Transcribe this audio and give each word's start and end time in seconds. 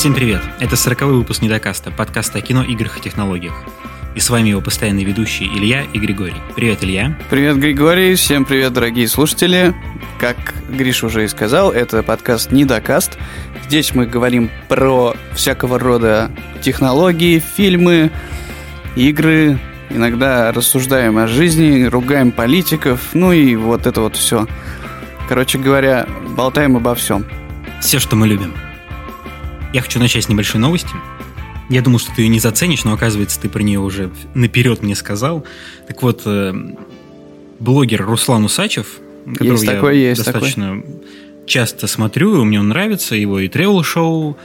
Всем 0.00 0.14
привет! 0.14 0.40
Это 0.60 0.76
40 0.76 1.02
выпуск 1.02 1.42
Недокаста, 1.42 1.90
подкаста 1.90 2.38
о 2.38 2.40
кино, 2.40 2.62
играх 2.62 2.96
и 2.96 3.02
технологиях. 3.02 3.52
И 4.14 4.20
с 4.20 4.30
вами 4.30 4.48
его 4.48 4.62
постоянные 4.62 5.04
ведущие 5.04 5.46
Илья 5.50 5.84
и 5.92 5.98
Григорий. 5.98 6.36
Привет, 6.56 6.82
Илья. 6.82 7.18
Привет, 7.28 7.58
Григорий. 7.58 8.14
Всем 8.14 8.46
привет, 8.46 8.72
дорогие 8.72 9.06
слушатели. 9.08 9.74
Как 10.18 10.38
Гриш 10.70 11.04
уже 11.04 11.24
и 11.24 11.28
сказал, 11.28 11.70
это 11.70 12.02
подкаст 12.02 12.50
Недокаст. 12.50 13.18
Здесь 13.66 13.94
мы 13.94 14.06
говорим 14.06 14.50
про 14.68 15.14
всякого 15.34 15.78
рода 15.78 16.30
технологии, 16.62 17.38
фильмы, 17.38 18.10
игры, 18.96 19.58
иногда 19.90 20.50
рассуждаем 20.50 21.18
о 21.18 21.26
жизни, 21.26 21.84
ругаем 21.84 22.32
политиков, 22.32 23.10
ну 23.12 23.32
и 23.32 23.54
вот 23.54 23.86
это 23.86 24.00
вот 24.00 24.16
все. 24.16 24.46
Короче 25.28 25.58
говоря, 25.58 26.06
болтаем 26.30 26.78
обо 26.78 26.94
всем. 26.94 27.26
Все, 27.82 27.98
что 27.98 28.16
мы 28.16 28.26
любим. 28.26 28.54
Я 29.72 29.82
хочу 29.82 30.00
начать 30.00 30.24
с 30.24 30.28
небольшой 30.28 30.60
новости. 30.60 30.90
Я 31.68 31.82
думал, 31.82 32.00
что 32.00 32.12
ты 32.14 32.22
ее 32.22 32.28
не 32.28 32.40
заценишь, 32.40 32.82
но 32.82 32.92
оказывается, 32.92 33.40
ты 33.40 33.48
про 33.48 33.62
нее 33.62 33.78
уже 33.78 34.10
наперед 34.34 34.82
мне 34.82 34.96
сказал. 34.96 35.44
Так 35.86 36.02
вот, 36.02 36.22
э, 36.24 36.52
блогер 37.60 38.04
Руслан 38.04 38.44
Усачев, 38.44 38.98
которого 39.24 39.52
есть 39.52 39.64
я 39.64 39.72
такой, 39.74 39.98
есть 39.98 40.24
достаточно 40.24 40.80
такой. 40.80 41.02
часто 41.46 41.86
смотрю, 41.86 42.42
и 42.42 42.44
мне 42.44 42.58
он 42.58 42.68
нравится, 42.68 43.14
его 43.14 43.38
и 43.38 43.48
тревел-шоу 43.48 44.36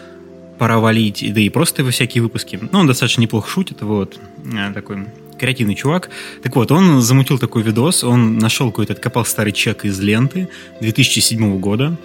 «Пора 0.59 0.77
валить», 0.77 1.25
да 1.33 1.41
и 1.41 1.49
просто 1.49 1.81
его 1.81 1.89
всякие 1.89 2.21
выпуски. 2.21 2.59
Ну, 2.71 2.79
он 2.79 2.87
достаточно 2.87 3.21
неплохо 3.21 3.49
шутит, 3.49 3.81
вот, 3.81 4.19
э, 4.45 4.73
такой 4.73 5.07
креативный 5.39 5.75
чувак. 5.75 6.11
Так 6.43 6.55
вот, 6.55 6.71
он 6.71 7.01
замутил 7.01 7.39
такой 7.39 7.63
видос, 7.63 8.03
он 8.03 8.37
нашел 8.37 8.69
какой-то, 8.69 8.93
откопал 8.93 9.25
старый 9.25 9.51
чек 9.51 9.83
из 9.83 9.99
ленты 9.99 10.49
2007 10.81 11.59
года, 11.59 11.97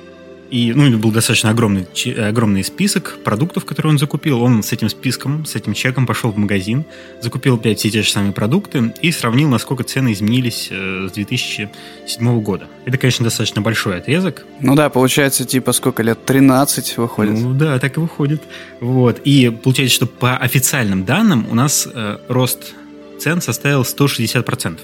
и, 0.50 0.72
ну, 0.74 0.98
был 0.98 1.12
достаточно 1.12 1.50
огромный, 1.50 1.86
огромный 2.16 2.64
список 2.64 3.18
продуктов, 3.24 3.64
которые 3.64 3.90
он 3.90 3.98
закупил. 3.98 4.42
Он 4.42 4.62
с 4.62 4.72
этим 4.72 4.88
списком, 4.88 5.44
с 5.46 5.54
этим 5.54 5.74
чеком 5.74 6.06
пошел 6.06 6.30
в 6.30 6.36
магазин, 6.36 6.84
закупил 7.20 7.54
опять 7.54 7.78
все 7.78 7.90
те 7.90 8.02
же 8.02 8.10
самые 8.10 8.32
продукты 8.32 8.92
и 9.00 9.12
сравнил, 9.12 9.48
насколько 9.48 9.84
цены 9.84 10.12
изменились 10.12 10.68
э, 10.70 11.08
с 11.08 11.12
2007 11.12 12.40
года. 12.42 12.66
Это, 12.84 12.98
конечно, 12.98 13.24
достаточно 13.24 13.62
большой 13.62 13.98
отрезок. 13.98 14.44
Ну 14.60 14.74
да, 14.74 14.90
получается, 14.90 15.44
типа, 15.44 15.72
сколько 15.72 16.02
лет? 16.02 16.24
13 16.24 16.96
выходит. 16.96 17.38
Ну 17.38 17.54
да, 17.54 17.78
так 17.78 17.96
и 17.96 18.00
выходит. 18.00 18.42
Вот. 18.80 19.20
И 19.24 19.50
получается, 19.50 19.94
что 19.94 20.06
по 20.06 20.36
официальным 20.36 21.04
данным 21.04 21.46
у 21.50 21.54
нас 21.54 21.86
э, 21.92 22.18
рост 22.28 22.74
цен 23.20 23.40
составил 23.40 23.82
160%. 23.82 24.78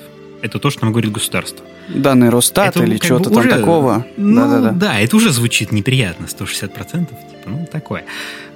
Это 0.46 0.60
то, 0.60 0.70
что 0.70 0.84
нам 0.84 0.92
говорит 0.92 1.10
государство. 1.10 1.64
Данные 1.88 2.30
Росстат 2.30 2.76
или 2.76 2.96
что-то 2.96 3.30
там 3.30 3.48
такого. 3.48 4.06
Ну, 4.16 4.36
да, 4.36 4.48
да, 4.48 4.60
да. 4.60 4.70
да, 4.70 5.00
это 5.00 5.16
уже 5.16 5.30
звучит 5.30 5.72
неприятно, 5.72 6.26
160%. 6.26 7.06
Типа, 7.06 7.10
ну, 7.46 7.66
такое. 7.70 8.04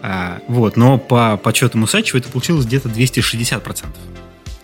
А, 0.02 0.38
вот, 0.46 0.77
но 0.77 0.98
по 0.98 1.36
подсчетам 1.36 1.83
Усачева 1.83 2.18
это 2.18 2.28
получилось 2.28 2.64
где-то 2.64 2.88
260%. 2.88 3.86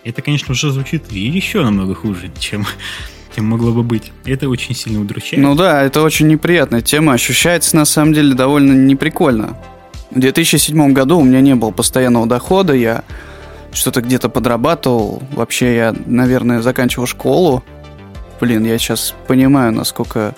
Это, 0.05 0.21
конечно, 0.21 0.53
уже 0.53 0.71
звучит 0.71 1.11
еще 1.11 1.63
намного 1.63 1.93
хуже, 1.95 2.31
чем, 2.39 2.65
чем 3.35 3.45
могло 3.45 3.73
бы 3.73 3.83
быть. 3.83 4.13
Это 4.23 4.47
очень 4.47 4.73
сильно 4.73 5.01
удручает. 5.01 5.43
Ну 5.43 5.53
да, 5.53 5.83
это 5.83 6.01
очень 6.01 6.27
неприятная 6.27 6.81
тема. 6.81 7.13
Ощущается, 7.13 7.75
на 7.75 7.83
самом 7.83 8.13
деле, 8.13 8.33
довольно 8.33 8.71
неприкольно. 8.71 9.57
В 10.11 10.19
2007 10.19 10.93
году 10.93 11.19
у 11.19 11.23
меня 11.25 11.41
не 11.41 11.55
было 11.55 11.71
постоянного 11.71 12.25
дохода, 12.25 12.73
я 12.73 13.03
что-то 13.77 14.01
где-то 14.01 14.29
подрабатывал. 14.29 15.21
Вообще 15.31 15.75
я, 15.75 15.95
наверное, 16.05 16.61
заканчивал 16.61 17.05
школу. 17.05 17.63
Блин, 18.41 18.65
я 18.65 18.77
сейчас 18.77 19.13
понимаю, 19.27 19.71
насколько 19.71 20.35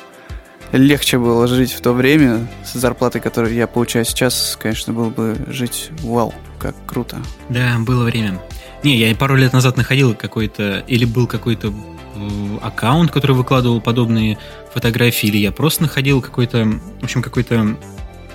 легче 0.72 1.18
было 1.18 1.48
жить 1.48 1.72
в 1.72 1.82
то 1.82 1.94
время 1.94 2.48
с 2.64 2.74
зарплатой, 2.74 3.22
которую 3.22 3.54
я 3.54 3.68
получаю 3.68 4.06
сейчас, 4.06 4.58
конечно, 4.62 4.94
было 4.94 5.10
бы 5.10 5.36
жить 5.48 5.90
вау, 6.02 6.34
как 6.60 6.76
круто. 6.86 7.18
Да, 7.50 7.78
было 7.80 8.04
время. 8.04 8.40
Не, 8.84 8.98
я 8.98 9.14
пару 9.16 9.36
лет 9.36 9.52
назад 9.54 9.78
находил 9.78 10.14
какой-то, 10.14 10.84
или 10.88 11.06
был 11.06 11.28
какой-то 11.28 11.68
э, 11.68 12.58
аккаунт, 12.62 13.12
который 13.12 13.36
выкладывал 13.36 13.82
подобные 13.82 14.38
фотографии, 14.74 15.28
или 15.28 15.38
я 15.38 15.52
просто 15.52 15.84
находил 15.84 16.22
какой-то, 16.22 16.66
в 17.02 17.04
общем, 17.04 17.22
какой-то 17.22 17.76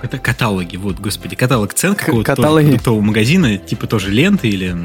это 0.05 0.19
каталоги, 0.19 0.77
вот, 0.77 0.99
господи, 0.99 1.37
каталог 1.37 1.75
цен 1.75 1.95
какого-то 1.95 2.37
продуктового 2.37 3.01
магазина, 3.01 3.59
типа 3.59 3.87
тоже 3.87 4.11
ленты 4.11 4.49
или 4.49 4.77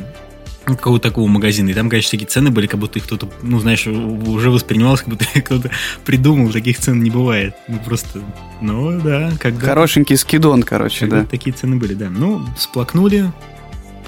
какого-то 0.64 1.10
такого 1.10 1.28
магазина. 1.28 1.70
И 1.70 1.74
там, 1.74 1.90
конечно, 1.90 2.12
такие 2.12 2.28
цены 2.28 2.52
были, 2.52 2.68
как 2.68 2.80
будто 2.80 3.00
их 3.00 3.06
кто-то, 3.06 3.28
ну, 3.42 3.60
знаешь, 3.60 3.88
уже 3.88 4.52
воспринималось, 4.52 5.02
как 5.02 5.10
будто 5.10 5.26
кто-то 5.42 5.72
придумал. 6.06 6.52
Таких 6.52 6.78
цен 6.80 7.02
не 7.02 7.10
бывает. 7.10 7.56
Ну, 7.68 7.80
просто, 7.80 8.22
ну, 8.62 9.00
да. 9.02 9.32
Когда... 9.40 9.68
Хорошенький 9.68 10.16
скидон, 10.16 10.64
короче, 10.64 11.02
когда 11.02 11.22
да. 11.22 11.26
Такие 11.26 11.54
цены 11.54 11.78
были, 11.78 11.94
да. 11.94 12.10
Ну, 12.10 12.46
сплакнули, 12.58 13.32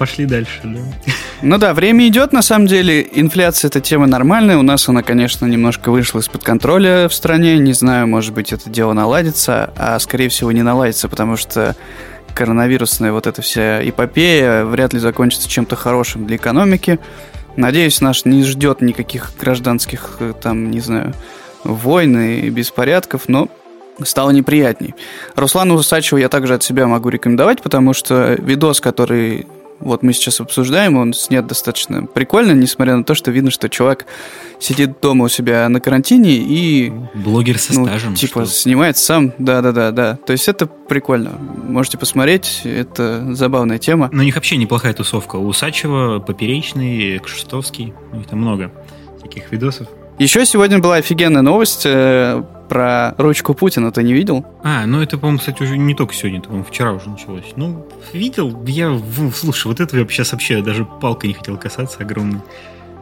пошли 0.02 0.26
дальше, 0.26 0.58
да. 0.64 0.80
Ну 1.42 1.58
да, 1.58 1.72
время 1.74 2.08
идет, 2.08 2.32
на 2.32 2.42
самом 2.42 2.66
деле. 2.66 3.06
Инфляция– 3.12 3.68
это 3.68 3.80
тема 3.80 4.08
нормальная. 4.08 4.58
У 4.58 4.62
нас 4.62 4.88
она, 4.88 5.04
конечно, 5.04 5.46
немножко 5.46 5.92
вышла 5.92 6.18
из-под 6.18 6.42
контроля 6.42 7.08
в 7.08 7.14
стране. 7.14 7.56
Не 7.58 7.72
знаю, 7.72 8.08
может 8.08 8.34
быть, 8.34 8.52
это 8.52 8.68
дело 8.68 8.94
наладится, 8.94 9.72
а, 9.76 9.96
скорее 10.00 10.28
всего, 10.28 10.50
не 10.50 10.62
наладится, 10.62 11.08
потому 11.08 11.36
что 11.36 11.76
коронавирусная 12.34 13.12
вот 13.12 13.28
эта 13.28 13.42
вся 13.42 13.88
эпопея 13.88 14.64
вряд 14.64 14.92
ли 14.92 14.98
закончится 14.98 15.48
чем-то 15.48 15.76
хорошим 15.76 16.26
для 16.26 16.34
экономики. 16.34 16.98
Надеюсь, 17.54 18.00
наш 18.00 18.24
не 18.24 18.42
ждет 18.42 18.80
никаких 18.80 19.30
гражданских, 19.38 20.16
э, 20.18 20.32
там, 20.42 20.72
не 20.72 20.80
знаю, 20.80 21.14
войн 21.62 22.18
и 22.18 22.50
беспорядков, 22.50 23.28
но 23.28 23.48
стало 24.02 24.30
неприятней. 24.30 24.96
Руслану 25.36 25.74
Усачеву 25.74 26.18
я 26.18 26.28
также 26.28 26.54
от 26.54 26.64
себя 26.64 26.88
могу 26.88 27.08
рекомендовать, 27.08 27.62
потому 27.62 27.92
что 27.92 28.34
видос, 28.40 28.80
который 28.80 29.46
вот 29.82 30.02
мы 30.02 30.12
сейчас 30.12 30.40
обсуждаем, 30.40 30.96
он 30.96 31.12
снят 31.12 31.46
достаточно 31.46 32.06
прикольно, 32.06 32.52
несмотря 32.52 32.96
на 32.96 33.04
то, 33.04 33.14
что 33.14 33.30
видно, 33.30 33.50
что 33.50 33.68
чувак 33.68 34.06
сидит 34.58 35.00
дома 35.00 35.26
у 35.26 35.28
себя 35.28 35.68
на 35.68 35.80
карантине 35.80 36.36
и... 36.36 36.92
Блогер 37.14 37.58
со 37.58 37.74
ну, 37.74 37.86
стажем. 37.86 38.14
Типа 38.14 38.44
что? 38.44 38.54
снимает 38.54 38.96
сам, 38.96 39.32
да-да-да-да. 39.38 40.18
То 40.24 40.32
есть 40.32 40.48
это 40.48 40.66
прикольно. 40.66 41.32
Можете 41.68 41.98
посмотреть, 41.98 42.62
это 42.64 43.34
забавная 43.34 43.78
тема. 43.78 44.08
Но 44.12 44.22
у 44.22 44.24
них 44.24 44.34
вообще 44.34 44.56
неплохая 44.56 44.94
тусовка. 44.94 45.36
У 45.36 45.46
Усачева, 45.46 46.20
Поперечный, 46.20 47.18
Кшестовский, 47.18 47.92
у 48.12 48.16
них 48.16 48.26
там 48.26 48.40
много 48.40 48.72
таких 49.20 49.50
видосов. 49.52 49.88
Еще 50.18 50.44
сегодня 50.46 50.78
была 50.78 50.96
офигенная 50.96 51.42
новость 51.42 51.82
э, 51.84 52.44
про 52.72 53.14
ручку 53.18 53.52
Путина. 53.52 53.92
Ты 53.92 54.02
не 54.02 54.14
видел? 54.14 54.46
А, 54.62 54.86
ну 54.86 55.02
это, 55.02 55.18
по-моему, 55.18 55.40
кстати, 55.40 55.62
уже 55.62 55.76
не 55.76 55.94
только 55.94 56.14
сегодня, 56.14 56.38
это, 56.38 56.48
по-моему, 56.48 56.64
вчера 56.64 56.92
уже 56.92 57.10
началось. 57.10 57.52
Ну, 57.54 57.86
видел, 58.14 58.64
я, 58.64 58.98
слушай, 59.34 59.66
вот 59.66 59.78
это 59.78 59.98
я 59.98 60.06
сейчас 60.08 60.32
вообще 60.32 60.62
даже 60.62 60.86
палкой 60.86 61.28
не 61.28 61.34
хотел 61.34 61.58
касаться 61.58 61.98
огромной. 62.00 62.40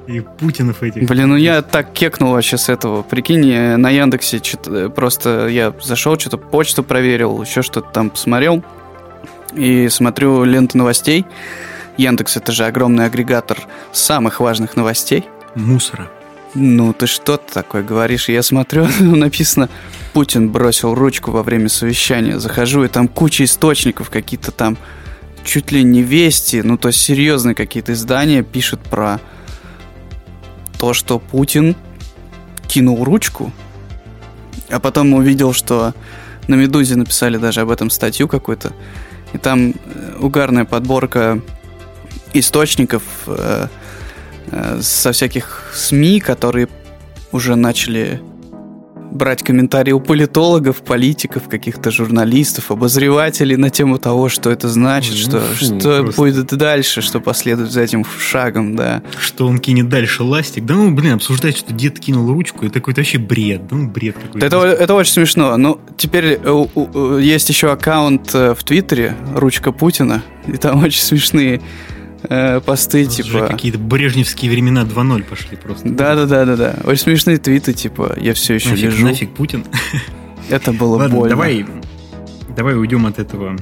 И 0.09 0.19
Путинов 0.23 0.83
этих. 0.83 1.07
Блин, 1.07 1.29
ну 1.29 1.37
я 1.37 1.63
так 1.63 1.93
кекнул 1.93 2.33
вообще 2.33 2.59
с 2.59 2.69
этого. 2.69 3.05
Прикинь, 3.05 3.77
на 3.77 3.91
Яндексе 3.91 4.41
просто 4.89 5.47
я 5.47 5.73
зашел, 5.81 6.19
что-то 6.19 6.37
почту 6.37 6.83
проверил, 6.83 7.41
еще 7.41 7.63
что-то 7.63 7.91
там 7.93 8.11
посмотрел. 8.11 8.65
И 9.55 9.89
смотрю 9.89 10.43
ленту 10.43 10.79
новостей. 10.79 11.25
Яндекс 11.97 12.37
это 12.37 12.51
же 12.51 12.65
огромный 12.65 13.05
агрегатор 13.05 13.59
самых 13.93 14.41
важных 14.41 14.75
новостей. 14.75 15.27
Мусора. 15.55 16.11
Ну, 16.55 16.93
ты 16.93 17.07
что 17.07 17.37
такое 17.37 17.83
говоришь? 17.83 18.29
Я 18.29 18.43
смотрю, 18.43 18.87
написано, 19.01 19.69
Путин 20.13 20.51
бросил 20.51 20.95
ручку 20.95 21.31
во 21.31 21.43
время 21.43 21.69
совещания. 21.69 22.39
Захожу, 22.39 22.85
и 22.85 22.89
там 22.89 23.07
куча 23.09 23.45
источников, 23.45 24.11
какие-то 24.11 24.51
там 24.51 24.77
чуть 25.45 25.73
ли 25.73 25.83
не 25.83 26.03
вести, 26.03 26.63
ну, 26.63 26.77
то 26.77 26.89
есть 26.89 27.01
серьезные 27.01 27.55
какие-то 27.55 27.93
издания 27.93 28.43
пишут 28.43 28.81
про 28.81 29.21
то, 30.79 30.93
что 30.93 31.19
Путин 31.19 31.77
кинул 32.67 33.05
ручку, 33.05 33.53
а 34.69 34.81
потом 34.81 35.13
увидел, 35.15 35.53
что 35.53 35.95
на 36.47 36.55
«Медузе» 36.57 36.97
написали 36.97 37.37
даже 37.37 37.61
об 37.61 37.71
этом 37.71 37.91
статью 37.91 38.29
какую-то, 38.29 38.73
и 39.33 39.39
там 39.39 39.71
э, 39.71 40.17
угарная 40.19 40.65
подборка 40.65 41.41
источников, 42.33 43.03
э, 43.27 43.69
со 44.81 45.13
всяких 45.13 45.71
СМИ, 45.75 46.21
которые 46.21 46.69
уже 47.33 47.57
начали 47.57 48.21
брать 49.11 49.43
комментарии 49.43 49.93
у 49.93 50.01
политологов, 50.01 50.83
политиков, 50.83 51.49
каких-то 51.49 51.91
журналистов, 51.91 52.71
обозревателей 52.71 53.57
на 53.57 53.71
тему 53.71 53.99
того, 53.99 54.29
что 54.29 54.51
это 54.51 54.69
значит, 54.69 55.13
ну, 55.13 55.19
что, 55.19 55.41
фу, 55.41 55.65
что 55.65 56.03
просто... 56.03 56.21
будет 56.21 56.47
дальше, 56.57 57.03
что 57.03 57.21
последует 57.21 57.71
за 57.71 57.83
этим 57.83 58.05
шагом, 58.05 58.77
да. 58.77 59.03
Что 59.19 59.47
он 59.47 59.59
кинет 59.59 59.89
дальше 59.89 60.23
ластик. 60.23 60.65
Да 60.65 60.75
ну, 60.75 60.91
блин, 60.93 61.15
обсуждать, 61.15 61.57
что 61.57 61.73
дед 61.73 61.99
кинул 61.99 62.33
ручку, 62.33 62.67
это 62.67 62.75
какой-то 62.75 63.01
вообще 63.01 63.19
бред. 63.19 63.63
Ну, 63.71 63.89
бред 63.89 64.17
какой-то. 64.17 64.47
Это, 64.47 64.59
это 64.59 64.95
очень 64.95 65.13
смешно. 65.13 65.57
Ну, 65.57 65.81
теперь 65.97 66.41
э, 66.43 67.19
есть 67.21 67.49
еще 67.49 67.73
аккаунт 67.73 68.35
э, 68.35 68.55
в 68.55 68.63
Твиттере 68.65 69.17
«Ручка 69.35 69.73
Путина», 69.73 70.23
и 70.47 70.57
там 70.57 70.83
очень 70.85 71.03
смешные 71.03 71.61
э, 72.23 72.61
посты, 72.61 73.05
Тут 73.07 73.15
типа... 73.15 73.47
какие-то 73.47 73.79
брежневские 73.79 74.51
времена 74.51 74.83
2.0 74.83 75.23
пошли 75.25 75.57
просто. 75.57 75.89
Да-да-да-да-да. 75.89 76.77
Очень 76.85 77.03
смешные 77.03 77.39
твиты, 77.39 77.73
типа, 77.73 78.17
я 78.21 78.35
все 78.35 78.55
еще 78.55 78.71
нафиг, 78.71 78.85
лежу. 78.85 79.07
Нафиг 79.07 79.35
Путин. 79.35 79.65
Это 80.49 80.73
было 80.73 80.97
Ладно, 80.97 81.17
больно. 81.17 81.31
давай, 81.31 81.67
давай 82.57 82.77
уйдем 82.77 83.07
от 83.07 83.19
этого 83.19 83.57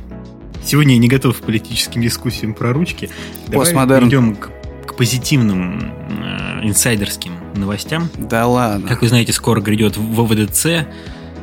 Сегодня 0.64 0.94
я 0.94 0.98
не 0.98 1.08
готов 1.08 1.40
к 1.40 1.44
политическим 1.44 2.02
дискуссиям 2.02 2.52
про 2.52 2.72
ручки. 2.74 3.08
Давай 3.46 3.66
Постмодерн. 3.66 4.00
перейдем 4.00 4.36
к, 4.36 4.50
к 4.86 4.96
позитивным 4.96 5.80
э, 5.80 6.60
инсайдерским 6.64 7.32
новостям. 7.54 8.10
Да 8.16 8.46
ладно. 8.46 8.86
Как 8.86 9.00
вы 9.00 9.08
знаете, 9.08 9.32
скоро 9.32 9.62
грядет 9.62 9.96
ВВДЦ, 9.96 10.86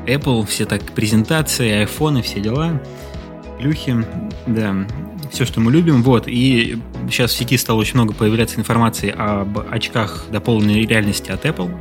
Apple, 0.06 0.46
все 0.46 0.66
так 0.66 0.84
презентации, 0.92 1.72
айфоны, 1.72 2.22
все 2.22 2.40
дела, 2.40 2.82
плюхи, 3.58 4.06
да, 4.46 4.86
все, 5.32 5.46
что 5.46 5.60
мы 5.60 5.72
любим. 5.72 6.04
Вот, 6.04 6.28
и 6.28 6.78
сейчас 7.10 7.32
в 7.32 7.38
сети 7.38 7.58
стало 7.58 7.78
очень 7.80 7.96
много 7.96 8.14
появляться 8.14 8.60
информации 8.60 9.14
об 9.16 9.60
очках 9.70 10.26
дополненной 10.32 10.86
реальности 10.86 11.32
от 11.32 11.46
Apple. 11.46 11.72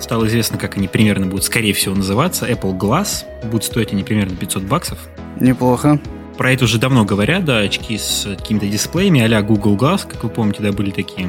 Стало 0.00 0.26
известно, 0.28 0.58
как 0.58 0.76
они 0.76 0.86
примерно 0.88 1.26
будут, 1.26 1.44
скорее 1.44 1.72
всего, 1.72 1.94
называться. 1.94 2.46
Apple 2.48 2.78
Glass. 2.78 3.24
Будут 3.44 3.64
стоить 3.64 3.92
они 3.92 4.04
примерно 4.04 4.36
500 4.36 4.62
баксов. 4.62 4.98
Неплохо. 5.40 5.98
Про 6.36 6.52
это 6.52 6.64
уже 6.66 6.78
давно 6.78 7.04
говорят, 7.04 7.44
да, 7.44 7.58
очки 7.58 7.98
с 7.98 8.28
какими-то 8.38 8.66
дисплеями, 8.66 9.20
а 9.20 9.42
Google 9.42 9.76
Glass, 9.76 10.06
как 10.08 10.22
вы 10.22 10.30
помните, 10.30 10.62
да, 10.62 10.70
были 10.70 10.90
такие 10.92 11.28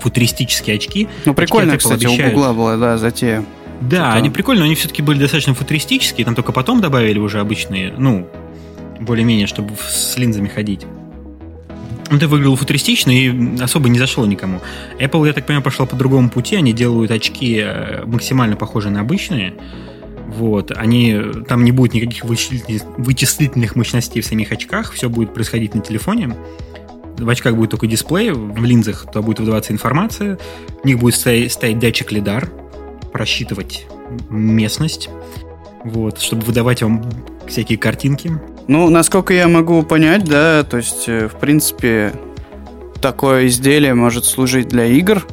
футуристические 0.00 0.76
очки. 0.76 1.08
Ну, 1.24 1.32
прикольно, 1.34 1.72
Очки 1.74 1.84
кстати, 1.88 2.04
обещают- 2.06 2.34
у 2.34 2.36
Гугла 2.36 2.52
была, 2.52 2.76
да, 2.76 2.98
затея. 2.98 3.44
Да, 3.80 4.08
Это- 4.08 4.12
они 4.18 4.28
прикольные, 4.30 4.60
но 4.60 4.66
они 4.66 4.74
все-таки 4.74 5.00
были 5.00 5.18
достаточно 5.18 5.54
футуристические, 5.54 6.24
там 6.26 6.34
только 6.34 6.52
потом 6.52 6.82
добавили 6.82 7.18
уже 7.18 7.40
обычные, 7.40 7.94
ну, 7.96 8.28
более-менее, 9.00 9.46
чтобы 9.46 9.74
с 9.76 10.16
линзами 10.16 10.48
ходить. 10.48 10.86
Это 12.10 12.26
выглядело 12.26 12.56
футуристично 12.56 13.10
и 13.10 13.60
особо 13.60 13.88
не 13.88 13.98
зашло 13.98 14.26
никому. 14.26 14.60
Apple, 14.98 15.26
я 15.28 15.32
так 15.32 15.46
понимаю, 15.46 15.62
пошла 15.62 15.86
по 15.86 15.94
другому 15.94 16.28
пути. 16.28 16.56
Они 16.56 16.72
делают 16.72 17.12
очки 17.12 17.60
э, 17.62 18.04
максимально 18.04 18.56
похожие 18.56 18.92
на 18.92 19.00
обычные. 19.00 19.54
Вот. 20.26 20.72
Они, 20.76 21.20
там 21.48 21.64
не 21.64 21.70
будет 21.70 21.94
никаких 21.94 22.24
вычислительных 22.24 23.76
мощностей 23.76 24.22
в 24.22 24.26
самих 24.26 24.50
очках. 24.50 24.92
Все 24.92 25.08
будет 25.08 25.32
происходить 25.32 25.74
на 25.74 25.82
телефоне. 25.82 26.36
В 27.16 27.28
очках 27.28 27.54
будет 27.54 27.70
только 27.70 27.86
дисплей, 27.86 28.30
в 28.32 28.64
линзах 28.64 29.06
туда 29.06 29.22
будет 29.22 29.40
выдаваться 29.40 29.72
информация. 29.72 30.38
В 30.82 30.86
них 30.86 30.98
будет 30.98 31.14
стоять, 31.14 31.52
стоять 31.52 31.78
датчик 31.78 32.10
лидар, 32.10 32.50
просчитывать 33.12 33.86
местность, 34.30 35.10
вот, 35.84 36.20
чтобы 36.20 36.42
выдавать 36.42 36.82
вам 36.82 37.04
всякие 37.46 37.78
картинки. 37.78 38.32
Ну, 38.68 38.88
насколько 38.88 39.34
я 39.34 39.48
могу 39.48 39.82
понять, 39.82 40.24
да, 40.24 40.62
то 40.62 40.76
есть, 40.76 41.08
э, 41.08 41.28
в 41.28 41.38
принципе, 41.38 42.12
такое 43.00 43.46
изделие 43.46 43.94
может 43.94 44.24
служить 44.24 44.68
для 44.68 44.86
игр. 44.86 45.26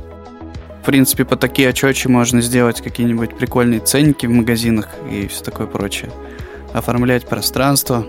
В 0.81 0.85
принципе, 0.85 1.25
по 1.25 1.35
такие 1.35 1.69
очечи 1.69 2.07
можно 2.07 2.41
сделать 2.41 2.81
какие-нибудь 2.81 3.37
прикольные 3.37 3.81
ценники 3.81 4.25
в 4.25 4.31
магазинах 4.31 4.87
и 5.11 5.27
все 5.27 5.43
такое 5.43 5.67
прочее. 5.67 6.09
Оформлять 6.73 7.27
пространство. 7.27 8.05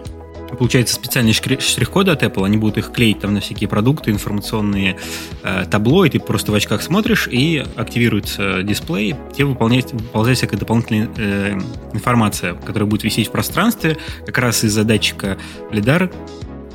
Получается 0.56 0.94
специальные 0.94 1.34
штрих-коды 1.34 2.10
от 2.10 2.22
Apple, 2.22 2.44
они 2.44 2.56
будут 2.56 2.78
их 2.78 2.92
клеить 2.92 3.20
там 3.20 3.34
на 3.34 3.40
всякие 3.40 3.68
продукты, 3.68 4.10
информационные 4.10 4.96
э, 5.42 5.64
табло, 5.70 6.04
и 6.04 6.10
ты 6.10 6.20
просто 6.20 6.52
в 6.52 6.54
очках 6.54 6.82
смотришь, 6.82 7.28
и 7.30 7.64
активируется 7.76 8.62
дисплей, 8.62 9.14
тебе 9.34 9.46
выполняет, 9.46 9.92
выползает 9.92 10.38
всякая 10.38 10.56
дополнительная 10.56 11.10
э, 11.16 11.58
информация, 11.92 12.54
которая 12.54 12.88
будет 12.88 13.04
висеть 13.04 13.28
в 13.28 13.30
пространстве, 13.30 13.98
как 14.24 14.38
раз 14.38 14.64
из-за 14.64 14.84
датчика 14.84 15.36
лидар 15.70 16.10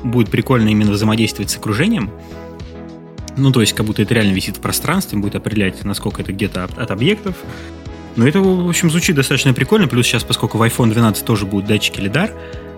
будет 0.02 0.30
прикольно 0.30 0.68
именно 0.68 0.92
взаимодействовать 0.92 1.50
с 1.50 1.56
окружением, 1.56 2.10
ну, 3.36 3.50
то 3.50 3.60
есть, 3.60 3.72
как 3.72 3.86
будто 3.86 4.02
это 4.02 4.14
реально 4.14 4.32
висит 4.32 4.58
в 4.58 4.60
пространстве, 4.60 5.18
будет 5.18 5.34
определять, 5.34 5.82
насколько 5.84 6.22
это 6.22 6.32
где-то 6.32 6.64
от, 6.64 6.78
от 6.78 6.90
объектов. 6.90 7.34
Но 8.16 8.28
это, 8.28 8.40
в 8.40 8.68
общем, 8.68 8.90
звучит 8.90 9.16
достаточно 9.16 9.52
прикольно. 9.52 9.88
Плюс 9.88 10.06
сейчас, 10.06 10.22
поскольку 10.22 10.56
в 10.56 10.62
iPhone 10.62 10.92
12 10.92 11.24
тоже 11.24 11.46
будут 11.46 11.66
датчики 11.66 11.98
лидар, 11.98 12.30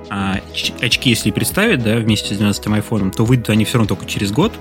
а 0.09 0.41
очки, 0.81 1.11
если 1.11 1.31
представить, 1.31 1.83
да, 1.83 1.97
вместе 1.97 2.35
с 2.35 2.39
12 2.39 2.67
айфоном, 2.69 3.11
то 3.11 3.25
выйдут 3.25 3.51
они 3.51 3.65
все 3.65 3.79
равно 3.79 3.89
только 3.89 4.07
через 4.07 4.31
год. 4.31 4.53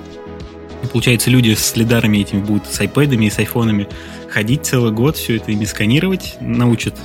И 0.83 0.87
получается, 0.87 1.29
люди 1.29 1.53
с 1.53 1.75
лидарами 1.75 2.19
этими 2.19 2.39
будут 2.39 2.67
с 2.67 2.79
айпэдами 2.79 3.25
и 3.25 3.29
с 3.29 3.39
айфонами 3.39 3.87
ходить 4.29 4.65
целый 4.65 4.91
год, 4.91 5.17
все 5.17 5.37
это 5.37 5.51
ими 5.51 5.65
сканировать, 5.65 6.35
научат 6.39 6.95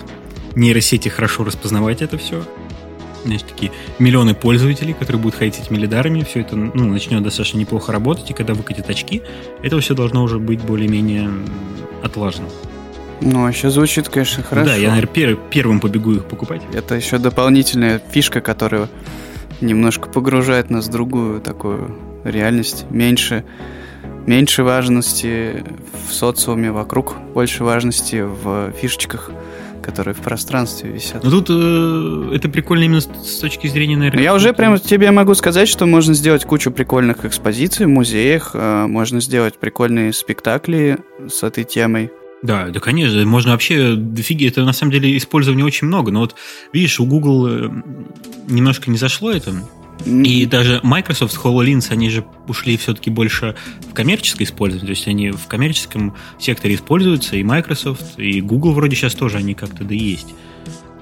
нейросети 0.55 1.09
хорошо 1.09 1.45
распознавать 1.45 2.03
это 2.03 2.19
все. 2.19 2.45
Значит, 3.25 3.49
такие 3.49 3.71
миллионы 3.99 4.35
пользователей, 4.35 4.95
которые 4.95 5.21
будут 5.21 5.39
ходить 5.39 5.55
с 5.57 5.61
этими 5.61 5.77
лидарами, 5.77 6.25
все 6.25 6.41
это 6.41 6.57
ну, 6.57 6.87
начнет 6.87 7.23
достаточно 7.23 7.59
неплохо 7.59 7.93
работать, 7.93 8.31
и 8.31 8.33
когда 8.33 8.55
выкатят 8.55 8.89
очки, 8.89 9.23
это 9.63 9.79
все 9.81 9.95
должно 9.95 10.23
уже 10.23 10.39
быть 10.39 10.63
более-менее 10.63 11.31
отлажено. 12.03 12.49
Ну, 13.21 13.43
вообще 13.43 13.71
звучит, 13.71 14.09
конечно, 14.09 14.43
хорошо. 14.43 14.71
Да, 14.71 14.77
я, 14.77 14.91
наверное, 14.91 15.13
пер- 15.13 15.39
первым 15.51 15.81
побегу 15.81 16.13
их 16.13 16.25
покупать. 16.25 16.63
Это 16.73 16.95
еще 16.95 17.19
дополнительная 17.19 18.01
фишка, 18.11 18.41
которая 18.41 18.89
немножко 19.61 20.09
погружает 20.09 20.71
нас 20.71 20.87
в 20.87 20.91
другую 20.91 21.41
такую 21.41 21.97
реальность. 22.25 22.87
Меньше, 22.91 23.45
меньше 24.27 24.63
важности 24.63 25.65
в 26.09 26.13
социуме 26.13 26.73
вокруг, 26.73 27.17
больше 27.35 27.65
важности 27.65 28.23
в 28.23 28.73
фишечках, 28.73 29.31
которые 29.83 30.15
в 30.15 30.19
пространстве 30.21 30.91
висят. 30.91 31.25
Но 31.25 31.31
тут 31.31 31.47
э, 31.51 32.35
это 32.35 32.49
прикольно 32.49 32.85
именно 32.85 33.01
с, 33.01 33.09
с 33.25 33.39
точки 33.39 33.67
зрения, 33.67 33.97
наверное... 33.97 34.23
Я 34.23 34.35
уже 34.35 34.53
прямо 34.53 34.79
тебе 34.79 35.11
могу 35.11 35.35
сказать, 35.35 35.69
что 35.69 35.87
можно 35.87 36.15
сделать 36.15 36.45
кучу 36.45 36.71
прикольных 36.71 37.25
экспозиций 37.25 37.87
в 37.87 37.89
музеях, 37.89 38.51
э, 38.55 38.87
можно 38.87 39.21
сделать 39.21 39.59
прикольные 39.59 40.13
спектакли 40.13 40.99
с 41.29 41.43
этой 41.43 41.65
темой. 41.65 42.11
Да, 42.43 42.69
да, 42.69 42.81
конечно, 42.81 43.25
можно 43.27 43.53
вообще 43.53 43.95
дофиги, 43.97 44.49
это 44.49 44.65
на 44.65 44.73
самом 44.73 44.93
деле 44.93 45.17
использования 45.17 45.65
очень 45.65 45.87
много, 45.87 46.11
но 46.11 46.21
вот 46.21 46.37
видишь, 46.73 46.99
у 46.99 47.05
Google 47.05 47.47
э, 47.49 47.69
немножко 48.49 48.91
не 48.91 48.97
зашло 48.97 49.31
это, 49.31 49.53
и 50.07 50.47
даже 50.47 50.81
Microsoft 50.83 51.37
HoloLens, 51.37 51.89
они 51.91 52.09
же 52.09 52.25
ушли 52.49 52.77
все-таки 52.77 53.11
больше 53.11 53.57
в 53.89 53.93
коммерческое 53.93 54.47
использование, 54.47 54.87
то 54.87 54.99
есть 54.99 55.07
они 55.07 55.31
в 55.31 55.47
коммерческом 55.47 56.17
секторе 56.39 56.75
используются, 56.75 57.37
и 57.37 57.43
Microsoft, 57.43 58.19
и 58.19 58.41
Google 58.41 58.73
вроде 58.73 58.97
сейчас 58.97 59.15
тоже 59.15 59.37
они 59.37 59.55
как-то 59.55 59.85
да 59.85 59.95
есть. 59.95 60.29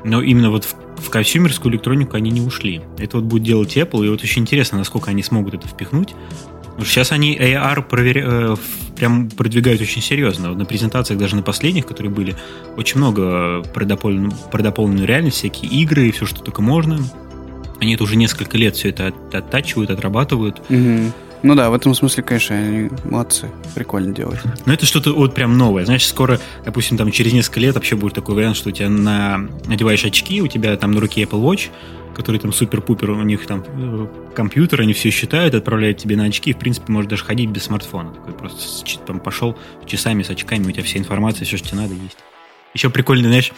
Но 0.04 0.22
именно 0.22 0.50
вот 0.50 0.64
в, 0.64 0.74
в 1.02 1.10
консюмерскую 1.10 1.72
электронику 1.72 2.16
они 2.16 2.30
не 2.30 2.40
ушли. 2.40 2.82
Это 2.98 3.18
вот 3.18 3.26
будет 3.26 3.42
делать 3.44 3.76
Apple, 3.76 4.06
и 4.06 4.08
вот 4.08 4.22
очень 4.22 4.42
интересно, 4.42 4.78
насколько 4.78 5.10
они 5.10 5.22
смогут 5.22 5.54
это 5.54 5.68
впихнуть. 5.68 6.14
Потому 6.62 6.84
что 6.84 6.94
сейчас 6.94 7.12
они 7.12 7.36
AR 7.36 7.82
проверя... 7.82 8.56
прям 8.98 9.30
продвигают 9.30 9.80
очень 9.80 10.02
серьезно. 10.02 10.48
Вот 10.50 10.58
на 10.58 10.64
презентациях, 10.64 11.18
даже 11.18 11.36
на 11.36 11.42
последних, 11.42 11.86
которые 11.86 12.12
были, 12.12 12.36
очень 12.76 12.98
много 12.98 13.62
про 13.74 13.84
дополненную, 13.84 14.32
про 14.50 14.62
реальность, 15.06 15.36
всякие 15.38 15.70
игры 15.70 16.08
и 16.08 16.10
все, 16.10 16.26
что 16.26 16.40
только 16.42 16.60
можно. 16.62 16.98
Они 17.80 17.94
это 17.94 18.02
уже 18.02 18.16
несколько 18.16 18.58
лет 18.58 18.74
все 18.76 18.90
это 18.90 19.08
от- 19.08 19.34
оттачивают, 19.34 19.90
отрабатывают. 19.90 20.60
Мгм. 20.68 21.12
Ну 21.42 21.54
да, 21.54 21.70
в 21.70 21.74
этом 21.74 21.94
смысле, 21.94 22.22
конечно, 22.22 22.56
они 22.56 22.90
молодцы, 23.04 23.48
прикольно 23.74 24.14
делают. 24.14 24.40
Но 24.66 24.72
это 24.72 24.86
что-то 24.86 25.12
вот 25.12 25.34
прям 25.34 25.56
новое. 25.56 25.84
Знаешь, 25.84 26.06
скоро, 26.06 26.40
допустим, 26.64 26.96
там 26.96 27.10
через 27.10 27.32
несколько 27.32 27.60
лет 27.60 27.74
вообще 27.74 27.96
будет 27.96 28.14
такой 28.14 28.34
вариант, 28.34 28.56
что 28.56 28.70
у 28.70 28.72
тебя 28.72 28.88
на... 28.88 29.48
надеваешь 29.66 30.04
очки, 30.04 30.42
у 30.42 30.48
тебя 30.48 30.76
там 30.76 30.92
на 30.92 31.00
руке 31.00 31.22
Apple 31.22 31.42
Watch, 31.42 31.68
который 32.14 32.40
там 32.40 32.52
супер-пупер, 32.52 33.10
у 33.10 33.22
них 33.22 33.46
там 33.46 33.64
э, 33.66 34.06
компьютер, 34.34 34.80
они 34.80 34.92
все 34.92 35.10
считают, 35.10 35.54
отправляют 35.54 35.98
тебе 35.98 36.16
на 36.16 36.24
очки, 36.24 36.50
и, 36.50 36.52
в 36.52 36.58
принципе, 36.58 36.92
можешь 36.92 37.08
даже 37.08 37.24
ходить 37.24 37.50
без 37.50 37.64
смартфона. 37.64 38.12
Такой 38.12 38.34
просто 38.34 38.60
там 39.06 39.20
пошел 39.20 39.56
часами 39.86 40.24
с 40.24 40.30
очками, 40.30 40.66
у 40.66 40.72
тебя 40.72 40.82
вся 40.82 40.98
информация, 40.98 41.44
все, 41.44 41.56
что 41.56 41.68
тебе 41.68 41.82
надо, 41.82 41.94
есть. 41.94 42.18
Еще 42.74 42.90
прикольно, 42.90 43.28
знаешь, 43.28 43.52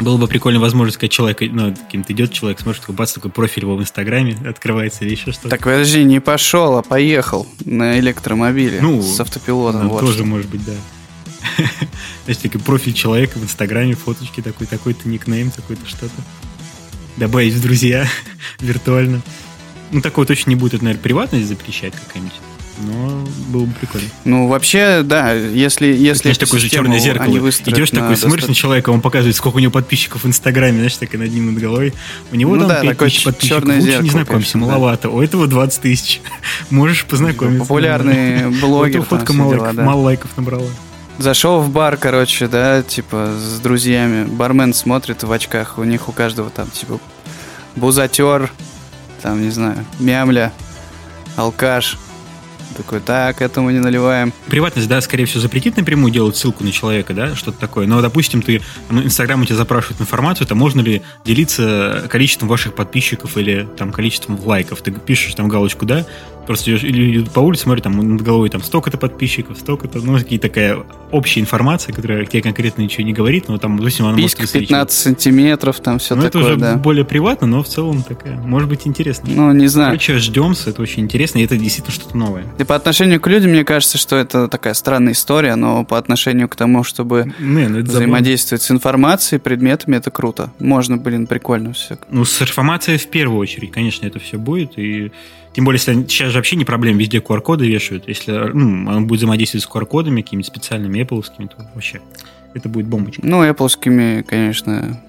было 0.00 0.16
бы 0.16 0.26
прикольно 0.28 0.60
возможность 0.60 0.96
сказать 0.96 1.12
человек, 1.12 1.40
ну, 1.40 1.74
кем-то 1.90 2.12
идет 2.12 2.32
человек, 2.32 2.60
смотрит, 2.60 2.80
такой 2.80 2.94
бац, 2.94 3.12
такой 3.12 3.30
профиль 3.30 3.62
его 3.64 3.76
в 3.76 3.80
Инстаграме 3.80 4.36
открывается 4.46 5.04
или 5.04 5.12
еще 5.12 5.32
что-то. 5.32 5.50
Так 5.50 5.60
подожди, 5.60 6.02
не 6.04 6.20
пошел, 6.20 6.76
а 6.76 6.82
поехал 6.82 7.46
на 7.64 7.98
электромобиле 7.98 8.80
Ну, 8.80 9.02
с 9.02 9.20
автопилотом. 9.20 9.84
Ну, 9.84 9.88
вот 9.90 10.00
тоже 10.00 10.18
что. 10.18 10.24
может 10.24 10.48
быть, 10.48 10.64
да. 10.64 10.72
Знаешь, 12.24 12.38
такой 12.42 12.60
профиль 12.60 12.92
человека 12.92 13.38
в 13.38 13.42
Инстаграме, 13.44 13.94
фоточки 13.94 14.40
такой, 14.40 14.66
такой-то 14.66 15.08
никнейм, 15.08 15.50
такой-то 15.50 15.86
что-то. 15.86 16.14
Добавить 17.16 17.54
в 17.54 17.62
друзья 17.62 18.06
виртуально. 18.60 19.20
Ну, 19.90 20.00
такого 20.00 20.26
точно 20.26 20.50
не 20.50 20.56
будет, 20.56 20.74
это, 20.74 20.84
наверное, 20.84 21.02
приватность 21.02 21.48
запрещать 21.48 21.94
какая-нибудь. 21.94 22.34
Но 22.86 23.26
было 23.48 23.64
бы 23.66 23.72
прикольно. 23.74 24.08
Ну, 24.24 24.48
вообще, 24.48 25.02
да, 25.02 25.32
если, 25.32 25.86
если 25.88 26.22
Знаешь, 26.22 26.38
такое 26.38 26.60
же 26.60 26.68
черное 26.68 26.98
зеркало. 26.98 27.36
Идешь 27.36 27.92
на 27.92 28.00
такой, 28.00 28.16
смотришь 28.16 28.48
на 28.48 28.54
человека, 28.54 28.90
он 28.90 29.00
показывает, 29.00 29.36
сколько 29.36 29.56
у 29.56 29.60
него 29.60 29.72
подписчиков 29.72 30.24
в 30.24 30.26
Инстаграме, 30.26 30.76
знаешь, 30.78 30.96
так 30.96 31.14
и 31.14 31.16
над 31.18 31.32
ним 31.32 31.52
над 31.52 31.62
головой. 31.62 31.92
У 32.32 32.36
него 32.36 32.54
Ну 32.54 32.60
там 32.60 32.68
да, 32.68 32.80
5 32.80 32.90
такое 32.90 33.08
тысяч 33.08 33.24
подписчиков. 33.24 33.58
черное 33.58 33.76
Лучше 33.76 33.90
зеркало, 33.90 34.04
не 34.04 34.10
знакомься, 34.10 34.52
конечно, 34.52 34.60
да. 34.60 34.66
маловато. 34.66 35.10
У 35.10 35.22
этого 35.22 35.46
20 35.46 35.82
тысяч. 35.82 36.20
Можешь 36.70 37.04
познакомиться. 37.04 37.60
Популярные 37.60 38.48
У 38.48 38.50
блогеры, 38.60 39.02
этого 39.02 39.18
фотка 39.18 39.32
мало, 39.32 39.54
дела, 39.54 39.72
да. 39.72 39.82
мало 39.82 40.00
лайков 40.02 40.30
набрала. 40.36 40.68
Зашел 41.18 41.60
в 41.60 41.68
бар, 41.70 41.98
короче, 41.98 42.48
да, 42.48 42.82
типа 42.82 43.34
с 43.38 43.60
друзьями. 43.60 44.24
Бармен 44.24 44.72
смотрит 44.72 45.22
в 45.22 45.30
очках, 45.30 45.76
у 45.78 45.84
них 45.84 46.08
у 46.08 46.12
каждого 46.12 46.48
там, 46.48 46.70
типа, 46.70 46.98
бузатер, 47.76 48.50
там, 49.20 49.42
не 49.42 49.50
знаю, 49.50 49.84
мямля, 49.98 50.50
алкаш. 51.36 51.98
Такой, 52.82 53.00
так, 53.00 53.42
этому 53.42 53.70
не 53.70 53.78
наливаем. 53.78 54.32
Приватность, 54.46 54.88
да, 54.88 55.00
скорее 55.00 55.26
всего, 55.26 55.40
запретит 55.40 55.76
напрямую 55.76 56.12
делать 56.12 56.36
ссылку 56.36 56.64
на 56.64 56.72
человека, 56.72 57.14
да, 57.14 57.34
что-то 57.34 57.58
такое. 57.58 57.86
Но, 57.86 58.00
допустим, 58.00 58.42
ты, 58.42 58.62
Инстаграм 58.90 59.40
у 59.40 59.44
тебя 59.44 59.56
запрашивает 59.56 60.00
информацию, 60.00 60.46
то 60.46 60.54
можно 60.54 60.80
ли 60.80 61.02
делиться 61.24 62.06
количеством 62.08 62.48
ваших 62.48 62.74
подписчиков 62.74 63.36
или 63.36 63.68
там 63.76 63.92
количеством 63.92 64.38
лайков. 64.44 64.82
Ты 64.82 64.92
пишешь 64.92 65.34
там 65.34 65.48
галочку, 65.48 65.86
да, 65.86 66.06
Просто 66.50 66.72
или 66.72 67.22
по 67.22 67.38
улице 67.38 67.62
смотрю, 67.62 67.80
там 67.80 67.96
над 67.96 68.22
головой 68.22 68.48
там 68.48 68.60
столько-то 68.60 68.98
подписчиков, 68.98 69.56
столько-то, 69.56 70.00
ну, 70.00 70.18
какие 70.18 70.40
такая 70.40 70.78
общая 71.12 71.38
информация, 71.38 71.94
которая 71.94 72.26
тебе 72.26 72.42
конкретно 72.42 72.82
ничего 72.82 73.04
не 73.04 73.12
говорит, 73.12 73.46
но 73.46 73.56
там, 73.58 73.76
допустим, 73.76 74.06
она 74.06 74.16
Писька 74.16 74.40
может 74.40 74.54
15 74.54 74.98
сантиметров, 74.98 75.78
там 75.78 76.00
все 76.00 76.16
ну, 76.16 76.22
такое, 76.22 76.42
это 76.42 76.50
уже 76.50 76.60
да. 76.60 76.74
более 76.74 77.04
приватно, 77.04 77.46
но 77.46 77.62
в 77.62 77.68
целом 77.68 78.02
такая, 78.02 78.36
может 78.36 78.68
быть, 78.68 78.84
интересно. 78.84 79.30
Ну, 79.32 79.52
не 79.52 79.68
знаю. 79.68 79.90
Короче, 79.90 80.18
ждемся, 80.18 80.70
это 80.70 80.82
очень 80.82 81.04
интересно, 81.04 81.38
и 81.38 81.44
это 81.44 81.56
действительно 81.56 81.94
что-то 81.94 82.16
новое. 82.16 82.44
И 82.58 82.64
по 82.64 82.74
отношению 82.74 83.20
к 83.20 83.28
людям, 83.28 83.52
мне 83.52 83.62
кажется, 83.62 83.96
что 83.96 84.16
это 84.16 84.48
такая 84.48 84.74
странная 84.74 85.12
история, 85.12 85.54
но 85.54 85.84
по 85.84 85.98
отношению 85.98 86.48
к 86.48 86.56
тому, 86.56 86.82
чтобы 86.82 87.32
не, 87.38 87.68
ну, 87.68 87.78
взаимодействовать 87.78 88.62
с 88.62 88.72
информацией, 88.72 89.38
предметами, 89.38 89.98
это 89.98 90.10
круто. 90.10 90.52
Можно, 90.58 90.96
блин, 90.96 91.28
прикольно 91.28 91.74
все. 91.74 91.96
Ну, 92.10 92.24
с 92.24 92.42
информацией 92.42 92.98
в 92.98 93.06
первую 93.06 93.38
очередь, 93.38 93.70
конечно, 93.70 94.04
это 94.04 94.18
все 94.18 94.36
будет, 94.36 94.76
и 94.80 95.12
тем 95.52 95.64
более, 95.64 95.80
если 95.80 96.02
сейчас 96.08 96.30
же 96.30 96.38
вообще 96.38 96.56
не 96.56 96.64
проблема, 96.64 96.98
везде 96.98 97.18
QR-коды 97.18 97.66
вешают. 97.66 98.06
Если 98.06 98.30
ну, 98.32 98.88
он 98.90 99.06
будет 99.06 99.18
взаимодействовать 99.18 99.64
с 99.64 99.68
QR-кодами, 99.68 100.22
какими-то 100.22 100.48
специальными 100.48 101.00
Apple, 101.00 101.24
то 101.48 101.68
вообще 101.74 102.00
это 102.54 102.68
будет 102.68 102.86
бомбочка. 102.86 103.22
Ну, 103.24 103.44
Apple, 103.44 104.22
конечно, 104.22 105.00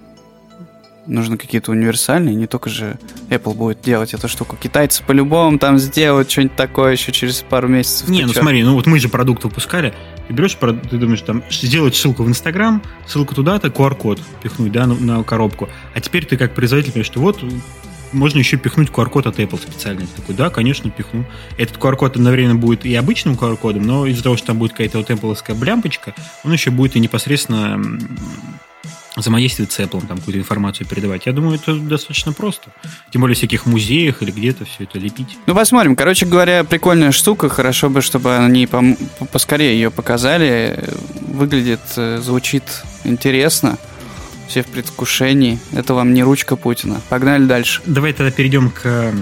нужны 1.08 1.38
какие-то 1.38 1.72
универсальные, 1.72 2.36
не 2.36 2.48
только 2.48 2.70
же 2.70 2.98
Apple 3.30 3.54
будет 3.56 3.82
делать 3.82 4.14
эту 4.14 4.28
штуку. 4.28 4.56
Китайцы 4.56 5.04
по-любому 5.04 5.58
там 5.58 5.78
сделают 5.78 6.30
что-нибудь 6.30 6.56
такое 6.56 6.94
еще 6.94 7.12
через 7.12 7.42
пару 7.42 7.68
месяцев. 7.68 8.08
Не, 8.08 8.26
ну 8.26 8.34
чё? 8.34 8.42
смотри, 8.42 8.64
ну 8.64 8.76
вот 8.76 8.86
мы 8.86 9.00
же 9.00 9.10
продукт 9.10 9.44
выпускали, 9.44 9.94
ты 10.28 10.34
берешь, 10.34 10.56
ты 10.56 10.98
думаешь, 10.98 11.22
там, 11.22 11.44
сделать 11.50 11.96
ссылку 11.96 12.24
в 12.24 12.28
Инстаграм, 12.28 12.82
ссылку 13.06 13.36
туда-то, 13.36 13.68
QR-код 13.68 14.20
пихнуть, 14.42 14.72
да, 14.72 14.88
на, 14.88 14.96
на 14.96 15.24
коробку. 15.24 15.70
А 15.94 16.00
теперь 16.02 16.26
ты 16.26 16.38
как 16.38 16.54
производитель 16.54 16.94
понимаешь, 16.94 17.08
что 17.08 17.20
вот 17.20 17.44
можно 18.12 18.40
еще 18.40 18.58
пихнуть 18.58 18.90
QR-код 18.90 19.28
от 19.28 19.40
Apple 19.40 19.62
специально. 19.62 20.06
такой, 20.08 20.36
да, 20.36 20.50
конечно, 20.50 20.90
пихну. 20.90 21.26
Этот 21.58 21.78
QR-код 21.78 22.16
одновременно 22.16 22.56
будет 22.56 22.86
и 22.86 22.96
обычным 22.96 23.36
QR-кодом, 23.36 23.84
но 23.84 24.06
из-за 24.08 24.24
того, 24.24 24.38
что 24.38 24.48
там 24.48 24.58
будет 24.60 24.72
какая-то 24.72 24.98
вот 24.98 25.10
Apple 25.10 25.56
блямпочка, 25.56 26.14
он 26.44 26.54
еще 26.54 26.72
будет 26.72 26.96
и 26.96 27.00
непосредственно 27.00 27.82
взаимодействовать 29.16 29.72
с 29.72 29.80
Apple, 29.80 30.06
там 30.08 30.18
какую-то 30.18 30.40
информацию 30.40 30.88
передавать. 30.88 31.26
Я 31.26 31.34
думаю, 31.34 31.56
это 31.56 31.76
достаточно 31.76 32.32
просто. 32.32 32.72
Тем 33.12 33.22
более 33.22 33.36
в 33.36 33.38
всяких 33.38 33.66
музеях 33.66 34.22
или 34.22 34.32
где-то 34.32 34.66
все 34.66 34.86
это 34.86 35.00
лепить. 35.00 35.38
Ну, 35.46 35.54
посмотрим. 35.54 35.96
Короче 35.96 36.26
говоря, 36.26 36.64
прикольная 36.64 37.12
штука. 37.12 37.50
Хорошо 37.50 37.90
бы, 37.90 38.02
чтобы 38.02 38.38
они 38.38 38.66
пом- 38.66 38.98
поскорее 39.32 39.74
ее 39.74 39.92
показали. 39.92 40.82
Выглядит, 41.28 41.82
э, 41.98 42.20
звучит 42.24 42.64
интересно 43.04 43.78
все 44.52 44.64
в 44.64 44.68
предвкушении. 44.68 45.60
Это 45.72 45.94
вам 45.94 46.14
не 46.14 46.24
ручка 46.24 46.58
Путина. 46.58 47.02
Погнали 47.08 47.46
дальше. 47.46 47.82
Давай 47.86 48.12
тогда 48.12 48.32
перейдем 48.32 48.70
к 48.70 49.14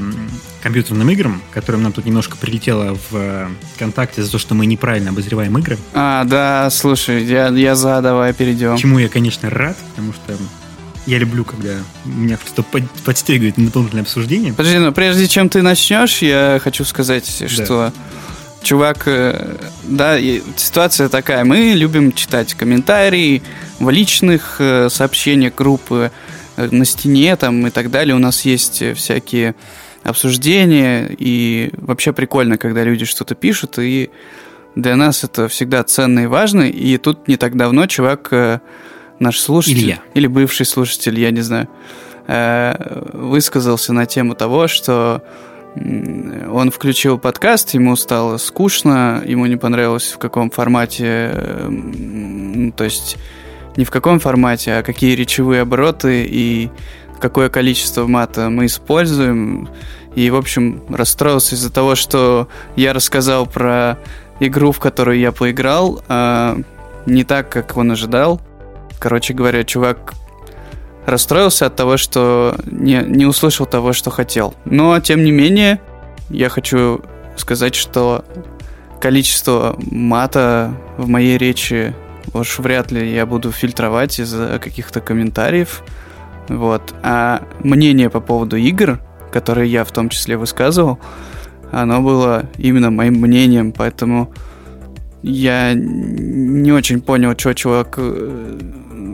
компьютерным 0.63 1.07
играм, 1.11 1.41
которым 1.51 1.83
нам 1.83 1.93
тут 1.93 2.05
немножко 2.05 2.35
прилетело 2.35 2.95
в 2.95 3.15
э, 3.15 3.47
ВКонтакте 3.75 4.23
за 4.23 4.31
то, 4.31 4.39
что 4.39 4.55
мы 4.55 4.65
неправильно 4.65 5.11
обозреваем 5.11 5.55
игры. 5.59 5.77
А, 5.93 6.23
да, 6.25 6.69
слушай, 6.71 7.23
я, 7.23 7.49
я 7.49 7.75
за, 7.75 8.01
давай 8.01 8.33
перейдем. 8.33 8.75
Чему 8.75 8.97
я, 8.97 9.07
конечно, 9.07 9.49
рад, 9.49 9.77
потому 9.91 10.13
что 10.13 10.35
я 11.05 11.19
люблю, 11.19 11.45
когда 11.45 11.75
меня 12.03 12.37
кто-то 12.37 12.67
подстегивает 13.05 13.57
на 13.57 13.65
дополнительное 13.65 14.03
обсуждение. 14.03 14.51
Подожди, 14.51 14.79
но 14.79 14.91
прежде 14.91 15.27
чем 15.27 15.47
ты 15.47 15.61
начнешь, 15.61 16.17
я 16.17 16.59
хочу 16.61 16.83
сказать, 16.83 17.37
да. 17.39 17.47
что 17.47 17.93
чувак, 18.61 19.03
э, 19.07 19.55
да, 19.83 20.17
ситуация 20.57 21.09
такая. 21.09 21.43
Мы 21.43 21.73
любим 21.75 22.11
читать 22.11 22.53
комментарии 22.53 23.41
в 23.79 23.89
личных 23.89 24.57
э, 24.59 24.89
сообщениях 24.89 25.55
группы, 25.55 26.11
э, 26.57 26.69
на 26.71 26.85
стене 26.85 27.35
там 27.35 27.67
и 27.67 27.69
так 27.69 27.91
далее. 27.91 28.15
У 28.15 28.19
нас 28.19 28.45
есть 28.45 28.83
всякие 28.95 29.55
обсуждения, 30.03 31.09
и 31.17 31.71
вообще 31.77 32.13
прикольно, 32.13 32.57
когда 32.57 32.83
люди 32.83 33.05
что-то 33.05 33.35
пишут, 33.35 33.79
и 33.79 34.09
для 34.75 34.95
нас 34.95 35.23
это 35.23 35.47
всегда 35.47 35.83
ценно 35.83 36.21
и 36.21 36.25
важно. 36.25 36.63
И 36.63 36.97
тут 36.97 37.27
не 37.27 37.37
так 37.37 37.57
давно 37.57 37.85
чувак, 37.87 38.61
наш 39.19 39.39
слушатель, 39.39 39.79
Илья. 39.79 39.99
или 40.13 40.27
бывший 40.27 40.65
слушатель, 40.65 41.19
я 41.19 41.31
не 41.31 41.41
знаю, 41.41 41.67
высказался 43.13 43.91
на 43.91 44.05
тему 44.05 44.35
того, 44.35 44.69
что 44.69 45.21
он 46.51 46.71
включил 46.71 47.17
подкаст, 47.17 47.73
ему 47.73 47.95
стало 47.95 48.37
скучно, 48.37 49.23
ему 49.25 49.45
не 49.45 49.55
понравилось 49.55 50.11
в 50.11 50.17
каком 50.17 50.49
формате, 50.49 51.31
ну, 51.69 52.71
то 52.71 52.83
есть 52.83 53.17
не 53.77 53.85
в 53.85 53.91
каком 53.91 54.19
формате, 54.19 54.73
а 54.73 54.83
какие 54.83 55.15
речевые 55.15 55.61
обороты 55.61 56.25
и 56.29 56.69
какое 57.21 57.49
количество 57.49 58.07
мата 58.07 58.49
мы 58.49 58.65
используем. 58.65 59.69
И, 60.15 60.29
в 60.29 60.35
общем, 60.35 60.83
расстроился 60.89 61.55
из-за 61.55 61.71
того, 61.71 61.95
что 61.95 62.49
я 62.75 62.93
рассказал 62.93 63.45
про 63.45 63.99
игру, 64.39 64.71
в 64.71 64.79
которую 64.79 65.19
я 65.19 65.31
поиграл, 65.31 66.01
а 66.07 66.57
не 67.05 67.23
так, 67.23 67.49
как 67.49 67.77
он 67.77 67.91
ожидал. 67.91 68.41
Короче 68.99 69.33
говоря, 69.33 69.63
чувак 69.63 70.13
расстроился 71.09 71.65
от 71.65 71.75
того, 71.75 71.97
что 71.97 72.55
не, 72.65 73.03
не 73.05 73.25
услышал 73.25 73.65
того, 73.65 73.93
что 73.93 74.09
хотел. 74.09 74.53
Но, 74.65 74.99
тем 74.99 75.23
не 75.23 75.31
менее, 75.31 75.81
я 76.29 76.49
хочу 76.49 77.01
сказать, 77.35 77.75
что 77.75 78.25
количество 78.99 79.75
мата 79.79 80.73
в 80.97 81.07
моей 81.07 81.37
речи 81.37 81.95
уж 82.33 82.59
вряд 82.59 82.91
ли 82.91 83.11
я 83.11 83.25
буду 83.25 83.51
фильтровать 83.51 84.19
из-за 84.19 84.59
каких-то 84.59 85.01
комментариев. 85.01 85.83
Вот. 86.47 86.93
А 87.03 87.43
мнение 87.63 88.09
по 88.09 88.19
поводу 88.19 88.57
игр, 88.57 88.99
которые 89.31 89.71
я 89.71 89.83
в 89.83 89.91
том 89.91 90.09
числе 90.09 90.37
высказывал, 90.37 90.99
оно 91.71 92.01
было 92.01 92.45
именно 92.57 92.89
моим 92.89 93.15
мнением, 93.15 93.71
поэтому 93.71 94.33
я 95.21 95.73
не 95.73 96.71
очень 96.71 97.01
понял, 97.01 97.37
что 97.37 97.53
чувак 97.53 97.95
э, 97.97 98.59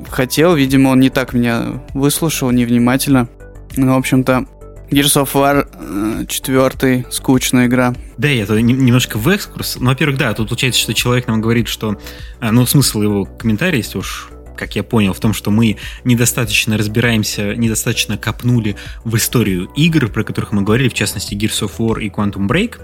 хотел. 0.09 0.55
Видимо, 0.55 0.89
он 0.89 0.99
не 0.99 1.09
так 1.09 1.33
меня 1.33 1.81
выслушал, 1.93 2.51
невнимательно. 2.51 3.27
Ну, 3.75 3.93
в 3.93 3.97
общем-то, 3.97 4.45
Gears 4.89 5.23
of 5.23 5.33
War 5.33 6.27
4, 6.27 6.71
э, 6.81 7.03
скучная 7.09 7.67
игра. 7.67 7.95
Да, 8.17 8.29
это 8.29 8.61
немножко 8.61 9.17
в 9.17 9.27
экскурс. 9.27 9.77
Ну, 9.79 9.87
во-первых, 9.87 10.17
да, 10.17 10.33
тут 10.33 10.49
получается, 10.49 10.79
что 10.79 10.93
человек 10.93 11.27
нам 11.27 11.41
говорит, 11.41 11.67
что... 11.67 11.99
А, 12.39 12.51
ну, 12.51 12.65
смысл 12.65 13.01
его 13.01 13.25
комментария, 13.25 13.79
если 13.79 13.97
уж 13.97 14.29
как 14.55 14.75
я 14.77 14.83
понял, 14.83 15.11
в 15.11 15.19
том, 15.19 15.33
что 15.33 15.51
мы 15.51 15.75
недостаточно 16.05 16.77
разбираемся, 16.77 17.55
недостаточно 17.55 18.17
копнули 18.17 18.77
в 19.03 19.17
историю 19.17 19.65
игр, 19.75 20.07
про 20.07 20.23
которых 20.23 20.53
мы 20.53 20.61
говорили, 20.61 20.87
в 20.87 20.93
частности, 20.93 21.33
Gears 21.33 21.67
of 21.67 21.71
War 21.77 22.01
и 22.01 22.09
Quantum 22.09 22.47
Break, 22.47 22.79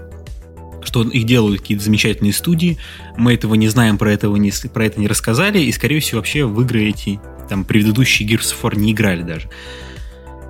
что 0.84 1.02
их 1.02 1.24
делают 1.24 1.60
какие-то 1.60 1.84
замечательные 1.84 2.32
студии, 2.32 2.78
мы 3.16 3.34
этого 3.34 3.54
не 3.54 3.68
знаем, 3.68 3.98
про, 3.98 4.12
этого 4.12 4.36
не, 4.36 4.52
про 4.72 4.86
это 4.86 5.00
не 5.00 5.08
рассказали, 5.08 5.58
и, 5.58 5.72
скорее 5.72 6.00
всего, 6.00 6.18
вообще 6.18 6.44
в 6.44 6.60
игры 6.62 6.84
эти, 6.84 7.20
там, 7.48 7.64
предыдущие 7.64 8.28
Gears 8.28 8.54
of 8.54 8.62
War 8.62 8.76
не 8.76 8.92
играли 8.92 9.22
даже. 9.22 9.48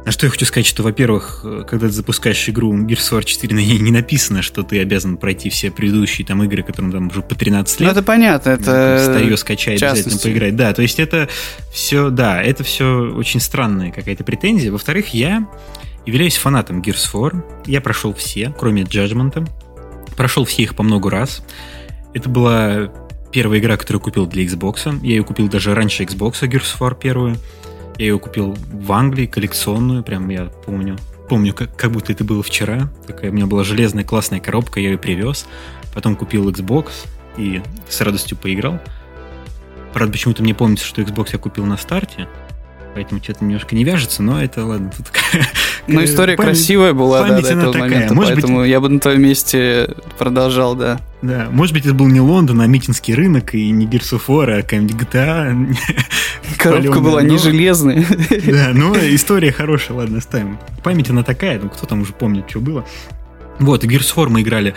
А 0.04 0.10
что 0.10 0.26
я 0.26 0.30
хочу 0.30 0.44
сказать, 0.46 0.66
что, 0.66 0.82
во-первых, 0.82 1.44
когда 1.68 1.86
ты 1.86 1.92
запускаешь 1.92 2.48
игру 2.48 2.76
Gears 2.76 3.12
of 3.12 3.18
War 3.18 3.24
4, 3.24 3.54
на 3.54 3.60
ней 3.60 3.78
не 3.78 3.92
написано, 3.92 4.42
что 4.42 4.64
ты 4.64 4.80
обязан 4.80 5.16
пройти 5.16 5.48
все 5.48 5.70
предыдущие 5.70 6.26
там 6.26 6.42
игры, 6.42 6.64
которым 6.64 6.90
там 6.90 7.06
уже 7.08 7.22
по 7.22 7.36
13 7.36 7.80
лет. 7.80 7.86
Ну, 7.86 7.92
это 7.92 8.02
понятно, 8.02 8.50
это... 8.50 9.20
Ее 9.22 9.36
скачать, 9.36 9.80
обязательно 9.80 10.18
поиграть. 10.18 10.56
Да, 10.56 10.74
то 10.74 10.82
есть 10.82 10.98
это 10.98 11.28
все, 11.72 12.10
да, 12.10 12.42
это 12.42 12.64
все 12.64 13.12
очень 13.14 13.38
странная 13.38 13.92
какая-то 13.92 14.24
претензия. 14.24 14.72
Во-вторых, 14.72 15.14
я 15.14 15.46
являюсь 16.04 16.36
фанатом 16.36 16.80
Gears 16.80 17.12
of 17.12 17.14
War. 17.14 17.44
Я 17.66 17.80
прошел 17.80 18.12
все, 18.12 18.52
кроме 18.58 18.82
Judgment. 18.82 19.48
Прошел 20.16 20.44
все 20.44 20.62
их 20.62 20.74
по 20.74 20.82
много 20.82 21.10
раз. 21.10 21.42
Это 22.14 22.28
была 22.28 22.92
первая 23.32 23.58
игра, 23.58 23.76
которую 23.76 24.00
я 24.00 24.04
купил 24.04 24.26
для 24.26 24.44
Xbox. 24.44 25.00
Я 25.02 25.10
ее 25.10 25.24
купил 25.24 25.48
даже 25.48 25.74
раньше 25.74 26.04
Xbox, 26.04 26.42
Gears 26.42 26.78
of 26.78 26.80
War 26.80 26.98
первую. 26.98 27.36
Я 27.98 28.06
ее 28.06 28.18
купил 28.18 28.56
в 28.72 28.92
Англии, 28.92 29.26
коллекционную, 29.26 30.02
прям 30.02 30.28
я 30.28 30.46
помню. 30.46 30.98
Помню, 31.28 31.54
как, 31.54 31.74
как 31.76 31.92
будто 31.92 32.12
это 32.12 32.24
было 32.24 32.42
вчера. 32.42 32.90
Такая 33.06 33.30
у 33.30 33.34
меня 33.34 33.46
была 33.46 33.64
железная 33.64 34.04
классная 34.04 34.40
коробка, 34.40 34.80
я 34.80 34.90
ее 34.90 34.98
привез. 34.98 35.46
Потом 35.94 36.16
купил 36.16 36.48
Xbox 36.50 36.90
и 37.36 37.62
с 37.88 38.00
радостью 38.00 38.36
поиграл. 38.36 38.80
Правда, 39.92 40.12
почему-то 40.12 40.42
мне 40.42 40.54
помнится, 40.54 40.86
что 40.86 41.02
Xbox 41.02 41.30
я 41.32 41.38
купил 41.38 41.64
на 41.64 41.76
старте 41.76 42.28
поэтому 42.94 43.22
что-то 43.22 43.44
немножко 43.44 43.74
не 43.74 43.84
вяжется, 43.84 44.22
но 44.22 44.42
это 44.42 44.64
ладно. 44.64 44.90
Тут... 44.96 45.06
Ну, 45.88 46.04
история 46.04 46.36
память, 46.36 46.50
красивая 46.52 46.92
была, 46.92 47.26
да, 47.26 47.40
до 47.40 47.48
этого 47.48 47.72
такая. 47.72 47.90
момента, 47.90 48.14
может 48.14 48.34
поэтому 48.34 48.60
быть... 48.60 48.70
я 48.70 48.80
бы 48.80 48.88
на 48.88 49.00
твоем 49.00 49.22
месте 49.22 49.96
продолжал, 50.16 50.76
да. 50.76 51.00
Да, 51.22 51.48
может 51.50 51.74
быть, 51.74 51.84
это 51.84 51.94
был 51.94 52.06
не 52.06 52.20
Лондон, 52.20 52.60
а 52.60 52.66
Митинский 52.66 53.14
рынок, 53.14 53.52
и 53.54 53.68
не 53.70 53.86
Gears 53.86 54.16
of 54.16 54.22
War, 54.28 54.58
а 54.58 54.62
какая-нибудь 54.62 54.94
GTA. 54.94 55.76
Коробка 56.56 57.00
была 57.00 57.22
не 57.22 57.36
железная. 57.36 58.04
Да, 58.46 58.70
ну, 58.72 58.94
история 58.94 59.50
хорошая, 59.50 59.96
ладно, 59.98 60.18
оставим. 60.18 60.58
Память 60.84 61.10
она 61.10 61.24
такая, 61.24 61.58
ну, 61.58 61.68
кто 61.68 61.86
там 61.86 62.02
уже 62.02 62.12
помнит, 62.12 62.48
что 62.48 62.60
было. 62.60 62.84
Вот, 63.58 63.84
Gears 63.84 64.14
of 64.14 64.16
War 64.16 64.28
мы 64.28 64.42
играли 64.42 64.74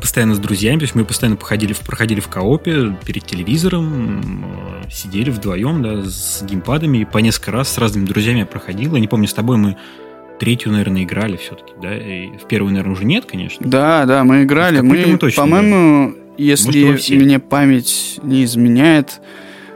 постоянно 0.00 0.34
с 0.34 0.38
друзьями, 0.38 0.78
то 0.78 0.84
есть 0.84 0.94
мы 0.94 1.04
постоянно 1.04 1.36
походили, 1.36 1.74
проходили 1.86 2.20
в 2.20 2.28
коопе 2.28 2.96
перед 3.04 3.24
телевизором, 3.24 4.44
э, 4.84 4.90
сидели 4.90 5.30
вдвоем, 5.30 5.82
да, 5.82 6.02
с 6.02 6.42
геймпадами, 6.42 6.98
и 6.98 7.04
по 7.04 7.18
несколько 7.18 7.52
раз 7.52 7.68
с 7.72 7.78
разными 7.78 8.06
друзьями 8.06 8.40
я 8.40 8.46
проходил. 8.46 8.94
Я 8.94 9.00
не 9.00 9.08
помню, 9.08 9.28
с 9.28 9.34
тобой 9.34 9.56
мы 9.56 9.76
третью, 10.40 10.72
наверное, 10.72 11.04
играли 11.04 11.36
все-таки, 11.36 11.72
да? 11.80 11.96
И 11.96 12.36
в 12.38 12.46
первую, 12.48 12.72
наверное, 12.72 12.94
уже 12.94 13.04
нет, 13.04 13.24
конечно. 13.24 13.68
Да, 13.68 14.04
да, 14.04 14.24
мы 14.24 14.44
играли. 14.44 14.80
Мы, 14.80 15.04
мы 15.06 15.30
по-моему, 15.32 16.14
если 16.36 16.84
Может, 16.84 17.10
мне 17.10 17.38
память 17.38 18.20
не 18.22 18.44
изменяет, 18.44 19.20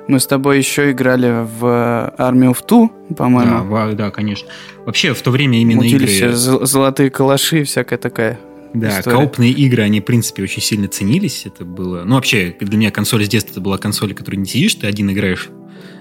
мы 0.08 0.18
с 0.18 0.26
тобой 0.26 0.58
еще 0.58 0.90
играли 0.90 1.46
в 1.58 2.14
Army 2.18 2.52
of 2.52 2.58
Two, 2.66 2.90
по-моему. 3.14 3.68
Да, 3.70 3.92
да, 3.92 4.10
конечно. 4.10 4.48
Вообще, 4.84 5.14
в 5.14 5.22
то 5.22 5.30
время 5.30 5.60
именно 5.60 5.82
Мутились 5.82 6.18
игры... 6.18 6.32
золотые 6.32 7.10
калаши, 7.10 7.64
всякая 7.64 7.98
такая 7.98 8.38
Да, 8.74 9.00
история. 9.00 9.16
коопные 9.16 9.50
игры, 9.52 9.82
они, 9.82 10.00
в 10.00 10.04
принципе, 10.04 10.42
очень 10.42 10.62
сильно 10.62 10.88
ценились. 10.88 11.44
Это 11.44 11.64
было... 11.64 12.04
Ну, 12.04 12.14
вообще, 12.14 12.56
для 12.58 12.78
меня 12.78 12.90
консоль 12.90 13.24
с 13.24 13.28
детства 13.28 13.52
это 13.52 13.60
была 13.60 13.78
консоль, 13.78 14.12
в 14.12 14.16
которой 14.16 14.36
не 14.36 14.46
сидишь, 14.46 14.74
ты 14.76 14.86
один 14.86 15.10
играешь 15.10 15.50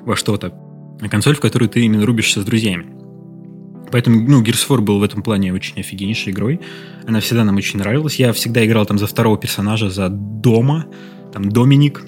во 0.03 0.15
что-то, 0.15 0.53
а 1.01 1.09
консоль, 1.09 1.35
в 1.35 1.39
которую 1.39 1.69
ты 1.69 1.81
именно 1.81 2.05
рубишься 2.05 2.41
с 2.41 2.45
друзьями. 2.45 2.85
Поэтому, 3.91 4.21
ну, 4.21 4.41
Gears 4.41 4.67
of 4.67 4.77
War 4.77 4.81
был 4.81 4.99
в 4.99 5.03
этом 5.03 5.21
плане 5.21 5.53
очень 5.53 5.79
офигеннейшей 5.79 6.31
игрой. 6.31 6.61
Она 7.05 7.19
всегда 7.19 7.43
нам 7.43 7.57
очень 7.57 7.77
нравилась. 7.79 8.15
Я 8.15 8.31
всегда 8.31 8.65
играл 8.65 8.85
там 8.85 8.97
за 8.97 9.05
второго 9.05 9.37
персонажа, 9.37 9.89
за 9.89 10.07
Дома, 10.09 10.87
там 11.33 11.49
Доминик. 11.49 12.01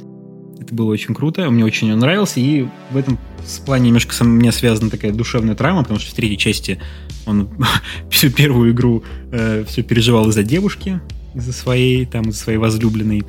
Это 0.61 0.73
было 0.73 0.91
очень 0.91 1.13
круто, 1.13 1.49
мне 1.49 1.65
очень 1.65 1.91
он 1.91 1.99
нравился, 1.99 2.39
и 2.39 2.65
в 2.91 2.97
этом 2.97 3.19
плане 3.65 3.87
немножко 3.87 4.13
со 4.13 4.23
мне 4.23 4.51
связана 4.51 4.89
такая 4.89 5.11
душевная 5.11 5.55
травма, 5.55 5.81
потому 5.81 5.99
что 5.99 6.11
в 6.11 6.13
третьей 6.13 6.37
части 6.37 6.79
он 7.25 7.49
всю 8.09 8.29
первую 8.29 8.71
игру 8.71 9.03
э, 9.31 9.65
все 9.67 9.83
переживал 9.83 10.29
из-за 10.29 10.43
девушки, 10.43 10.99
из-за 11.35 11.53
своей, 11.53 12.05
там, 12.05 12.29
из-за 12.29 12.43
своей 12.43 12.57
возлюбленной. 12.57 13.23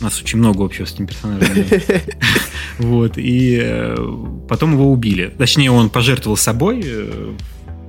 У 0.00 0.04
нас 0.04 0.20
очень 0.20 0.38
много 0.38 0.64
общего 0.64 0.86
с 0.86 0.94
этим 0.94 1.06
персонажем. 1.06 1.64
Вот, 2.78 3.18
и 3.18 3.56
э, 3.62 3.96
потом 4.48 4.72
его 4.72 4.90
убили. 4.90 5.32
Точнее, 5.38 5.70
он 5.70 5.90
пожертвовал 5.90 6.36
собой 6.36 6.82
э, 6.84 7.32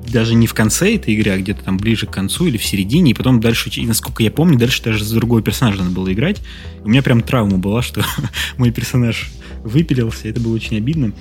даже 0.08 0.36
не 0.36 0.48
в 0.48 0.54
конце 0.54 0.96
этой 0.96 1.14
игры, 1.14 1.32
а 1.32 1.38
где-то 1.38 1.64
там 1.64 1.78
ближе 1.78 2.06
к 2.06 2.12
концу 2.12 2.48
или 2.48 2.58
в 2.58 2.64
середине, 2.64 3.12
и 3.12 3.14
потом 3.14 3.40
дальше, 3.40 3.70
и 3.70 3.86
насколько 3.86 4.24
я 4.24 4.32
помню, 4.32 4.58
дальше 4.58 4.84
даже 4.84 5.04
за 5.04 5.16
другой 5.16 5.42
персонажа 5.42 5.80
надо 5.80 5.92
было 5.92 6.12
играть. 6.14 6.42
У 6.84 6.90
меня 6.90 7.02
прям 7.02 7.22
травма 7.22 7.58
была, 7.58 7.82
что 7.82 8.04
мой 8.58 8.72
персонаж 8.72 9.32
выпилился, 9.64 10.28
это 10.28 10.40
было 10.40 10.56
очень 10.56 10.78
обидно. 10.78 11.12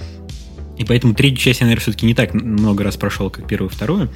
И 0.79 0.85
поэтому 0.85 1.15
третью 1.15 1.39
часть 1.39 1.61
я, 1.61 1.67
наверное, 1.67 1.83
все-таки 1.83 2.07
не 2.07 2.15
так 2.15 2.35
много 2.35 2.85
раз 2.85 2.97
прошел, 2.97 3.31
как 3.31 3.47
первую 3.47 3.71
и 3.71 3.73
вторую. 3.73 4.11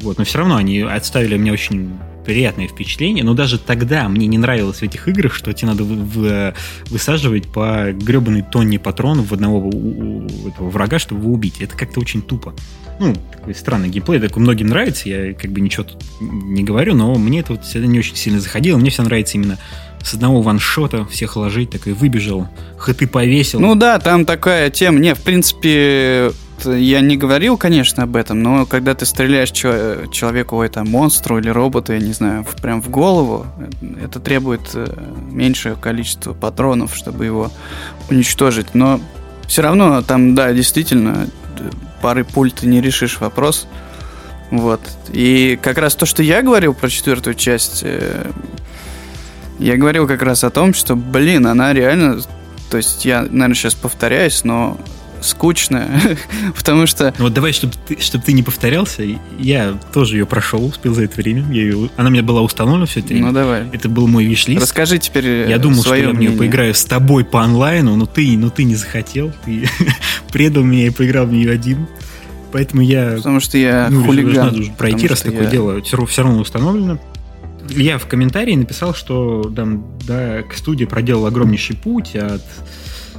Вот, 0.00 0.18
но 0.18 0.24
все 0.24 0.38
равно 0.38 0.56
они 0.56 0.80
оставили 0.80 1.36
мне 1.36 1.52
очень 1.52 1.90
приятное 2.24 2.68
впечатление, 2.68 3.24
но 3.24 3.32
даже 3.34 3.58
тогда 3.58 4.06
мне 4.08 4.26
не 4.26 4.36
нравилось 4.36 4.78
в 4.78 4.82
этих 4.82 5.08
играх, 5.08 5.34
что 5.34 5.52
тебе 5.52 5.68
надо 5.68 5.84
в, 5.84 5.88
в, 5.88 6.54
высаживать 6.90 7.48
по 7.48 7.90
гребаной 7.92 8.42
тонне 8.42 8.78
патронов 8.78 9.30
в 9.30 9.34
одного 9.34 9.58
у, 9.58 10.18
у, 10.18 10.48
этого 10.48 10.68
врага, 10.68 10.98
чтобы 10.98 11.22
его 11.22 11.32
убить. 11.32 11.60
Это 11.60 11.74
как-то 11.74 12.00
очень 12.00 12.20
тупо 12.20 12.54
ну, 12.98 13.14
такой 13.32 13.54
странный 13.54 13.88
геймплей, 13.88 14.20
такой 14.20 14.42
многим 14.42 14.68
нравится, 14.68 15.08
я 15.08 15.32
как 15.32 15.52
бы 15.52 15.60
ничего 15.60 15.84
тут 15.84 16.02
не 16.20 16.64
говорю, 16.64 16.94
но 16.94 17.14
мне 17.14 17.40
это 17.40 17.52
вот 17.52 17.64
всегда 17.64 17.86
не 17.86 17.98
очень 17.98 18.16
сильно 18.16 18.40
заходило, 18.40 18.76
мне 18.76 18.90
все 18.90 19.02
нравится 19.02 19.36
именно 19.36 19.58
с 20.02 20.14
одного 20.14 20.42
ваншота 20.42 21.04
всех 21.06 21.36
ложить, 21.36 21.70
такой 21.70 21.92
выбежал, 21.92 22.48
хэты 22.76 23.06
повесил. 23.06 23.60
Ну 23.60 23.74
да, 23.74 23.98
там 23.98 24.24
такая 24.24 24.70
тема, 24.70 24.98
не, 24.98 25.14
в 25.14 25.20
принципе, 25.20 26.32
я 26.64 27.00
не 27.00 27.16
говорил, 27.16 27.56
конечно, 27.56 28.04
об 28.04 28.16
этом, 28.16 28.42
но 28.42 28.66
когда 28.66 28.94
ты 28.94 29.06
стреляешь 29.06 29.50
человеку, 29.50 30.56
ой, 30.56 30.68
там, 30.68 30.88
монстру 30.88 31.38
или 31.38 31.48
роботу, 31.48 31.92
я 31.92 32.00
не 32.00 32.12
знаю, 32.12 32.46
прям 32.62 32.82
в 32.82 32.90
голову, 32.90 33.46
это 34.02 34.20
требует 34.20 34.62
э, 34.74 34.86
меньшее 35.30 35.76
количество 35.76 36.32
патронов, 36.32 36.94
чтобы 36.94 37.24
его 37.24 37.50
уничтожить. 38.10 38.74
Но 38.74 39.00
все 39.46 39.62
равно 39.62 40.02
там, 40.02 40.34
да, 40.34 40.52
действительно, 40.52 41.28
пары 42.02 42.24
пуль 42.24 42.52
ты 42.52 42.66
не 42.66 42.80
решишь 42.80 43.20
вопрос. 43.20 43.66
Вот. 44.50 44.80
И 45.12 45.58
как 45.60 45.78
раз 45.78 45.94
то, 45.94 46.06
что 46.06 46.22
я 46.22 46.42
говорил 46.42 46.74
про 46.74 46.88
четвертую 46.88 47.34
часть, 47.34 47.80
э, 47.82 48.30
я 49.58 49.76
говорил 49.76 50.06
как 50.06 50.22
раз 50.22 50.44
о 50.44 50.50
том, 50.50 50.74
что, 50.74 50.96
блин, 50.96 51.46
она 51.46 51.72
реально... 51.72 52.20
То 52.70 52.76
есть 52.76 53.04
я, 53.04 53.22
наверное, 53.22 53.54
сейчас 53.54 53.74
повторяюсь, 53.74 54.44
но 54.44 54.78
скучная, 55.20 55.88
потому 56.56 56.86
что... 56.86 57.14
Ну 57.18 57.24
вот 57.24 57.34
давай, 57.34 57.52
чтобы 57.52 57.74
ты, 57.86 58.00
чтобы 58.00 58.24
ты 58.24 58.32
не 58.32 58.42
повторялся, 58.42 59.02
я 59.38 59.78
тоже 59.92 60.16
ее 60.16 60.26
прошел, 60.26 60.64
успел 60.64 60.94
за 60.94 61.04
это 61.04 61.16
время. 61.16 61.44
Я 61.52 61.62
ее, 61.62 61.90
она 61.96 62.08
у 62.08 62.12
меня 62.12 62.22
была 62.22 62.40
установлена 62.42 62.86
все 62.86 63.00
это 63.00 63.08
время. 63.08 63.26
Ну 63.26 63.32
давай. 63.32 63.68
Это 63.72 63.88
был 63.88 64.06
мой 64.06 64.24
виш-лист. 64.24 64.62
Расскажи 64.62 64.98
теперь 64.98 65.48
Я 65.48 65.58
думал, 65.58 65.82
что 65.82 65.94
я 65.94 66.08
мнение. 66.08 66.30
в 66.30 66.32
нее 66.32 66.38
поиграю 66.38 66.74
с 66.74 66.84
тобой 66.84 67.24
по 67.24 67.42
онлайну, 67.42 67.96
но 67.96 68.06
ты, 68.06 68.36
но 68.36 68.50
ты 68.50 68.64
не 68.64 68.74
захотел, 68.74 69.32
ты 69.44 69.68
предал 70.32 70.62
меня 70.62 70.86
и 70.86 70.90
поиграл 70.90 71.26
в 71.26 71.32
нее 71.32 71.50
один. 71.50 71.86
Поэтому 72.50 72.82
я... 72.82 73.14
Потому 73.16 73.40
что 73.40 73.58
я 73.58 73.88
ну, 73.90 74.04
хулиган. 74.04 74.46
Надо 74.46 74.60
уже 74.60 74.72
пройти, 74.72 75.06
раз 75.06 75.20
такое 75.20 75.44
я... 75.44 75.50
дело 75.50 75.82
все, 75.82 76.04
все 76.06 76.22
равно 76.22 76.40
установлено. 76.40 76.98
Я 77.70 77.98
в 77.98 78.06
комментарии 78.06 78.54
написал, 78.54 78.94
что 78.94 79.52
там, 79.54 79.98
да, 80.06 80.42
к 80.42 80.54
студии 80.54 80.84
проделал 80.84 81.26
огромнейший 81.26 81.76
путь 81.76 82.16
от 82.16 82.42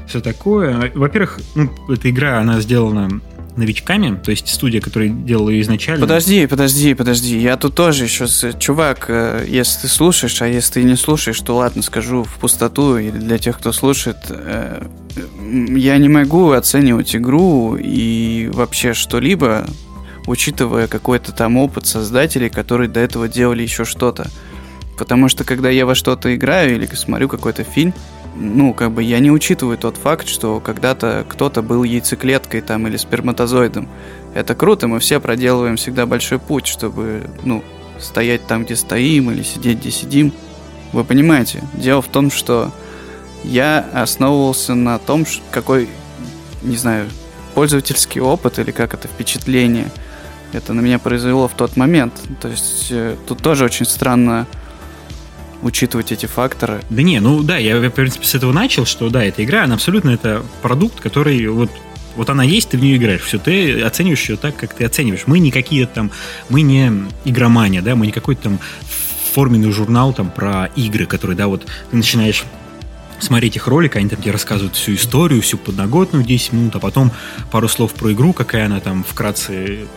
все 0.08 0.22
такое. 0.22 0.92
Во-первых, 0.96 1.40
ну, 1.56 1.70
эта 1.88 2.10
игра, 2.10 2.40
она 2.40 2.60
сделана 2.62 3.22
новичками, 3.56 4.16
то 4.16 4.32
есть 4.32 4.48
студия, 4.48 4.82
которая 4.82 5.10
делала 5.10 5.50
ее 5.50 5.62
изначально. 5.62 6.02
Подожди, 6.02 6.48
подожди, 6.48 6.94
подожди. 6.94 7.38
Я 7.40 7.58
тут 7.58 7.76
тоже 7.76 8.06
еще, 8.06 8.26
чувак, 8.58 9.06
э, 9.10 9.46
если 9.48 9.82
ты 9.82 9.88
слушаешь, 9.88 10.42
а 10.42 10.48
если 10.48 10.74
ты 10.74 10.84
не 10.84 10.96
слушаешь, 10.96 11.40
то 11.42 11.56
ладно, 11.56 11.82
скажу 11.82 12.24
в 12.24 12.36
пустоту 12.40 12.98
или 12.98 13.12
для 13.12 13.38
тех, 13.38 13.58
кто 13.60 13.72
слушает. 13.72 14.18
Э, 14.30 14.86
я 15.46 15.98
не 15.98 16.10
могу 16.10 16.52
оценивать 16.52 17.16
игру 17.16 17.76
и 17.76 18.50
вообще 18.54 18.94
что-либо, 18.94 19.68
учитывая 20.30 20.88
какой-то 20.88 21.32
там 21.32 21.58
опыт 21.58 21.88
создателей, 21.88 22.52
которые 22.52 22.88
до 22.88 23.00
этого 23.00 23.28
делали 23.28 23.64
еще 23.64 23.84
что-то. 23.84 24.28
Потому 24.96 25.28
что 25.28 25.44
когда 25.44 25.72
я 25.72 25.88
во 25.88 25.96
что-то 25.96 26.36
играю 26.36 26.76
или 26.76 26.86
смотрю 26.86 27.28
какой-то 27.28 27.64
фильм, 27.64 27.96
ну, 28.36 28.76
как 28.76 28.92
бы 28.92 29.02
я 29.02 29.18
не 29.18 29.32
учитываю 29.32 29.76
тот 29.80 29.98
факт, 29.98 30.28
что 30.28 30.60
когда-то 30.60 31.26
кто-то 31.28 31.64
был 31.64 31.84
яйцеклеткой 31.84 32.62
там 32.62 32.88
или 32.88 32.96
сперматозоидом. 32.98 33.90
Это 34.36 34.54
круто, 34.54 34.88
мы 34.88 35.00
все 35.00 35.20
проделываем 35.20 35.78
всегда 35.78 36.06
большой 36.06 36.38
путь, 36.38 36.68
чтобы, 36.68 37.24
ну, 37.44 37.64
стоять 38.00 38.46
там, 38.46 38.66
где 38.66 38.76
стоим, 38.76 39.32
или 39.32 39.42
сидеть, 39.42 39.80
где 39.80 39.90
сидим. 39.90 40.32
Вы 40.94 41.06
понимаете, 41.06 41.64
дело 41.74 42.04
в 42.04 42.08
том, 42.08 42.30
что 42.30 42.72
я 43.44 43.80
основывался 43.94 44.76
на 44.76 45.00
том, 45.00 45.26
какой, 45.50 45.90
не 46.62 46.78
знаю, 46.78 47.10
пользовательский 47.56 48.22
опыт 48.22 48.60
или 48.60 48.70
как 48.70 48.94
это, 48.94 49.08
впечатление 49.08 49.90
это 50.54 50.74
на 50.74 50.82
меня 50.82 51.00
произвело 51.00 51.48
в 51.48 51.54
тот 51.54 51.78
момент. 51.78 52.14
То 52.42 52.48
есть 52.48 52.88
э, 52.92 53.16
тут 53.28 53.42
тоже 53.42 53.66
очень 53.66 53.86
странно 53.86 54.48
учитывать 55.62 56.12
эти 56.12 56.26
факторы. 56.26 56.82
Да 56.90 57.02
не, 57.02 57.20
ну 57.20 57.44
да, 57.44 57.58
я, 57.58 57.80
в 57.80 57.90
принципе, 57.90 58.26
с 58.26 58.36
этого 58.36 58.52
начал, 58.54 58.86
что 58.86 59.10
да, 59.10 59.24
эта 59.24 59.44
игра, 59.44 59.64
она 59.64 59.76
абсолютно 59.76 60.10
это 60.12 60.44
продукт, 60.62 61.00
который 61.00 61.46
вот 61.48 61.70
вот 62.16 62.30
она 62.30 62.44
есть, 62.44 62.70
ты 62.70 62.78
в 62.78 62.82
нее 62.82 62.98
играешь. 62.98 63.22
Все, 63.22 63.40
ты 63.40 63.82
оцениваешь 63.82 64.28
ее 64.28 64.36
так, 64.36 64.56
как 64.58 64.74
ты 64.74 64.84
оцениваешь. 64.84 65.24
Мы 65.26 65.40
не 65.40 65.52
какие-то 65.52 65.94
там, 65.94 66.12
мы 66.50 66.64
не 66.64 66.92
игромания, 67.24 67.82
да, 67.82 67.96
мы 67.96 68.08
не 68.08 68.12
какой-то 68.12 68.44
там 68.44 68.60
форменный 69.34 69.72
журнал 69.72 70.12
там 70.12 70.30
про 70.30 70.66
игры, 70.76 71.06
которые, 71.06 71.38
да, 71.38 71.48
вот 71.48 71.66
ты 71.92 71.96
начинаешь 71.96 72.44
смотреть 73.20 73.56
их 73.56 73.68
ролик, 73.68 73.96
они 73.96 74.10
там 74.10 74.22
тебе 74.22 74.32
рассказывают 74.32 74.76
всю 74.76 74.96
историю, 74.96 75.42
всю 75.42 75.58
подноготную 75.58 76.26
10 76.26 76.54
минут, 76.54 76.76
а 76.76 76.80
потом 76.80 77.12
пару 77.52 77.68
слов 77.68 77.94
про 77.94 78.12
игру, 78.12 78.34
какая 78.34 78.66
она 78.66 78.80
там 78.80 79.04
вкратце 79.04 79.88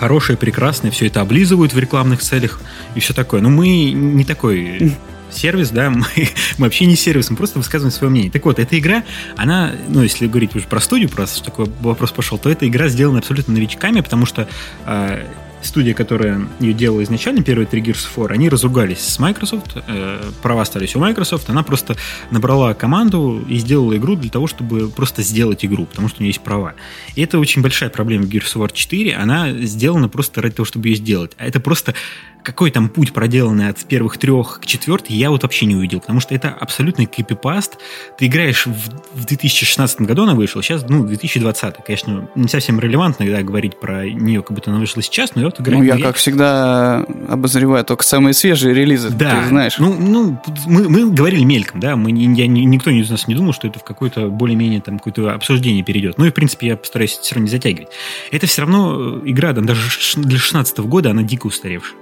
хорошее, 0.00 0.38
прекрасное, 0.38 0.90
все 0.90 1.08
это 1.08 1.20
облизывают 1.20 1.74
в 1.74 1.78
рекламных 1.78 2.22
целях 2.22 2.60
и 2.94 3.00
все 3.00 3.12
такое. 3.12 3.42
Но 3.42 3.50
мы 3.50 3.90
не 3.90 4.24
такой 4.24 4.96
сервис, 5.30 5.68
да, 5.68 5.90
мы, 5.94 6.06
мы 6.16 6.64
вообще 6.64 6.86
не 6.86 6.96
сервис, 6.96 7.28
мы 7.28 7.36
просто 7.36 7.58
высказываем 7.58 7.92
свое 7.92 8.10
мнение. 8.10 8.30
Так 8.30 8.46
вот, 8.46 8.58
эта 8.58 8.78
игра, 8.78 9.04
она, 9.36 9.72
ну, 9.88 10.02
если 10.02 10.26
говорить 10.26 10.56
уже 10.56 10.66
про 10.66 10.80
студию, 10.80 11.10
просто 11.10 11.44
такой 11.44 11.66
вопрос 11.80 12.12
пошел, 12.12 12.38
то 12.38 12.48
эта 12.48 12.66
игра 12.66 12.88
сделана 12.88 13.18
абсолютно 13.18 13.52
новичками, 13.52 14.00
потому 14.00 14.24
что 14.24 14.48
э, 14.86 15.26
студия, 15.62 15.94
которая 15.94 16.48
ее 16.58 16.72
делала 16.72 17.02
изначально, 17.02 17.42
первые 17.42 17.66
три 17.66 17.80
Gears 17.80 18.06
of 18.06 18.16
War, 18.16 18.32
они 18.32 18.48
разругались 18.48 19.00
с 19.00 19.18
Microsoft, 19.18 19.76
э, 19.86 20.30
права 20.42 20.62
остались 20.62 20.96
у 20.96 21.00
Microsoft, 21.00 21.50
она 21.50 21.62
просто 21.62 21.96
набрала 22.30 22.74
команду 22.74 23.44
и 23.48 23.56
сделала 23.58 23.96
игру 23.96 24.16
для 24.16 24.30
того, 24.30 24.46
чтобы 24.46 24.88
просто 24.88 25.22
сделать 25.22 25.64
игру, 25.64 25.86
потому 25.86 26.08
что 26.08 26.18
у 26.20 26.22
нее 26.22 26.30
есть 26.30 26.40
права. 26.40 26.74
И 27.14 27.22
это 27.22 27.38
очень 27.38 27.62
большая 27.62 27.90
проблема 27.90 28.24
в 28.24 28.28
Gears 28.28 28.56
of 28.56 28.64
War 28.64 28.70
4, 28.72 29.14
она 29.16 29.52
сделана 29.52 30.08
просто 30.08 30.42
ради 30.42 30.56
того, 30.56 30.66
чтобы 30.66 30.88
ее 30.88 30.96
сделать. 30.96 31.32
А 31.38 31.46
это 31.46 31.60
просто 31.60 31.94
какой 32.42 32.70
там 32.70 32.88
путь 32.88 33.12
проделанный 33.12 33.68
от 33.68 33.78
первых 33.84 34.18
трех 34.18 34.60
к 34.60 34.66
четвертой, 34.66 35.16
я 35.16 35.30
вот 35.30 35.42
вообще 35.42 35.66
не 35.66 35.76
увидел, 35.76 36.00
потому 36.00 36.20
что 36.20 36.34
это 36.34 36.48
абсолютный 36.48 37.06
копипаст. 37.06 37.78
Ты 38.18 38.26
играешь 38.26 38.66
в, 38.66 38.90
в 39.14 39.26
2016 39.26 40.02
году 40.02 40.22
она 40.22 40.34
вышла, 40.34 40.62
сейчас, 40.62 40.84
ну, 40.88 41.04
2020. 41.04 41.76
Конечно, 41.84 42.28
не 42.34 42.48
совсем 42.48 42.80
релевантно 42.80 43.26
да, 43.26 43.42
говорить 43.42 43.78
про 43.78 44.08
нее, 44.08 44.42
как 44.42 44.52
будто 44.52 44.70
она 44.70 44.80
вышла 44.80 45.02
сейчас, 45.02 45.34
но 45.34 45.42
я 45.42 45.48
вот 45.48 45.60
играю. 45.60 45.78
Ну, 45.78 45.84
я, 45.84 45.98
как 45.98 46.16
всегда, 46.16 47.04
обозреваю 47.28 47.84
только 47.84 48.04
самые 48.04 48.34
свежие 48.34 48.74
релизы, 48.74 49.10
да, 49.10 49.42
ты 49.42 49.48
знаешь. 49.48 49.78
Ну, 49.78 49.94
ну 49.94 50.40
мы, 50.66 50.88
мы 50.88 51.10
говорили 51.10 51.44
мельком, 51.44 51.80
да, 51.80 51.96
мы, 51.96 52.10
я, 52.10 52.46
никто 52.46 52.90
из 52.90 53.10
нас 53.10 53.28
не 53.28 53.34
думал, 53.34 53.52
что 53.52 53.68
это 53.68 53.78
в 53.78 53.84
какое-то 53.84 54.28
более-менее 54.28 54.80
там 54.80 54.98
какое-то 54.98 55.32
обсуждение 55.32 55.84
перейдет. 55.84 56.18
Ну 56.18 56.26
и, 56.26 56.30
в 56.30 56.34
принципе, 56.34 56.68
я 56.68 56.76
постараюсь 56.76 57.18
все 57.18 57.34
равно 57.34 57.46
не 57.46 57.50
затягивать. 57.50 57.88
Это 58.30 58.46
все 58.46 58.62
равно 58.62 59.20
игра, 59.24 59.52
там, 59.52 59.66
даже 59.66 59.82
для 60.16 60.38
16 60.38 60.78
года, 60.80 61.10
она 61.10 61.22
дико 61.22 61.46
устаревшая. 61.46 61.98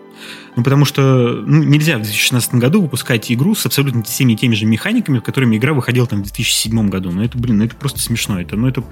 Ну, 0.56 0.62
потому 0.62 0.84
что 0.84 1.42
ну, 1.46 1.62
нельзя 1.62 1.98
в 1.98 2.02
2016 2.02 2.54
году 2.54 2.82
выпускать 2.82 3.30
игру 3.30 3.54
с 3.54 3.66
абсолютно 3.66 4.02
всеми 4.02 4.34
теми 4.34 4.54
же 4.54 4.66
механиками, 4.66 5.20
которыми 5.20 5.56
игра 5.56 5.72
выходила 5.72 6.06
там 6.06 6.20
в 6.20 6.22
2007 6.24 6.88
году. 6.88 7.10
Ну, 7.10 7.22
это, 7.22 7.38
блин, 7.38 7.58
ну, 7.58 7.64
это 7.64 7.76
просто 7.76 8.00
смешно. 8.00 8.40
Это, 8.40 8.56
ну, 8.56 8.68
это, 8.68 8.84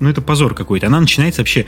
ну, 0.00 0.08
это 0.08 0.20
позор 0.20 0.54
какой-то. 0.54 0.86
Она 0.86 1.00
начинается 1.00 1.42
вообще 1.42 1.66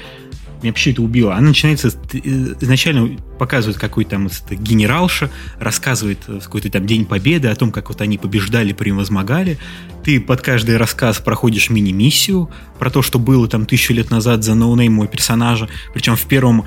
меня 0.63 0.73
вообще 0.73 0.93
это 0.93 1.03
убило. 1.03 1.35
Она 1.35 1.49
начинается, 1.49 1.89
э, 1.89 2.19
изначально 2.61 3.19
показывает 3.39 3.79
какой-то 3.79 4.13
там 4.13 4.27
это, 4.27 4.55
генералша, 4.55 5.31
рассказывает 5.59 6.19
э, 6.29 6.41
какой-то 6.43 6.71
там 6.71 6.87
День 6.87 7.05
Победы, 7.05 7.49
о 7.49 7.55
том, 7.55 7.73
как 7.73 7.89
вот 7.89 8.01
они 8.01 8.19
побеждали, 8.19 8.73
превозмогали. 8.73 9.59
Ты 10.05 10.21
под 10.21 10.41
каждый 10.41 10.77
рассказ 10.77 11.19
проходишь 11.19 11.71
мини-миссию 11.71 12.51
про 12.79 12.91
то, 12.91 13.03
что 13.03 13.19
было 13.19 13.49
там 13.49 13.67
тысячу 13.67 13.93
лет 13.93 14.11
назад 14.11 14.45
за 14.45 14.55
ноунеймового 14.55 15.09
персонажа. 15.09 15.69
Причем 15.95 16.17
в 16.17 16.25
первом 16.27 16.65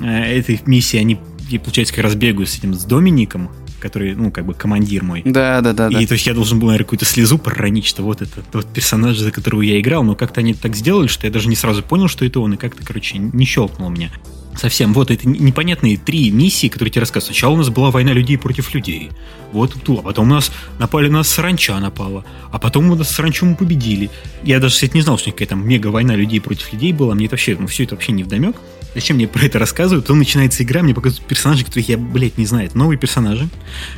э, 0.00 0.38
этой 0.38 0.60
миссии 0.66 0.98
они 0.98 1.18
и, 1.50 1.58
получается, 1.58 1.94
как 1.94 2.04
раз 2.04 2.14
бегаю 2.14 2.46
с 2.46 2.56
этим, 2.56 2.74
с 2.74 2.84
Домиником, 2.84 3.50
который, 3.80 4.14
ну, 4.14 4.30
как 4.30 4.46
бы 4.46 4.54
командир 4.54 5.02
мой. 5.02 5.22
Да, 5.24 5.60
да, 5.60 5.72
да. 5.72 5.88
И 5.88 5.94
да. 5.94 6.06
то 6.06 6.14
есть 6.14 6.26
я 6.26 6.34
должен 6.34 6.58
был, 6.58 6.68
наверное, 6.68 6.84
какую-то 6.84 7.04
слезу 7.04 7.38
проронить, 7.38 7.86
что 7.86 8.02
вот 8.02 8.22
это 8.22 8.42
тот 8.42 8.66
персонаж, 8.72 9.18
за 9.18 9.32
которого 9.32 9.62
я 9.62 9.80
играл, 9.80 10.04
но 10.04 10.14
как-то 10.14 10.40
они 10.40 10.54
так 10.54 10.76
сделали, 10.76 11.06
что 11.06 11.26
я 11.26 11.32
даже 11.32 11.48
не 11.48 11.56
сразу 11.56 11.82
понял, 11.82 12.08
что 12.08 12.24
это 12.24 12.40
он, 12.40 12.54
и 12.54 12.56
как-то, 12.56 12.84
короче, 12.84 13.18
не 13.18 13.44
щелкнул 13.44 13.90
меня. 13.90 14.10
Совсем. 14.56 14.92
Вот 14.92 15.10
это 15.10 15.28
непонятные 15.28 15.96
три 15.96 16.30
миссии, 16.30 16.66
которые 16.66 16.90
тебе 16.90 17.00
рассказывают. 17.00 17.36
Сначала 17.36 17.54
у 17.54 17.56
нас 17.56 17.68
была 17.68 17.90
война 17.90 18.12
людей 18.12 18.36
против 18.36 18.74
людей. 18.74 19.10
Вот 19.52 19.74
тут. 19.84 20.00
А 20.00 20.02
потом 20.02 20.26
у 20.26 20.34
нас 20.34 20.50
напали 20.78 21.08
на 21.08 21.18
нас 21.18 21.28
саранча 21.28 21.78
напала. 21.78 22.24
А 22.50 22.58
потом 22.58 22.90
у 22.90 22.96
нас 22.96 23.10
саранчу 23.10 23.46
мы 23.46 23.54
победили. 23.54 24.10
Я 24.42 24.58
даже, 24.58 24.74
кстати, 24.74 24.94
не 24.94 25.02
знал, 25.02 25.18
что 25.18 25.30
какая-то 25.30 25.54
мега 25.54 25.86
война 25.88 26.16
людей 26.16 26.40
против 26.40 26.72
людей 26.72 26.92
была. 26.92 27.14
Мне 27.14 27.26
это 27.26 27.34
вообще, 27.34 27.56
ну, 27.58 27.68
все 27.68 27.84
это 27.84 27.94
вообще 27.94 28.12
не 28.12 28.24
вдомек. 28.24 28.56
Зачем 28.94 29.16
мне 29.16 29.28
про 29.28 29.44
это 29.44 29.58
рассказывают? 29.58 30.06
То 30.06 30.14
начинается 30.14 30.62
игра, 30.64 30.82
мне 30.82 30.94
показывают 30.94 31.26
персонажи, 31.26 31.64
которых 31.64 31.88
я, 31.88 31.96
блядь, 31.96 32.38
не 32.38 32.46
знаю. 32.46 32.68
Новые 32.74 32.98
персонажи. 32.98 33.48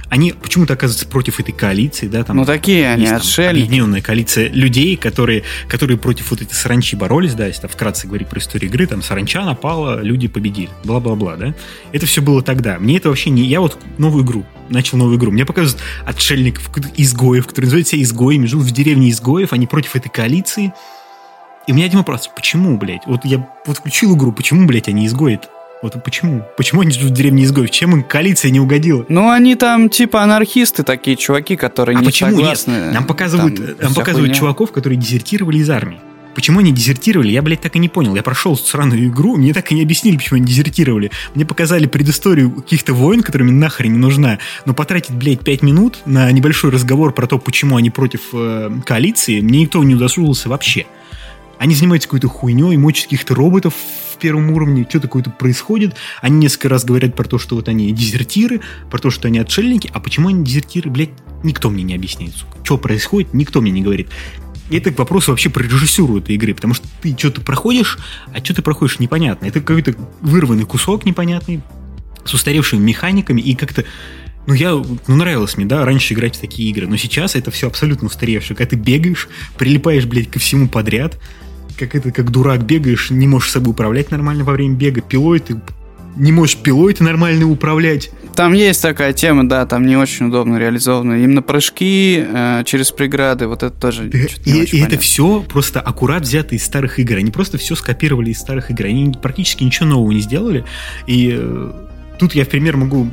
Они 0.09 0.33
почему-то 0.33 0.75
оказываются 0.75 1.07
против 1.07 1.41
этой 1.41 1.53
коалиции, 1.53 2.09
да? 2.09 2.25
Там 2.25 2.37
ну, 2.37 2.45
такие 2.45 2.89
они, 2.89 3.07
отшельники. 3.07 3.65
Объединенная 3.65 4.03
коалиция 4.03 4.49
людей, 4.51 4.97
которые, 4.97 5.45
которые 5.69 5.97
против 5.97 6.31
вот 6.31 6.43
этой 6.43 6.53
саранчи 6.53 6.95
боролись, 6.95 7.35
да, 7.35 7.47
если 7.47 7.63
там 7.63 7.71
вкратце 7.71 8.07
говорить 8.07 8.29
про 8.29 8.39
историю 8.39 8.71
игры, 8.71 8.87
там 8.87 9.03
саранча 9.03 9.45
напала, 9.45 10.03
люди 10.03 10.29
победили, 10.29 10.71
бла-бла-бла, 10.85 11.37
да? 11.37 11.55
Это 11.93 12.07
все 12.07 12.21
было 12.21 12.43
тогда. 12.43 12.79
Мне 12.79 12.99
это 12.99 13.09
вообще 13.09 13.31
не... 13.31 13.43
Я 13.45 13.61
вот 13.61 13.79
новую 13.97 14.25
игру, 14.25 14.45
начал 14.69 14.99
новую 14.99 15.19
игру. 15.19 15.31
Мне 15.31 15.47
показывают 15.47 15.83
отшельников, 16.05 16.71
изгоев, 16.97 17.47
которые 17.47 17.67
называют 17.67 17.89
себя 17.89 18.03
изгоями, 18.03 18.47
живут 18.47 18.67
в 18.67 18.71
деревне 18.73 19.11
изгоев, 19.11 19.53
они 19.53 19.67
против 19.67 19.97
этой 19.97 20.11
коалиции, 20.11 20.73
и 21.67 21.73
у 21.73 21.75
меня 21.75 21.87
один 21.87 21.99
вопрос, 21.99 22.31
почему, 22.35 22.77
блядь? 22.77 23.03
Вот 23.07 23.25
я 23.25 23.47
вот 23.67 23.79
включил 23.79 24.17
игру, 24.17 24.33
почему, 24.33 24.67
блядь, 24.67 24.89
они 24.89 25.07
изгоят? 25.07 25.49
Вот 25.83 26.01
почему? 26.05 26.45
Почему 26.57 26.83
они 26.83 26.93
живут 26.93 27.11
в 27.11 27.15
деревне 27.15 27.45
изгоев? 27.45 27.71
Чем 27.71 27.93
им 27.93 28.03
коалиция 28.05 28.53
не 28.53 28.61
угодила? 28.61 29.05
Ну, 29.09 29.31
они 29.31 29.57
там 29.57 29.89
типа 29.89 30.23
анархисты 30.23 30.85
такие, 30.85 31.17
чуваки, 31.17 31.57
которые 31.57 31.99
а 31.99 32.01
не 32.01 32.07
почему? 32.07 32.31
согласны. 32.31 32.71
Нет, 32.71 32.95
нам 32.95 33.05
показывают, 33.05 33.57
там, 33.57 33.77
нам 33.81 33.95
показывают 33.95 34.31
хуйня. 34.31 34.35
чуваков, 34.35 34.71
которые 34.71 34.99
дезертировали 34.99 35.59
из 35.59 35.69
армии. 35.71 35.99
Почему 36.35 36.61
они 36.61 36.73
дезертировали, 36.73 37.31
я, 37.31 37.43
блядь, 37.43 37.61
так 37.61 37.77
и 37.77 37.79
не 37.79 37.89
понял. 37.89 38.15
Я 38.15 38.23
прошел 38.23 38.57
сраную 38.57 39.09
игру, 39.09 39.37
мне 39.37 39.53
так 39.53 39.71
и 39.71 39.75
не 39.75 39.83
объяснили, 39.83 40.17
почему 40.17 40.39
они 40.39 40.47
дезертировали. 40.47 41.11
Мне 41.35 41.45
показали 41.45 41.87
предысторию 41.87 42.51
каких-то 42.51 42.95
войн, 42.95 43.23
которыми 43.23 43.51
нахрен 43.51 43.93
не 43.93 43.99
нужна. 43.99 44.39
Но 44.65 44.73
потратить, 44.73 45.15
блядь, 45.15 45.41
пять 45.41 45.63
минут 45.63 45.99
на 46.07 46.31
небольшой 46.33 46.71
разговор 46.71 47.13
про 47.13 47.27
то, 47.27 47.39
почему 47.39 47.77
они 47.77 47.91
против 47.91 48.21
э, 48.33 48.71
коалиции, 48.87 49.41
мне 49.41 49.63
никто 49.63 49.83
не 49.85 49.95
удосужился 49.95 50.49
вообще. 50.49 50.87
Они 51.59 51.75
занимаются 51.75 52.09
какой-то 52.09 52.29
хуйней, 52.29 52.77
мочат 52.77 53.05
каких-то 53.05 53.35
роботов 53.35 53.75
в 54.13 54.19
первом 54.19 54.51
уровне, 54.51 54.87
что-то 54.89 55.07
какое-то 55.09 55.31
происходит. 55.31 55.95
Они 56.21 56.39
несколько 56.39 56.69
раз 56.69 56.85
говорят 56.85 57.15
про 57.15 57.25
то, 57.25 57.39
что 57.39 57.57
вот 57.57 57.69
они 57.69 57.93
дезертиры, 57.93 58.61
про 58.91 58.99
то, 58.99 59.11
что 59.11 59.29
они 59.29 59.39
отшельники. 59.39 59.91
А 59.93 60.01
почему 60.01 60.29
они 60.29 60.45
дезертиры, 60.45 60.91
блядь, 60.91 61.11
никто 61.43 61.71
мне 61.71 61.83
не 61.83 61.95
объясняет, 61.95 62.35
сука. 62.35 62.59
Что 62.65 62.79
происходит, 62.79 63.35
никто 63.35 63.61
мне 63.61 63.71
не 63.71 63.83
говорит. 63.83 64.09
И 64.71 64.77
это 64.77 64.91
вопрос 64.93 65.29
вообще 65.29 65.51
про 65.51 65.63
режиссуру 65.63 66.19
этой 66.19 66.35
игры, 66.35 66.55
потому 66.55 66.75
что 66.75 66.87
ты 67.03 67.17
что-то 67.19 67.43
проходишь, 67.43 67.99
а 68.33 68.39
что 68.43 68.55
ты 68.55 68.63
проходишь 68.63 68.99
непонятно. 68.99 69.47
Это 69.47 69.61
какой-то 69.61 69.95
вырванный 70.21 70.65
кусок 70.65 71.05
непонятный, 71.05 71.61
с 72.25 72.33
устаревшими 72.33 72.81
механиками, 72.81 73.41
и 73.41 73.55
как-то 73.55 73.85
ну, 74.47 74.55
я, 74.55 74.71
ну, 74.73 74.99
нравилось 75.07 75.57
мне, 75.57 75.67
да, 75.67 75.85
раньше 75.85 76.15
играть 76.15 76.37
в 76.37 76.41
такие 76.41 76.69
игры, 76.71 76.87
но 76.89 76.97
сейчас 76.97 77.37
это 77.37 77.51
все 77.51 77.69
абсолютно 77.69 78.09
устаревшее. 78.09 78.57
Когда 78.57 78.71
ты 78.71 78.77
бегаешь, 78.77 79.29
прилипаешь, 79.57 80.05
блядь, 80.07 80.31
ко 80.31 80.39
всему 80.39 80.69
подряд, 80.69 81.19
как 81.79 81.95
это, 81.95 82.11
как 82.11 82.31
дурак 82.31 82.65
бегаешь, 82.65 83.11
не 83.11 83.29
можешь 83.29 83.51
собой 83.51 83.73
управлять 83.73 84.11
нормально 84.11 84.45
во 84.45 84.53
время 84.53 84.75
бега, 84.77 85.01
пилой 85.01 85.41
ты 85.41 85.61
не 86.17 86.33
можешь 86.33 86.57
пилой 86.57 86.93
ты 86.93 87.05
нормально 87.05 87.49
управлять. 87.49 88.11
Там 88.35 88.53
есть 88.53 88.83
такая 88.83 89.13
тема, 89.13 89.49
да, 89.49 89.67
там 89.67 89.87
не 89.87 89.97
очень 89.97 90.27
удобно 90.27 90.59
реализовано. 90.59 91.23
Именно 91.23 91.43
прыжки 91.43 92.25
э, 92.27 92.63
через 92.65 92.91
преграды, 92.91 93.47
вот 93.47 93.63
это 93.63 93.75
тоже 93.75 94.05
да, 94.05 94.19
И, 94.45 94.65
и 94.65 94.81
это 94.83 94.99
все 94.99 95.41
просто 95.43 95.81
аккурат 95.81 96.23
взято 96.23 96.55
из 96.55 96.65
старых 96.65 96.99
игр. 96.99 97.17
Они 97.17 97.31
просто 97.31 97.59
все 97.59 97.75
скопировали 97.75 98.31
из 98.31 98.39
старых 98.39 98.71
игр. 98.71 98.87
Они 98.87 99.13
практически 99.21 99.65
ничего 99.65 99.87
нового 99.87 100.13
не 100.13 100.21
сделали. 100.21 100.65
И 101.07 101.35
э, 101.39 101.73
тут 102.19 102.35
я 102.35 102.45
в 102.45 102.49
пример 102.49 102.77
могу 102.77 103.11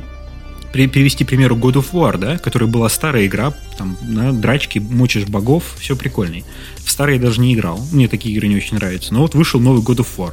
привести, 0.72 1.24
к 1.24 1.28
примеру, 1.28 1.56
God 1.56 1.74
of 1.74 1.92
War, 1.92 2.16
да, 2.16 2.38
которая 2.38 2.68
была 2.68 2.88
старая 2.88 3.26
игра, 3.26 3.52
там, 3.76 3.96
на 4.02 4.32
драчки, 4.32 4.78
мочишь 4.78 5.24
богов, 5.24 5.76
все 5.78 5.96
прикольный. 5.96 6.44
В 6.84 6.90
старые 6.90 7.16
я 7.16 7.22
даже 7.22 7.40
не 7.40 7.54
играл, 7.54 7.80
мне 7.92 8.08
такие 8.08 8.34
игры 8.34 8.48
не 8.48 8.56
очень 8.56 8.76
нравятся. 8.76 9.12
Но 9.12 9.20
вот 9.20 9.34
вышел 9.34 9.60
новый 9.60 9.82
God 9.82 9.98
of 9.98 10.08
War. 10.16 10.32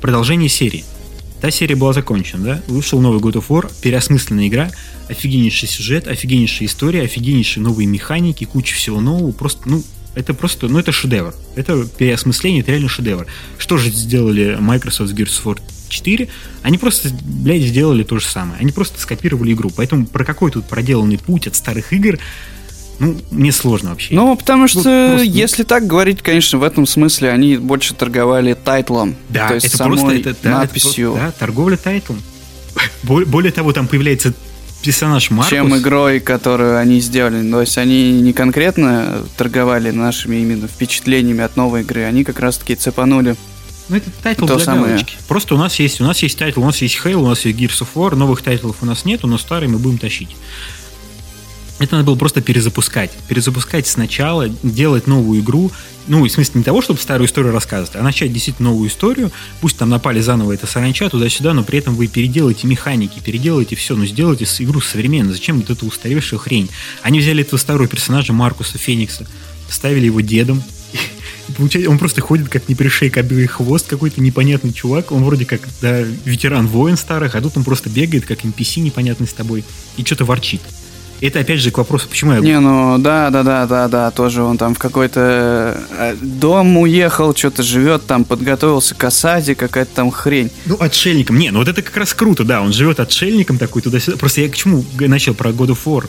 Продолжение 0.00 0.48
серии. 0.48 0.84
Та 1.40 1.50
серия 1.50 1.74
была 1.74 1.92
закончена, 1.92 2.44
да? 2.44 2.62
Вышел 2.68 3.00
новый 3.00 3.20
God 3.20 3.34
of 3.34 3.46
War, 3.48 3.70
переосмысленная 3.82 4.48
игра, 4.48 4.70
офигеннейший 5.08 5.68
сюжет, 5.68 6.06
офигеннейшая 6.06 6.68
история, 6.68 7.02
офигеннейшие 7.02 7.62
новые 7.62 7.86
механики, 7.86 8.44
куча 8.44 8.74
всего 8.74 9.00
нового. 9.00 9.32
Просто, 9.32 9.68
ну, 9.68 9.82
это 10.14 10.34
просто, 10.34 10.68
ну, 10.68 10.78
это 10.78 10.92
шедевр. 10.92 11.34
Это 11.56 11.84
переосмысление, 11.84 12.62
это 12.62 12.72
реально 12.72 12.88
шедевр. 12.88 13.26
Что 13.58 13.76
же 13.76 13.90
сделали 13.90 14.56
Microsoft 14.60 15.14
Gears 15.14 15.42
of 15.42 15.44
War 15.44 15.60
4? 15.92 16.28
Они 16.62 16.78
просто, 16.78 17.10
блядь, 17.22 17.62
сделали 17.62 18.02
то 18.02 18.18
же 18.18 18.26
самое. 18.26 18.58
Они 18.60 18.72
просто 18.72 19.00
скопировали 19.00 19.52
игру. 19.52 19.70
Поэтому 19.74 20.06
про 20.06 20.24
какой 20.24 20.50
тут 20.50 20.64
проделанный 20.64 21.18
путь 21.18 21.46
от 21.46 21.54
старых 21.54 21.92
игр 21.92 22.18
ну, 22.98 23.16
мне 23.32 23.50
сложно 23.50 23.90
вообще. 23.90 24.14
Ну, 24.14 24.36
потому 24.36 24.68
что, 24.68 24.78
ну, 24.78 24.84
просто, 24.84 25.24
если 25.24 25.64
так 25.64 25.86
говорить, 25.86 26.22
конечно, 26.22 26.58
в 26.58 26.62
этом 26.62 26.86
смысле 26.86 27.30
они 27.30 27.56
больше 27.56 27.94
торговали 27.94 28.54
тайтлом. 28.54 29.16
Да, 29.28 29.48
то 29.48 29.54
есть 29.54 29.66
это 29.66 29.76
самой 29.76 29.98
просто 29.98 30.30
это, 30.30 30.36
да, 30.42 30.50
надписью. 30.58 31.12
Это, 31.14 31.20
да, 31.20 31.32
торговля 31.32 31.76
тайтлом. 31.76 32.22
Более 33.02 33.50
того, 33.50 33.72
там 33.72 33.88
появляется 33.88 34.32
персонаж 34.82 35.30
Маркус. 35.30 35.50
Чем 35.50 35.76
игрой, 35.76 36.20
которую 36.20 36.78
они 36.78 37.00
сделали. 37.00 37.48
То 37.50 37.60
есть 37.60 37.78
они 37.78 38.20
не 38.20 38.32
конкретно 38.32 39.24
торговали 39.36 39.90
нашими 39.90 40.36
именно 40.36 40.68
впечатлениями 40.68 41.42
от 41.42 41.56
новой 41.56 41.82
игры, 41.82 42.02
они 42.02 42.24
как 42.24 42.40
раз-таки 42.40 42.74
цепанули 42.74 43.36
ну, 43.88 43.96
это 43.96 44.10
title 44.22 44.46
для 44.46 44.58
самое. 44.58 44.94
галочки. 44.94 45.16
Просто 45.28 45.54
у 45.54 45.58
нас 45.58 45.78
есть, 45.78 46.00
у 46.00 46.04
нас 46.04 46.22
есть 46.22 46.38
title, 46.38 46.62
у 46.62 46.66
нас 46.66 46.80
есть 46.82 46.98
Halo, 47.04 47.16
у 47.16 47.28
нас 47.28 47.44
есть 47.44 47.58
Gears 47.58 47.82
of 47.82 47.88
War, 47.94 48.14
новых 48.14 48.42
title 48.42 48.66
ов 48.66 48.76
у 48.80 48.86
нас 48.86 49.04
нет, 49.04 49.22
но 49.22 49.38
старые 49.38 49.68
мы 49.68 49.78
будем 49.78 49.98
тащить. 49.98 50.30
Это 51.78 51.96
надо 51.96 52.06
было 52.06 52.14
просто 52.14 52.40
перезапускать. 52.40 53.10
Перезапускать 53.26 53.88
сначала, 53.88 54.48
делать 54.62 55.08
новую 55.08 55.40
игру. 55.40 55.72
Ну, 56.06 56.24
в 56.24 56.28
смысле, 56.28 56.60
не 56.60 56.62
того, 56.62 56.80
чтобы 56.80 57.00
старую 57.00 57.26
историю 57.26 57.52
рассказывать, 57.52 57.96
а 57.96 58.02
начать 58.02 58.32
действительно 58.32 58.70
новую 58.70 58.88
историю. 58.88 59.32
Пусть 59.60 59.78
там 59.78 59.88
напали 59.88 60.20
заново 60.20 60.52
это 60.52 60.66
саранча 60.68 61.08
туда-сюда, 61.08 61.54
но 61.54 61.64
при 61.64 61.80
этом 61.80 61.96
вы 61.96 62.06
переделаете 62.06 62.68
механики, 62.68 63.18
переделаете 63.18 63.74
все, 63.74 63.96
но 63.96 64.06
сделайте 64.06 64.46
игру 64.60 64.80
современной. 64.80 65.32
Зачем 65.32 65.60
вот 65.60 65.70
эту 65.70 65.86
устаревшую 65.86 66.38
хрень? 66.38 66.70
Они 67.02 67.18
взяли 67.18 67.42
этого 67.42 67.58
старого 67.58 67.88
персонажа 67.88 68.32
Маркуса 68.32 68.78
Феникса, 68.78 69.26
ставили 69.68 70.06
его 70.06 70.20
дедом, 70.20 70.62
он 71.88 71.98
просто 71.98 72.20
ходит 72.20 72.48
как 72.48 72.68
не 72.68 72.74
пришей 72.74 73.10
кобылый 73.10 73.46
хвост, 73.46 73.86
какой-то 73.88 74.20
непонятный 74.20 74.72
чувак. 74.72 75.12
Он 75.12 75.24
вроде 75.24 75.44
как, 75.44 75.60
да, 75.80 76.00
ветеран 76.00 76.66
воин 76.66 76.96
старых, 76.96 77.34
а 77.34 77.40
тут 77.40 77.56
он 77.56 77.64
просто 77.64 77.90
бегает, 77.90 78.26
как 78.26 78.44
NPC 78.44 78.80
непонятный 78.80 79.26
с 79.26 79.32
тобой, 79.32 79.64
и 79.96 80.04
что-то 80.04 80.24
ворчит. 80.24 80.60
Это 81.22 81.38
опять 81.38 81.60
же 81.60 81.70
к 81.70 81.78
вопросу, 81.78 82.08
почему 82.08 82.32
я... 82.32 82.40
Не, 82.40 82.58
ну 82.58 82.98
да, 82.98 83.30
да, 83.30 83.44
да, 83.44 83.64
да, 83.64 83.86
да, 83.86 84.10
тоже 84.10 84.42
он 84.42 84.58
там 84.58 84.74
в 84.74 84.78
какой-то 84.80 85.80
э, 85.96 86.16
дом 86.20 86.76
уехал, 86.78 87.32
что-то 87.32 87.62
живет 87.62 88.06
там, 88.06 88.24
подготовился 88.24 88.96
к 88.96 89.04
осаде, 89.04 89.54
какая-то 89.54 89.94
там 89.94 90.10
хрень. 90.10 90.50
Ну, 90.66 90.76
отшельником. 90.80 91.38
Не, 91.38 91.52
ну 91.52 91.60
вот 91.60 91.68
это 91.68 91.80
как 91.80 91.96
раз 91.96 92.12
круто, 92.12 92.42
да, 92.42 92.60
он 92.60 92.72
живет 92.72 92.98
отшельником 92.98 93.56
такой 93.56 93.82
туда-сюда. 93.82 94.16
Просто 94.16 94.40
я 94.40 94.48
к 94.48 94.56
чему 94.56 94.84
начал 94.98 95.34
про 95.34 95.50
God 95.50 95.68
of 95.68 95.78
War? 95.84 96.08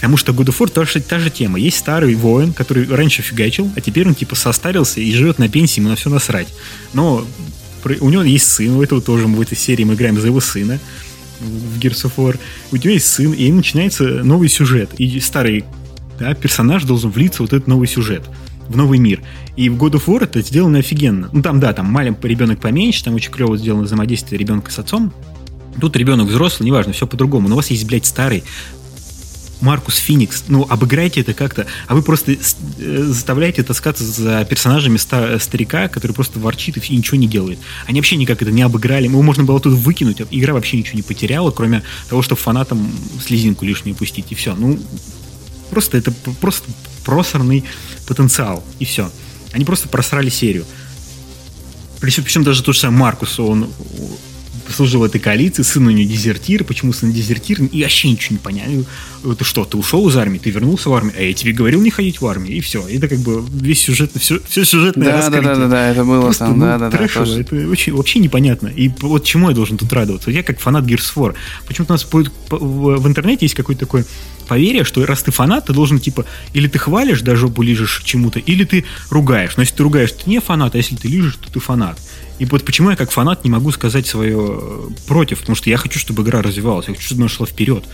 Потому 0.00 0.16
что 0.16 0.32
God 0.32 0.46
of 0.46 0.58
War 0.58 0.70
тоже 0.70 1.00
та 1.00 1.18
же 1.18 1.28
тема. 1.28 1.58
Есть 1.58 1.76
старый 1.76 2.14
воин, 2.14 2.54
который 2.54 2.88
раньше 2.88 3.20
фигачил, 3.20 3.70
а 3.76 3.82
теперь 3.82 4.08
он 4.08 4.14
типа 4.14 4.34
состарился 4.34 5.00
и 5.00 5.12
живет 5.12 5.38
на 5.38 5.48
пенсии, 5.48 5.80
ему 5.80 5.90
на 5.90 5.96
все 5.96 6.08
насрать. 6.08 6.48
Но 6.94 7.26
у 8.00 8.10
него 8.10 8.22
есть 8.22 8.48
сын, 8.48 8.70
у 8.70 8.82
этого 8.82 9.02
тоже 9.02 9.28
мы 9.28 9.36
в 9.36 9.40
этой 9.42 9.56
серии 9.56 9.84
мы 9.84 9.94
играем 9.94 10.18
за 10.18 10.28
его 10.28 10.40
сына 10.40 10.78
в 11.38 11.78
Gears 11.78 12.06
of 12.06 12.12
War. 12.16 12.38
У 12.72 12.78
тебя 12.78 12.94
есть 12.94 13.08
сын, 13.08 13.32
и 13.32 13.52
начинается 13.52 14.04
новый 14.24 14.48
сюжет. 14.48 14.90
И 14.96 15.20
старый 15.20 15.64
да, 16.18 16.34
персонаж 16.34 16.84
должен 16.84 17.10
влиться 17.10 17.38
в 17.38 17.40
вот 17.40 17.52
этот 17.52 17.66
новый 17.66 17.86
сюжет 17.86 18.22
в 18.68 18.76
новый 18.76 18.98
мир. 18.98 19.20
И 19.56 19.68
в 19.68 19.76
God 19.76 19.92
of 19.92 20.06
War 20.06 20.22
это 20.22 20.40
сделано 20.42 20.78
офигенно. 20.78 21.28
Ну, 21.32 21.42
там, 21.42 21.58
да, 21.58 21.72
там 21.72 21.86
маленький 21.86 22.28
ребенок 22.28 22.60
поменьше, 22.60 23.02
там 23.02 23.14
очень 23.14 23.32
клево 23.32 23.58
сделано 23.58 23.82
взаимодействие 23.82 24.38
ребенка 24.38 24.70
с 24.70 24.78
отцом. 24.78 25.12
Тут 25.80 25.96
ребенок 25.96 26.28
взрослый, 26.28 26.66
неважно, 26.66 26.92
все 26.92 27.06
по-другому. 27.06 27.48
Но 27.48 27.54
у 27.54 27.56
вас 27.56 27.70
есть, 27.70 27.84
блядь, 27.84 28.06
старый 28.06 28.44
Маркус 29.60 29.96
Феникс, 29.96 30.44
ну, 30.48 30.66
обыграйте 30.68 31.20
это 31.20 31.34
как-то, 31.34 31.66
а 31.86 31.94
вы 31.94 32.02
просто 32.02 32.32
э, 32.32 32.36
заставляете 33.02 33.62
таскаться 33.62 34.04
за 34.04 34.44
персонажами 34.44 34.96
ста- 34.96 35.38
старика, 35.38 35.88
который 35.88 36.12
просто 36.12 36.38
ворчит 36.38 36.76
и 36.76 36.96
ничего 36.96 37.18
не 37.18 37.26
делает. 37.26 37.58
Они 37.86 38.00
вообще 38.00 38.16
никак 38.16 38.42
это 38.42 38.50
не 38.50 38.62
обыграли. 38.62 39.04
Его 39.04 39.22
можно 39.22 39.44
было 39.44 39.60
тут 39.60 39.74
выкинуть, 39.74 40.20
а 40.20 40.26
игра 40.30 40.54
вообще 40.54 40.78
ничего 40.78 40.96
не 40.96 41.02
потеряла, 41.02 41.50
кроме 41.50 41.82
того, 42.08 42.22
чтобы 42.22 42.40
фанатам 42.40 42.90
слезинку 43.24 43.64
лишнюю 43.64 43.94
пустить, 43.96 44.26
и 44.30 44.34
все. 44.34 44.54
Ну, 44.54 44.78
просто 45.70 45.98
это 45.98 46.12
просто 46.40 46.68
просорный 47.04 47.64
потенциал, 48.06 48.64
и 48.78 48.84
все. 48.84 49.10
Они 49.52 49.64
просто 49.64 49.88
просрали 49.88 50.30
серию. 50.30 50.64
Причем, 52.00 52.24
причем 52.24 52.44
даже 52.44 52.62
тот 52.62 52.74
же 52.74 52.80
самый 52.80 52.98
Маркус, 52.98 53.38
он 53.38 53.68
служил 54.72 55.04
этой 55.04 55.20
коалиции, 55.20 55.62
сын 55.62 55.86
у 55.86 55.90
нее 55.90 56.06
дезертир, 56.06 56.64
почему 56.64 56.92
сын 56.92 57.12
дезертир, 57.12 57.62
и 57.62 57.82
вообще 57.82 58.10
ничего 58.10 58.34
не 58.34 58.38
понятно. 58.38 58.84
Ты 59.36 59.44
что, 59.44 59.64
ты 59.64 59.76
ушел 59.76 60.08
из 60.08 60.16
армии, 60.16 60.38
ты 60.38 60.50
вернулся 60.50 60.88
в 60.88 60.94
армию, 60.94 61.14
а 61.18 61.22
я 61.22 61.32
тебе 61.34 61.52
говорил 61.52 61.80
не 61.82 61.90
ходить 61.90 62.20
в 62.20 62.26
армию, 62.26 62.56
и 62.56 62.60
все. 62.60 62.86
Это 62.88 63.08
как 63.08 63.18
бы 63.18 63.44
весь 63.52 63.80
сюжет, 63.80 64.12
все, 64.16 64.40
все 64.48 64.64
сюжетное 64.64 65.08
да, 65.08 65.16
раскрытие. 65.16 65.42
Да, 65.42 65.54
да, 65.54 65.60
да, 65.60 65.68
да, 65.68 65.88
это 65.88 66.04
было 66.04 66.22
Просто, 66.22 66.46
там, 66.46 66.58
ну, 66.58 66.64
да, 66.64 66.78
да, 66.78 66.90
трэшево, 66.90 67.26
да. 67.26 67.40
Это 67.40 67.54
очень, 67.68 67.92
вообще 67.92 68.18
непонятно. 68.18 68.68
И 68.68 68.90
вот 69.00 69.24
чему 69.24 69.50
я 69.50 69.54
должен 69.54 69.76
тут 69.76 69.92
радоваться? 69.92 70.30
Я 70.30 70.42
как 70.42 70.58
фанат 70.58 70.84
Gears 70.84 71.14
of 71.14 71.16
War. 71.16 71.34
Почему-то 71.66 71.92
у 71.92 71.94
нас 71.94 72.06
в 72.10 73.06
интернете 73.06 73.44
есть 73.44 73.54
какой-то 73.54 73.80
такой 73.80 74.04
поверье, 74.48 74.84
что 74.84 75.06
раз 75.06 75.22
ты 75.22 75.30
фанат, 75.30 75.66
ты 75.66 75.72
должен, 75.72 76.00
типа, 76.00 76.26
или 76.54 76.66
ты 76.66 76.78
хвалишь, 76.78 77.22
даже 77.22 77.42
жопу 77.42 77.62
лижешь 77.62 78.02
чему-то, 78.04 78.40
или 78.40 78.64
ты 78.64 78.84
ругаешь. 79.08 79.56
Но 79.56 79.62
если 79.62 79.76
ты 79.76 79.82
ругаешь, 79.84 80.12
ты 80.12 80.28
не 80.28 80.40
фанат, 80.40 80.74
а 80.74 80.78
если 80.78 80.96
ты 80.96 81.06
лижешь, 81.06 81.36
то 81.36 81.52
ты 81.52 81.60
фанат. 81.60 82.00
И 82.40 82.46
вот 82.46 82.64
почему 82.64 82.90
я 82.90 82.96
как 82.96 83.10
фанат 83.10 83.44
не 83.44 83.50
могу 83.50 83.70
сказать 83.70 84.06
свое 84.06 84.38
э, 84.38 84.88
против, 85.06 85.40
потому 85.40 85.54
что 85.54 85.68
я 85.68 85.76
хочу, 85.76 85.98
чтобы 85.98 86.22
игра 86.22 86.40
развивалась, 86.40 86.88
я 86.88 86.94
хочу, 86.94 87.06
чтобы 87.06 87.20
она 87.20 87.28
шла 87.28 87.46
вперед. 87.46 87.84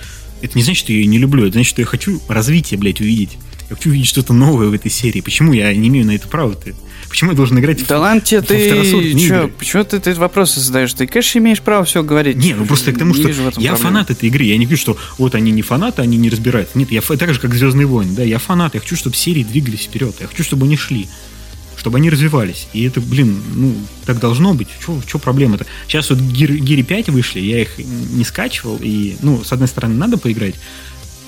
Это 0.41 0.57
не 0.57 0.63
значит, 0.63 0.85
что 0.85 0.93
я 0.93 0.99
ее 0.99 1.07
не 1.07 1.19
люблю, 1.19 1.43
это 1.43 1.55
значит, 1.55 1.71
что 1.71 1.83
я 1.83 1.87
хочу 1.87 2.23
развитие, 2.29 2.79
блядь, 2.79 3.01
увидеть. 3.01 3.39
Я 3.69 3.75
хочу 3.75 3.91
увидеть 3.91 4.07
что-то 4.07 4.33
новое 4.33 4.69
в 4.69 4.73
этой 4.73 4.89
серии. 4.89 5.21
Почему 5.21 5.53
я 5.53 5.75
не 5.75 5.89
имею 5.89 6.07
на 6.07 6.13
это 6.13 6.29
права? 6.29 6.53
-то? 6.53 6.75
Почему 7.09 7.33
я 7.33 7.37
должен 7.37 7.59
играть 7.59 7.85
да 7.89 7.99
в 7.99 8.01
ладно 8.01 8.21
тебе, 8.21 8.41
ты 8.41 9.19
чё, 9.19 9.49
почему 9.49 9.83
ты, 9.85 9.99
ты 9.99 10.15
вопросы 10.15 10.61
задаешь? 10.61 10.93
Ты, 10.93 11.09
конечно, 11.09 11.39
имеешь 11.39 11.61
право 11.61 11.85
все 11.85 12.05
говорить. 12.05 12.37
Не, 12.37 12.55
ну 12.55 12.67
просто 12.67 12.93
к 12.93 12.99
тому, 12.99 13.15
что 13.15 13.29
я 13.29 13.35
проблемы. 13.35 13.77
фанат 13.77 14.11
этой 14.11 14.29
игры. 14.29 14.45
Я 14.45 14.57
не 14.59 14.67
говорю, 14.67 14.81
что 14.81 14.97
вот 15.19 15.35
они 15.35 15.51
не 15.51 15.63
фанаты, 15.63 16.03
они 16.03 16.17
не 16.19 16.29
разбираются. 16.29 16.79
Нет, 16.79 16.93
я 16.93 17.01
так 17.01 17.35
же, 17.35 17.41
как 17.41 17.55
Звездные 17.55 17.87
войны. 17.87 18.13
Да, 18.15 18.23
я 18.23 18.39
фанат. 18.39 18.75
Я 18.75 18.81
хочу, 18.81 18.95
чтобы 18.95 19.17
серии 19.17 19.43
двигались 19.43 19.85
вперед. 19.85 20.15
Я 20.21 20.29
хочу, 20.29 20.45
чтобы 20.45 20.67
они 20.67 20.77
шли 20.77 21.09
чтобы 21.87 21.99
они 21.99 22.11
развивались. 22.11 22.67
И 22.73 22.83
это, 22.83 23.01
блин, 23.01 23.41
ну, 23.55 23.73
так 24.07 24.19
должно 24.19 24.55
быть. 24.55 24.67
Что 24.81 25.19
проблема-то? 25.21 25.67
Сейчас 25.87 26.11
вот 26.11 26.19
Гири, 26.19 26.59
Гири 26.59 26.83
5 26.83 27.11
вышли, 27.11 27.39
я 27.39 27.63
их 27.63 27.79
не 27.79 28.25
скачивал, 28.25 28.77
и, 28.83 29.17
ну, 29.23 29.45
с 29.45 29.53
одной 29.53 29.69
стороны, 29.69 29.95
надо 29.95 30.19
поиграть, 30.19 30.57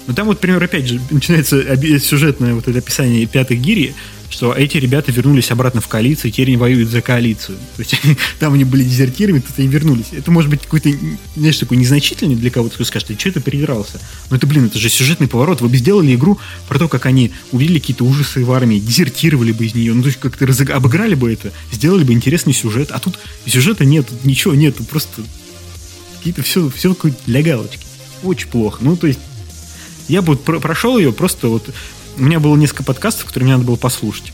но 0.09 0.15
там 0.15 0.27
вот, 0.27 0.39
например, 0.39 0.63
опять 0.63 0.89
же, 0.89 1.01
начинается 1.11 1.63
сюжетное 2.01 2.55
вот 2.55 2.67
это 2.67 2.79
описание 2.79 3.27
пятых 3.27 3.61
гири, 3.61 3.95
что 4.31 4.55
эти 4.55 4.79
ребята 4.79 5.13
вернулись 5.13 5.51
обратно 5.51 5.83
в 5.83 5.89
коалицию, 5.89 6.31
и 6.31 6.33
теперь 6.33 6.49
они 6.49 6.57
воюют 6.57 6.89
за 6.89 7.03
коалицию. 7.03 7.59
То 7.77 7.83
есть 7.83 7.95
там 8.41 8.55
они 8.55 8.65
были 8.65 8.85
дезертирами, 8.85 9.41
тут 9.41 9.59
они 9.59 9.69
вернулись. 9.69 10.07
Это 10.13 10.31
может 10.31 10.49
быть 10.49 10.63
какой-то, 10.63 10.89
знаешь, 11.37 11.59
такой 11.59 11.77
незначительный 11.77 12.37
для 12.37 12.51
кого-то, 12.51 12.77
кто 12.77 12.85
скажет, 12.85 13.09
ты 13.09 13.19
что 13.19 13.29
это 13.29 13.41
передрался? 13.41 14.01
Но 14.31 14.37
это, 14.37 14.47
блин, 14.47 14.67
это 14.67 14.79
же 14.79 14.89
сюжетный 14.89 15.29
поворот. 15.29 15.61
Вы 15.61 15.69
бы 15.69 15.77
сделали 15.77 16.15
игру 16.15 16.39
про 16.69 16.79
то, 16.79 16.89
как 16.89 17.05
они 17.05 17.33
увидели 17.53 17.79
какие-то 17.79 18.05
ужасы 18.05 18.43
в 18.43 18.53
армии, 18.53 18.79
дезертировали 18.79 19.53
бы 19.53 19.67
из 19.67 19.75
нее, 19.75 19.93
ну, 19.93 20.01
то 20.01 20.09
есть 20.09 20.21
как-то 20.21 20.47
разыг... 20.47 20.71
обыграли 20.71 21.17
бы 21.17 21.31
это, 21.31 21.53
сделали 21.71 22.05
бы 22.05 22.15
интересный 22.15 22.55
сюжет. 22.55 22.93
А 22.93 22.99
тут 22.99 23.19
сюжета 23.45 23.85
нет, 23.85 24.07
ничего 24.25 24.55
нет, 24.55 24.77
просто 24.89 25.21
какие-то 26.17 26.41
все, 26.41 26.71
все 26.71 26.97
для 27.27 27.43
галочки. 27.43 27.81
Очень 28.23 28.49
плохо. 28.49 28.79
Ну, 28.81 28.97
то 28.97 29.07
есть 29.07 29.21
я 30.09 30.23
бы 30.23 30.35
вот 30.35 30.43
прошел 30.63 30.99
ее 30.99 31.13
просто 31.13 31.49
вот... 31.49 31.69
У 32.17 32.23
меня 32.23 32.41
было 32.41 32.57
несколько 32.57 32.83
подкастов, 32.83 33.27
которые 33.27 33.45
мне 33.45 33.55
надо 33.55 33.67
было 33.67 33.77
послушать. 33.77 34.33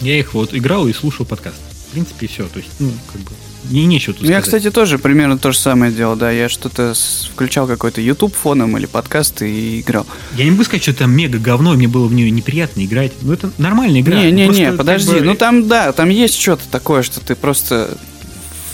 Я 0.00 0.18
их 0.18 0.34
вот 0.34 0.52
играл 0.52 0.88
и 0.88 0.92
слушал 0.92 1.24
подкаст. 1.24 1.56
В 1.88 1.92
принципе, 1.92 2.26
все. 2.26 2.44
То 2.44 2.58
есть, 2.58 2.70
ну, 2.80 2.90
как 3.12 3.20
бы, 3.20 3.30
не 3.70 3.86
нечего 3.86 4.14
тут 4.14 4.24
Я, 4.24 4.40
сказать. 4.40 4.44
кстати, 4.44 4.70
тоже 4.74 4.98
примерно 4.98 5.38
то 5.38 5.52
же 5.52 5.58
самое 5.58 5.92
делал, 5.92 6.16
да. 6.16 6.30
Я 6.30 6.48
что-то 6.48 6.92
включал 7.32 7.66
какой-то 7.66 8.00
YouTube 8.00 8.34
фоном 8.34 8.76
или 8.76 8.86
подкаст 8.86 9.42
и 9.42 9.80
играл. 9.80 10.06
Я 10.36 10.44
не 10.44 10.50
могу 10.50 10.64
сказать, 10.64 10.82
что 10.82 10.90
это 10.90 11.06
мега 11.06 11.38
говно, 11.38 11.74
мне 11.74 11.86
было 11.86 12.06
в 12.06 12.12
нее 12.12 12.30
неприятно 12.30 12.84
играть. 12.84 13.12
Ну, 13.22 13.32
это 13.32 13.50
нормальная 13.58 14.00
игра. 14.00 14.16
Не-не-не, 14.16 14.72
подожди. 14.72 15.12
Как 15.12 15.20
бы... 15.20 15.26
Ну, 15.26 15.34
там, 15.36 15.68
да, 15.68 15.92
там 15.92 16.08
есть 16.08 16.38
что-то 16.38 16.64
такое, 16.70 17.02
что 17.02 17.20
ты 17.20 17.36
просто... 17.36 17.96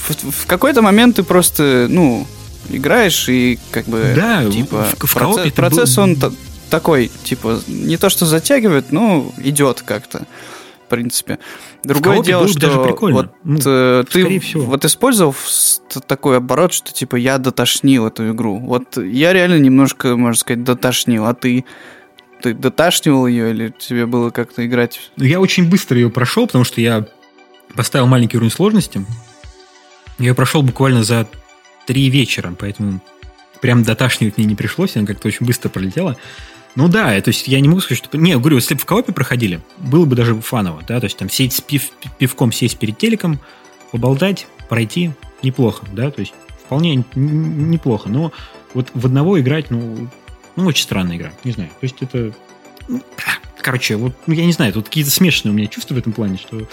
В, 0.09 0.31
в 0.31 0.47
какой-то 0.47 0.81
момент 0.83 1.17
ты 1.17 1.23
просто, 1.23 1.87
ну, 1.91 2.27
играешь 2.71 3.29
и 3.29 3.59
как 3.71 3.87
бы 3.87 4.13
да, 4.15 4.45
типа 4.51 4.87
в, 4.99 5.07
в 5.07 5.15
процесс, 5.15 5.53
процесс 5.53 5.97
был... 5.97 6.03
он 6.05 6.17
такой 6.71 7.11
типа 7.25 7.61
не 7.67 7.97
то 7.97 8.09
что 8.09 8.27
затягивает, 8.27 8.93
но 8.93 9.33
идет 9.39 9.83
как-то 9.83 10.27
в 10.87 10.89
принципе. 10.91 11.39
Другое 11.85 12.23
дело, 12.23 12.49
что 12.49 12.61
даже 12.61 12.79
вот 12.79 13.31
ну, 13.45 13.59
э, 13.65 14.05
ты 14.11 14.41
всего. 14.41 14.65
вот 14.65 14.85
использовал 14.85 15.35
такой 16.07 16.39
оборот, 16.39 16.73
что 16.73 16.93
типа 16.93 17.17
я 17.17 17.39
дотошнил 17.39 18.07
эту 18.07 18.33
игру. 18.33 18.59
Вот 18.59 18.97
я 18.97 19.33
реально 19.33 19.59
немножко, 19.59 20.17
можно 20.17 20.39
сказать, 20.39 20.65
дотошнил, 20.65 21.27
а 21.27 21.35
ты 21.35 21.65
ты 22.43 22.55
доташнивал 22.55 23.27
ее 23.27 23.51
или 23.51 23.75
тебе 23.79 24.07
было 24.07 24.31
как-то 24.31 24.67
играть? 24.67 25.11
Ну, 25.17 25.25
я 25.25 25.41
очень 25.41 25.69
быстро 25.69 25.99
ее 25.99 26.11
прошел, 26.11 26.47
потому 26.47 26.65
что 26.65 26.81
я 26.81 27.07
поставил 27.75 28.07
маленький 28.07 28.37
уровень 28.37 28.53
сложности. 28.53 29.05
Я 30.19 30.35
прошел 30.35 30.63
буквально 30.63 31.03
за 31.03 31.29
три 31.87 32.09
вечера, 32.11 32.55
поэтому 32.59 33.01
прям 33.61 33.83
доташнивать 33.83 34.37
мне 34.37 34.47
не 34.47 34.55
пришлось, 34.55 34.97
она 34.97 35.07
как-то 35.07 35.29
очень 35.29 35.47
быстро 35.47 35.69
пролетела. 35.69 36.17
Ну 36.77 36.89
да, 36.89 37.21
то 37.21 37.29
есть 37.29 37.49
я 37.49 37.61
не 37.61 37.69
могу 37.69 37.81
сказать, 37.81 38.05
что... 38.05 38.17
Не, 38.17 38.39
говорю, 38.39 38.57
если 38.57 38.75
бы 38.75 38.81
в 38.81 38.87
коопе 38.87 39.13
проходили, 39.13 39.61
было 39.79 40.05
бы 40.05 40.15
даже 40.15 40.41
фаново, 40.41 40.83
да, 40.87 41.01
то 41.01 41.05
есть 41.05 41.17
там 41.17 41.29
сесть 41.29 41.57
с 41.57 41.61
пив, 41.61 41.91
пивком, 42.19 42.53
сесть 42.53 42.79
перед 42.79 42.97
телеком, 42.97 43.41
поболтать, 43.91 44.47
пройти, 44.69 45.11
неплохо, 45.43 45.85
да, 45.93 46.11
то 46.11 46.21
есть 46.21 46.35
вполне 46.65 47.05
неплохо, 47.15 48.09
но 48.09 48.33
вот 48.73 48.91
в 48.95 49.05
одного 49.05 49.41
играть, 49.41 49.71
ну, 49.71 50.09
ну 50.55 50.67
очень 50.67 50.85
странная 50.85 51.17
игра, 51.17 51.33
не 51.43 51.53
знаю, 51.53 51.71
то 51.71 51.85
есть 51.85 51.97
это... 52.01 52.33
Ну, 52.87 53.03
короче, 53.61 53.97
вот, 53.97 54.15
ну, 54.27 54.35
я 54.35 54.47
не 54.47 54.53
знаю, 54.53 54.73
тут 54.73 54.87
какие-то 54.87 55.11
смешанные 55.11 55.53
у 55.53 55.57
меня 55.57 55.67
чувства 55.67 55.95
в 55.95 55.99
этом 55.99 56.13
плане, 56.13 56.39
что 56.39 56.69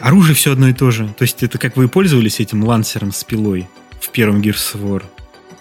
Оружие 0.00 0.34
все 0.34 0.52
одно 0.52 0.68
и 0.68 0.72
то 0.72 0.90
же. 0.90 1.08
То 1.18 1.22
есть 1.22 1.42
это 1.42 1.58
как 1.58 1.76
вы 1.76 1.88
пользовались 1.88 2.40
этим 2.40 2.64
лансером 2.64 3.12
с 3.12 3.24
пилой 3.24 3.68
в 4.00 4.10
первом 4.10 4.40
Gears 4.40 4.74
of 4.74 4.82
War 4.82 5.02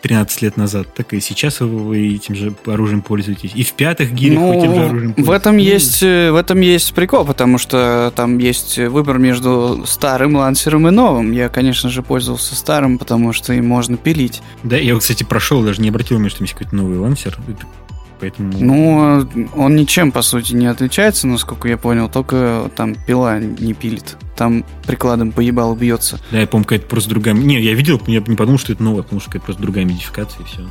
13 0.03 0.41
лет 0.41 0.57
назад, 0.57 0.93
так 0.93 1.13
и 1.13 1.21
сейчас 1.21 1.61
вы 1.61 2.15
этим 2.15 2.35
же 2.35 2.53
оружием 2.65 3.01
пользуетесь. 3.01 3.51
И 3.55 3.63
в 3.63 3.71
пятых 3.71 4.11
гирях 4.11 4.37
ну, 4.37 4.53
вы 4.53 4.61
тем 4.61 4.75
же 4.75 4.81
оружием 4.81 5.13
пользуетесь. 5.13 5.27
В 5.27 5.31
этом, 5.31 5.57
есть, 5.57 6.03
э, 6.03 6.31
в 6.31 6.35
этом 6.35 6.59
есть 6.59 6.93
прикол, 6.93 7.23
потому 7.23 7.57
что 7.57 8.11
там 8.13 8.37
есть 8.37 8.77
выбор 8.77 9.17
между 9.17 9.85
старым 9.87 10.35
лансером 10.35 10.89
и 10.89 10.91
новым. 10.91 11.31
Я, 11.31 11.47
конечно 11.47 11.89
же, 11.89 12.03
пользовался 12.03 12.53
старым, 12.53 12.97
потому 12.97 13.31
что 13.31 13.53
им 13.53 13.65
можно 13.65 13.95
пилить. 13.95 14.41
Да, 14.63 14.75
я, 14.75 14.93
кстати, 14.97 15.23
прошел, 15.23 15.63
даже 15.63 15.81
не 15.81 15.87
обратил 15.87 16.17
внимания, 16.17 16.31
что 16.31 16.43
есть 16.43 16.53
какой-то 16.53 16.75
новый 16.75 16.97
лансер 16.97 17.37
поэтому... 18.19 18.51
Ну, 18.59 19.27
он 19.55 19.75
ничем, 19.75 20.11
по 20.11 20.21
сути, 20.21 20.53
не 20.53 20.67
отличается, 20.67 21.27
насколько 21.27 21.67
я 21.67 21.77
понял, 21.77 22.09
только 22.09 22.69
там 22.75 22.95
пила 22.95 23.39
не 23.39 23.73
пилит. 23.73 24.17
Там 24.35 24.65
прикладом 24.85 25.31
поебал 25.31 25.75
бьется. 25.75 26.19
Да, 26.31 26.39
я 26.39 26.47
помню, 26.47 26.65
какая-то 26.65 26.87
просто 26.87 27.09
другая... 27.09 27.35
Не, 27.35 27.61
я 27.61 27.73
видел, 27.73 28.01
я 28.07 28.19
не 28.19 28.35
подумал, 28.35 28.59
что 28.59 28.73
это 28.73 28.83
новое, 28.83 29.03
потому 29.03 29.21
что 29.21 29.31
это 29.31 29.41
просто 29.41 29.61
другая 29.61 29.85
модификация 29.85 30.41
и 30.41 30.45
все. 30.45 30.61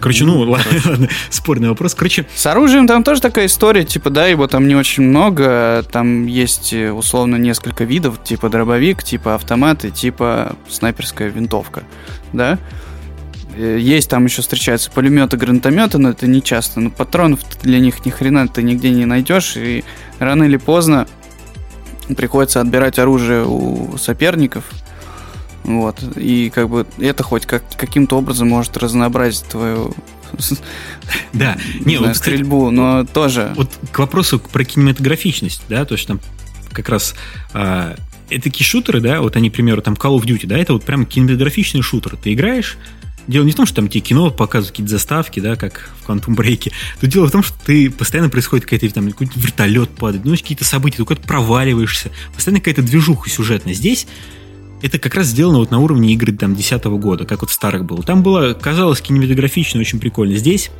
Короче, 0.00 0.24
ну, 0.24 0.44
ну 0.44 0.52
ладно, 0.52 1.08
спорный 1.30 1.68
вопрос. 1.68 1.94
Короче... 1.94 2.26
С 2.34 2.46
оружием 2.46 2.86
там 2.86 3.02
тоже 3.04 3.20
такая 3.20 3.46
история, 3.46 3.84
типа, 3.84 4.10
да, 4.10 4.26
его 4.26 4.46
там 4.46 4.68
не 4.68 4.74
очень 4.74 5.02
много, 5.02 5.84
там 5.90 6.26
есть 6.26 6.72
э, 6.72 6.92
условно 6.92 7.36
несколько 7.36 7.84
видов, 7.84 8.22
типа 8.22 8.48
дробовик, 8.48 9.02
типа 9.02 9.34
автоматы, 9.34 9.90
типа 9.90 10.56
снайперская 10.68 11.28
винтовка, 11.28 11.84
да? 12.32 12.58
Э, 13.54 13.78
есть 13.78 14.08
там 14.08 14.24
еще 14.24 14.42
встречаются 14.42 14.90
пулеметы, 14.90 15.36
гранатометы, 15.36 15.98
но 15.98 16.10
это 16.10 16.26
не 16.26 16.42
часто. 16.42 16.80
Но 16.80 16.90
патронов 16.90 17.40
для 17.62 17.78
них 17.78 18.04
ни 18.04 18.10
хрена 18.10 18.48
ты 18.48 18.62
нигде 18.62 18.90
не 18.90 19.04
найдешь. 19.04 19.56
И 19.56 19.84
рано 20.18 20.44
или 20.44 20.56
поздно 20.56 21.06
приходится 22.16 22.60
отбирать 22.60 22.98
оружие 22.98 23.44
у 23.46 23.96
соперников. 23.98 24.64
Вот. 25.64 26.02
И 26.16 26.50
как 26.50 26.68
бы 26.68 26.86
это 26.98 27.22
хоть 27.22 27.46
как, 27.46 27.62
каким-то 27.76 28.18
образом 28.18 28.48
может 28.48 28.76
разнообразить 28.76 29.44
твою 29.44 29.94
да, 31.32 31.56
не, 31.84 31.98
вот, 31.98 32.16
стрельбу, 32.16 32.70
но 32.70 33.04
тоже. 33.04 33.52
Вот 33.54 33.70
к 33.90 33.98
вопросу 33.98 34.38
про 34.40 34.64
кинематографичность, 34.64 35.62
да, 35.68 35.84
то 35.84 35.94
есть 35.94 36.06
там 36.06 36.20
как 36.72 36.88
раз 36.88 37.14
а, 37.52 37.96
это 38.30 38.44
такие 38.44 38.64
шутеры, 38.64 39.00
да, 39.00 39.20
вот 39.20 39.36
они, 39.36 39.50
к 39.50 39.52
примеру, 39.52 39.82
там 39.82 39.94
Call 39.94 40.18
of 40.18 40.24
Duty, 40.24 40.46
да, 40.46 40.56
это 40.56 40.72
вот 40.72 40.84
прям 40.84 41.04
кинематографичный 41.04 41.82
шутер. 41.82 42.16
Ты 42.16 42.32
играешь, 42.32 42.78
Дело 43.26 43.44
не 43.44 43.52
в 43.52 43.54
том, 43.54 43.66
что 43.66 43.76
там 43.76 43.88
тебе 43.88 44.00
кино 44.00 44.30
показывают 44.30 44.72
какие-то 44.72 44.90
заставки, 44.90 45.40
да, 45.40 45.56
как 45.56 45.90
в 46.00 46.08
Quantum 46.08 46.36
Break. 46.36 46.72
Тут 47.00 47.10
дело 47.10 47.26
в 47.26 47.30
том, 47.30 47.42
что 47.42 47.56
ты 47.64 47.90
постоянно 47.90 48.28
происходит 48.28 48.64
какая-то 48.64 48.94
там 48.94 49.10
какой-то 49.10 49.38
вертолет 49.38 49.90
падает, 49.90 50.24
ну, 50.24 50.32
какие-то 50.32 50.64
события, 50.64 50.98
ты 50.98 51.04
куда-то 51.04 51.26
проваливаешься, 51.26 52.10
постоянно 52.34 52.60
какая-то 52.60 52.82
движуха 52.82 53.30
сюжетная. 53.30 53.74
Здесь 53.74 54.06
это 54.82 54.98
как 54.98 55.14
раз 55.14 55.28
сделано 55.28 55.58
вот 55.58 55.70
на 55.70 55.78
уровне 55.78 56.12
игры 56.12 56.32
там 56.32 56.56
10 56.56 56.84
года, 56.84 57.24
как 57.24 57.42
вот 57.42 57.50
в 57.50 57.52
старых 57.52 57.84
было. 57.84 58.02
Там 58.02 58.22
было, 58.22 58.52
казалось, 58.54 59.00
кинематографично, 59.00 59.80
очень 59.80 60.00
прикольно. 60.00 60.36
Здесь 60.36 60.70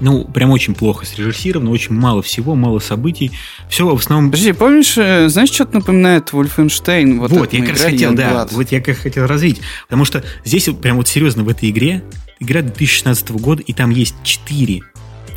ну, 0.00 0.24
прям 0.24 0.50
очень 0.50 0.74
плохо 0.74 1.06
срежиссировано, 1.06 1.70
очень 1.70 1.94
мало 1.94 2.22
всего, 2.22 2.54
мало 2.54 2.78
событий. 2.78 3.32
Все 3.68 3.86
в 3.86 3.98
основном... 3.98 4.30
Подожди, 4.30 4.52
помнишь, 4.52 4.96
э, 4.96 5.28
знаешь, 5.28 5.50
что-то 5.50 5.76
напоминает 5.76 6.30
Wolfenstein? 6.30 7.18
Вот, 7.18 7.30
вот 7.30 7.52
я 7.52 7.60
как 7.60 7.70
раз 7.70 7.80
хотел, 7.82 8.14
да, 8.14 8.46
вот 8.50 8.72
я 8.72 8.80
как 8.80 8.96
хотел 8.98 9.26
развить. 9.26 9.60
Потому 9.84 10.04
что 10.04 10.24
здесь 10.44 10.68
прям 10.80 10.96
вот 10.96 11.08
серьезно 11.08 11.42
в 11.42 11.48
этой 11.48 11.70
игре, 11.70 12.02
игра 12.40 12.62
2016 12.62 13.30
года, 13.32 13.62
и 13.62 13.72
там 13.72 13.90
есть 13.90 14.14
4, 14.22 14.82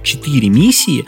4 0.04 0.50
миссии 0.50 1.06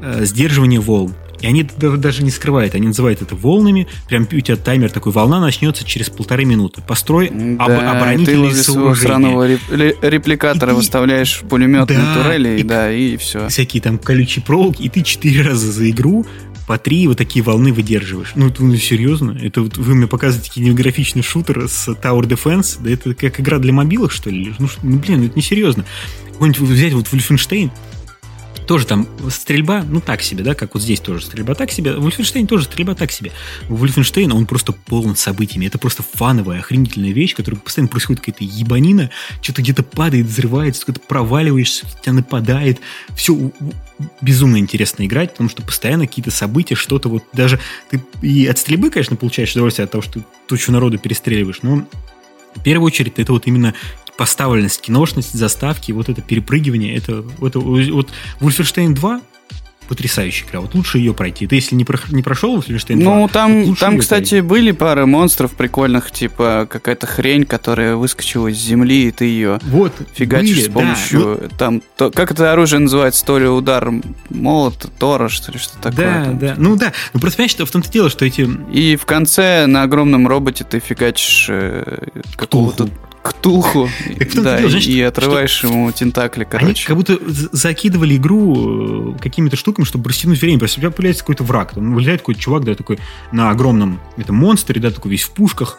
э, 0.00 0.24
сдерживания 0.24 0.80
волн. 0.80 1.14
И 1.40 1.46
они 1.46 1.66
даже 1.76 2.22
не 2.22 2.30
скрывают, 2.30 2.74
они 2.74 2.88
называют 2.88 3.22
это 3.22 3.34
волнами. 3.34 3.86
Прям 4.08 4.22
у 4.22 4.40
тебя 4.40 4.56
таймер 4.56 4.90
такой, 4.90 5.12
волна 5.12 5.40
начнется 5.40 5.84
через 5.84 6.10
полторы 6.10 6.44
минуты. 6.44 6.82
Построй 6.82 7.30
да, 7.30 7.64
об, 7.64 7.72
оборонительные 7.72 8.52
ты 8.52 8.62
сооружения. 8.62 8.94
странного 8.94 9.48
репликатора 9.48 10.72
и 10.72 10.74
выставляешь 10.74 11.42
пулеметные 11.48 11.98
да, 11.98 12.22
турели, 12.22 12.60
и, 12.60 12.62
да, 12.62 12.92
и 12.92 13.16
все. 13.16 13.48
Всякие 13.48 13.82
там 13.82 13.98
колючие 13.98 14.44
проволоки, 14.44 14.82
и 14.82 14.88
ты 14.88 15.02
четыре 15.02 15.42
раза 15.42 15.70
за 15.70 15.90
игру 15.90 16.26
по 16.66 16.78
три 16.78 17.06
вот 17.08 17.18
такие 17.18 17.44
волны 17.44 17.72
выдерживаешь. 17.72 18.32
Ну, 18.34 18.48
это, 18.48 18.64
ну 18.64 18.74
серьезно? 18.76 19.38
Это 19.40 19.62
вот 19.62 19.76
вы 19.76 19.94
мне 19.94 20.06
показываете 20.06 20.50
кинематографичный 20.50 21.22
шутер 21.22 21.68
с 21.68 21.88
Tower 21.88 22.22
Defense? 22.22 22.78
Да 22.80 22.90
это 22.90 23.14
как 23.14 23.40
игра 23.40 23.58
для 23.58 23.72
мобилок, 23.72 24.12
что 24.12 24.30
ли? 24.30 24.54
Ну, 24.58 24.68
ну 24.82 24.98
блин, 24.98 25.20
ну, 25.20 25.26
это 25.26 25.36
несерьезно. 25.36 25.84
Какой-нибудь 26.32 26.60
взять 26.60 26.92
вот 26.94 27.06
Wolfenstein, 27.12 27.70
тоже 28.66 28.86
там 28.86 29.06
стрельба, 29.30 29.84
ну 29.88 30.00
так 30.00 30.22
себе, 30.22 30.42
да, 30.44 30.54
как 30.54 30.74
вот 30.74 30.82
здесь 30.82 31.00
тоже 31.00 31.24
стрельба 31.24 31.54
так 31.54 31.70
себе. 31.70 31.92
В 31.92 32.06
Wolfenstein 32.06 32.46
тоже 32.46 32.64
стрельба 32.64 32.94
так 32.94 33.12
себе. 33.12 33.32
В 33.68 33.84
Wolfenstein 33.84 34.32
он 34.32 34.46
просто 34.46 34.72
полон 34.72 35.16
событиями. 35.16 35.66
Это 35.66 35.78
просто 35.78 36.02
фановая, 36.02 36.60
охренительная 36.60 37.12
вещь, 37.12 37.34
которая 37.34 37.60
постоянно 37.60 37.88
происходит 37.88 38.20
какая-то 38.20 38.44
ебанина, 38.44 39.10
что-то 39.42 39.62
где-то 39.62 39.82
падает, 39.82 40.26
взрывается, 40.26 40.82
что-то 40.82 41.00
проваливаешься, 41.00 41.86
тебя 42.02 42.14
нападает. 42.14 42.80
Все 43.14 43.52
безумно 44.20 44.56
интересно 44.56 45.06
играть, 45.06 45.32
потому 45.32 45.48
что 45.48 45.62
постоянно 45.62 46.06
какие-то 46.06 46.30
события, 46.30 46.74
что-то 46.74 47.08
вот 47.08 47.24
даже 47.32 47.60
ты 47.90 48.02
и 48.22 48.46
от 48.46 48.58
стрельбы, 48.58 48.90
конечно, 48.90 49.16
получаешь 49.16 49.52
удовольствие 49.52 49.84
от 49.84 49.90
того, 49.90 50.02
что 50.02 50.14
ты 50.14 50.24
тучу 50.48 50.72
народу 50.72 50.98
перестреливаешь, 50.98 51.60
но 51.62 51.86
в 52.54 52.62
первую 52.62 52.86
очередь 52.86 53.18
это 53.18 53.32
вот 53.32 53.46
именно 53.46 53.74
поставленность, 54.16 54.80
киношность, 54.80 55.32
заставки, 55.32 55.92
вот 55.92 56.08
это 56.08 56.22
перепрыгивание, 56.22 56.96
это, 56.96 57.24
это 57.40 57.58
вот 57.58 58.10
Wolfenstein 58.40 58.94
2 58.94 59.20
потрясающая 59.88 60.48
игра. 60.48 60.60
Вот 60.60 60.74
лучше 60.74 60.98
ее 60.98 61.14
пройти. 61.14 61.46
Ты 61.46 61.56
если 61.56 61.74
не, 61.74 61.84
про, 61.84 61.98
не 62.10 62.22
прошел 62.22 62.58
Wolfenstein 62.58 63.00
2, 63.00 63.14
Ну, 63.14 63.28
там, 63.28 63.76
там 63.76 63.98
кстати, 63.98 64.30
пройти. 64.30 64.40
были 64.40 64.70
пары 64.72 65.06
монстров 65.06 65.52
прикольных, 65.52 66.10
типа 66.10 66.66
какая-то 66.70 67.06
хрень, 67.06 67.44
которая 67.44 67.96
выскочила 67.96 68.48
из 68.48 68.56
земли, 68.56 69.08
и 69.08 69.10
ты 69.10 69.26
ее 69.26 69.60
вот, 69.62 69.92
фигачишь 70.14 70.56
были, 70.56 70.64
с 70.64 70.68
помощью... 70.68 71.38
Да, 71.42 71.56
там, 71.56 71.82
то, 71.96 72.10
как 72.10 72.30
это 72.30 72.52
оружие 72.52 72.80
называется? 72.80 73.24
То 73.24 73.38
ли 73.38 73.46
удар 73.46 73.90
молот, 74.30 74.90
Тора, 74.98 75.28
что 75.28 75.52
ли, 75.52 75.58
что 75.58 75.76
такое. 75.78 76.06
Да, 76.06 76.24
там. 76.24 76.38
да. 76.38 76.54
Ну 76.56 76.76
да. 76.76 76.92
Ну 77.12 77.20
просто 77.20 77.36
понимаешь, 77.36 77.50
что 77.50 77.66
в 77.66 77.70
том-то 77.70 77.90
дело, 77.90 78.10
что 78.10 78.24
эти... 78.24 78.48
И 78.72 78.96
в 78.96 79.04
конце 79.04 79.66
на 79.66 79.82
огромном 79.82 80.26
роботе 80.26 80.64
ты 80.64 80.78
фигачишь 80.78 81.46
э, 81.50 82.08
какого-то 82.36 82.88
ктулху, 83.24 83.88
да, 84.34 84.58
дело, 84.58 84.70
значит, 84.70 84.90
и 84.90 85.00
отрываешь 85.00 85.50
что, 85.50 85.68
ему 85.68 85.90
тентакли, 85.92 86.44
короче. 86.44 86.66
Они 86.66 86.74
как 86.74 86.96
будто 86.96 87.18
закидывали 87.52 88.16
игру 88.16 89.14
э, 89.14 89.18
какими-то 89.18 89.56
штуками, 89.56 89.86
чтобы 89.86 90.10
растянуть 90.10 90.40
время. 90.42 90.58
Просто 90.58 90.78
у 90.78 90.82
тебя 90.82 90.90
появляется 90.90 91.22
какой-то 91.22 91.42
враг. 91.42 91.72
Там 91.72 91.94
вылезает 91.94 92.20
какой-то 92.20 92.40
чувак, 92.40 92.64
да, 92.64 92.74
такой 92.74 92.98
на 93.32 93.48
огромном 93.50 93.98
этом 94.18 94.36
монстре, 94.36 94.78
да, 94.78 94.90
такой 94.90 95.12
весь 95.12 95.22
в 95.22 95.30
пушках, 95.30 95.78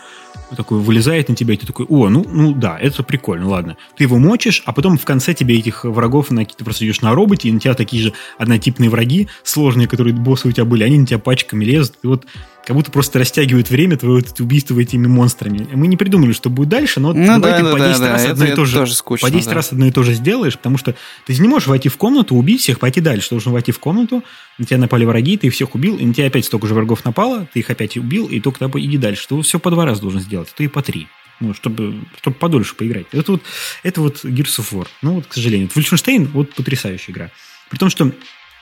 такой 0.55 0.79
вылезает 0.79 1.29
на 1.29 1.35
тебя, 1.35 1.53
и 1.53 1.57
ты 1.57 1.67
такой, 1.67 1.85
о, 1.87 2.09
ну, 2.09 2.25
ну 2.27 2.53
да, 2.53 2.79
это 2.79 3.03
прикольно, 3.03 3.47
ладно. 3.47 3.77
Ты 3.95 4.05
его 4.05 4.17
мочишь, 4.17 4.63
а 4.65 4.73
потом 4.73 4.97
в 4.97 5.05
конце 5.05 5.35
тебе 5.35 5.57
этих 5.57 5.85
врагов, 5.85 6.31
на, 6.31 6.45
ты 6.45 6.63
просто 6.63 6.85
идешь 6.85 7.01
на 7.01 7.13
роботе, 7.13 7.49
и 7.49 7.51
на 7.51 7.59
тебя 7.59 7.75
такие 7.75 8.01
же 8.03 8.13
однотипные 8.39 8.89
враги, 8.89 9.27
сложные, 9.43 9.87
которые 9.87 10.15
боссы 10.15 10.47
у 10.47 10.51
тебя 10.51 10.65
были, 10.65 10.83
они 10.83 10.97
на 10.97 11.05
тебя 11.05 11.19
пачками 11.19 11.63
лезут, 11.63 11.95
и 12.03 12.07
вот 12.07 12.25
как 12.65 12.75
будто 12.75 12.91
просто 12.91 13.19
растягивают 13.19 13.69
время 13.69 13.95
твое 13.95 14.15
вот, 14.15 14.39
убийство 14.39 14.79
этими 14.79 15.05
монстрами. 15.07 15.67
Мы 15.73 15.87
не 15.87 15.97
придумали, 15.97 16.33
что 16.33 16.49
будет 16.49 16.69
дальше, 16.69 16.99
но 16.99 17.13
ну, 17.13 17.39
давай 17.39 17.61
да, 17.61 17.69
ты 17.69 17.71
по 17.71 17.79
10 17.79 17.99
да, 17.99 18.11
раз 18.11 18.23
да, 18.23 18.31
одно 18.31 18.43
это, 18.43 18.53
и 18.53 18.55
то 18.55 18.65
же, 18.65 18.87
скучно, 18.87 19.27
по 19.27 19.31
10 19.31 19.47
да. 19.47 19.53
раз 19.53 19.71
одно 19.71 19.85
и 19.85 19.91
то 19.91 20.01
же 20.01 20.13
сделаешь, 20.13 20.57
потому 20.57 20.77
что 20.77 20.95
ты 21.25 21.37
не 21.37 21.47
можешь 21.47 21.67
войти 21.67 21.89
в 21.89 21.97
комнату, 21.97 22.35
убить 22.35 22.61
всех, 22.61 22.79
пойти 22.79 23.01
дальше. 23.01 23.29
Ты 23.29 23.35
должен 23.35 23.53
войти 23.53 23.71
в 23.71 23.79
комнату, 23.79 24.23
на 24.57 24.65
тебя 24.65 24.79
напали 24.79 25.05
враги, 25.05 25.37
ты 25.37 25.47
их 25.47 25.53
всех 25.53 25.75
убил, 25.75 25.97
и 25.97 26.05
на 26.05 26.13
тебя 26.13 26.27
опять 26.27 26.45
столько 26.45 26.65
же 26.67 26.73
врагов 26.73 27.05
напало, 27.05 27.47
ты 27.53 27.59
их 27.59 27.69
опять 27.69 27.97
убил, 27.97 28.27
и 28.27 28.39
только 28.39 28.65
иди 28.65 28.97
дальше. 28.97 29.27
Ты 29.27 29.39
все 29.41 29.59
по 29.59 29.69
два 29.69 29.85
раза 29.85 30.01
должен 30.01 30.21
сделать, 30.21 30.49
а 30.51 30.57
то 30.57 30.63
и 30.63 30.67
по 30.67 30.81
три. 30.81 31.07
Ну, 31.41 31.53
чтобы, 31.53 31.99
чтобы 32.21 32.37
подольше 32.37 32.75
поиграть. 32.75 33.07
Это 33.11 33.33
вот, 33.33 33.41
это 33.83 34.01
вот 34.01 34.23
Gears 34.23 34.59
of 34.59 34.71
War. 34.71 34.87
Ну, 35.01 35.15
вот, 35.15 35.27
к 35.27 35.33
сожалению. 35.33 35.67
Wolfenstein, 35.67 36.27
вот 36.31 36.53
потрясающая 36.53 37.13
игра. 37.13 37.29
При 37.69 37.77
том, 37.77 37.89
что 37.89 38.11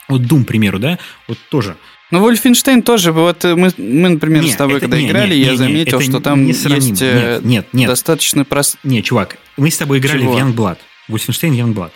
вот 0.08 0.22
Doom, 0.22 0.44
к 0.44 0.48
примеру, 0.48 0.80
да, 0.80 1.00
вот 1.28 1.38
тоже– 1.50 1.76
ну, 2.14 2.20
Вольфенштейн 2.20 2.84
тоже, 2.84 3.12
вот 3.12 3.44
мы, 3.44 3.72
мы 3.76 4.10
например, 4.10 4.44
нет, 4.44 4.54
с 4.54 4.56
тобой, 4.56 4.78
это, 4.78 4.82
когда 4.82 5.00
нет, 5.00 5.10
играли, 5.10 5.36
нет, 5.36 5.46
я 5.46 5.50
нет, 5.50 5.58
заметил, 5.58 6.00
что 6.00 6.20
там 6.20 6.44
не 6.46 6.52
есть 6.52 7.02
э, 7.02 7.40
нет, 7.40 7.44
нет, 7.44 7.68
нет. 7.74 7.90
достаточно 7.90 8.46
прост... 8.46 8.78
Нет, 8.84 9.04
чувак, 9.04 9.38
мы 9.58 9.72
с 9.72 9.78
тобой 9.80 9.98
играли 9.98 10.22
Чего? 10.22 10.34
в 10.34 10.38
Youngblood. 10.38 10.78
Wolfenstein 11.10 11.58
Youngblood. 11.58 11.90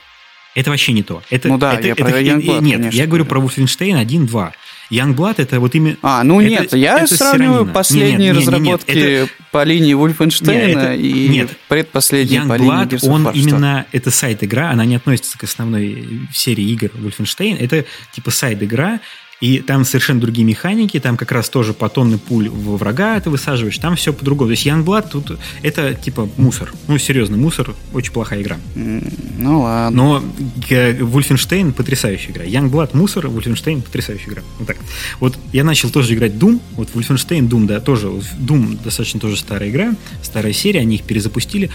Это 0.56 0.72
вообще 0.72 0.94
не 0.94 1.04
то. 1.04 1.22
Это, 1.30 1.50
ну 1.50 1.60
да, 1.60 1.76
это, 1.76 1.86
я 1.86 1.94
это, 1.94 2.04
про 2.04 2.20
Youngblood, 2.20 2.62
Нет, 2.64 2.78
конечно, 2.78 2.98
я 2.98 3.06
говорю 3.06 3.26
про 3.26 3.40
Wolfenstein 3.40 4.04
1-2. 4.04 4.52
Youngblood 4.90 5.36
это 5.38 5.60
вот 5.60 5.76
именно... 5.76 5.98
А, 6.02 6.24
ну 6.24 6.40
это, 6.42 6.50
нет, 6.50 6.74
я 6.74 7.00
это 7.00 7.16
сравниваю 7.16 7.56
сиранина. 7.56 7.74
последние 7.74 8.18
нет, 8.18 8.36
нет, 8.36 8.38
разработки 8.38 8.92
нет, 8.92 8.98
нет, 8.98 9.24
это... 9.24 9.32
по 9.52 9.64
линии 9.64 9.94
Wolfenstein 9.96 10.98
и 10.98 11.28
нет, 11.28 11.50
предпоследние 11.68 12.42
Youngblood, 12.42 12.48
по 12.48 12.54
линии 12.56 12.86
Gears 12.86 13.10
он 13.10 13.30
именно... 13.32 13.86
Это 13.92 14.12
сайт-игра, 14.12 14.72
она 14.72 14.86
не 14.86 14.96
относится 14.96 15.38
к 15.38 15.44
основной 15.44 16.28
серии 16.34 16.66
игр 16.72 16.90
Wolfenstein. 16.96 17.58
Это 17.60 17.86
типа 18.14 18.32
сайт-игра, 18.32 19.00
и 19.40 19.60
там 19.60 19.86
совершенно 19.86 20.20
другие 20.20 20.46
механики, 20.46 21.00
там 21.00 21.16
как 21.16 21.32
раз 21.32 21.50
тоже 21.50 21.74
по 21.74 21.90
тонны 21.90 22.18
пуль 22.18 22.50
во 22.50 22.78
врага 22.78 23.20
ты 23.20 23.30
высаживаешь, 23.30 23.78
там 23.78 23.96
все 23.96 24.14
по-другому. 24.14 24.50
То 24.50 24.52
есть 24.52 24.66
Youngblood 24.66 25.10
тут 25.10 25.40
это 25.62 25.94
типа 25.94 26.28
мусор. 26.38 26.74
Ну, 26.88 26.98
серьезно, 26.98 27.38
мусор, 27.38 27.76
очень 27.94 28.12
плохая 28.12 28.42
игра. 28.42 28.58
Ну 28.76 29.62
ладно. 29.62 29.96
Но 29.96 30.24
Wolfenstein 30.70 31.72
потрясающая 31.72 32.32
игра. 32.32 32.46
Youngblood 32.46 32.98
мусор, 32.98 33.28
Wolfenstein 33.28 33.82
потрясающая 33.82 34.30
игра. 34.30 34.42
Вот 34.58 34.68
так. 34.68 34.78
Вот 35.20 35.38
я 35.54 35.64
начал 35.64 35.90
тоже 35.90 36.16
играть 36.16 36.34
Doom, 36.34 36.60
вот 36.72 36.90
Wolfenstein 36.96 37.48
Doom, 37.48 37.68
да, 37.68 37.80
тоже, 37.80 38.08
Doom 38.08 38.82
достаточно 38.84 39.20
тоже 39.20 39.38
старая 39.38 39.70
игра, 39.70 39.96
старая 40.24 40.54
серия, 40.54 40.80
они 40.80 40.96
их 40.96 41.04
перезапустили. 41.04 41.70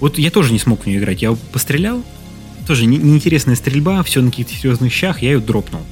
Вот 0.00 0.18
я 0.18 0.30
тоже 0.30 0.52
не 0.52 0.58
смог 0.58 0.84
в 0.84 0.86
нее 0.86 0.98
играть. 0.98 1.22
Я 1.22 1.36
пострелял, 1.52 2.02
тоже 2.66 2.86
неинтересная 2.86 3.54
стрельба, 3.54 4.02
все 4.02 4.20
на 4.22 4.30
каких-то 4.30 4.54
серьезных 4.54 4.92
щах, 4.92 5.22
я 5.22 5.32
ее 5.32 5.40
дропнул. 5.40 5.82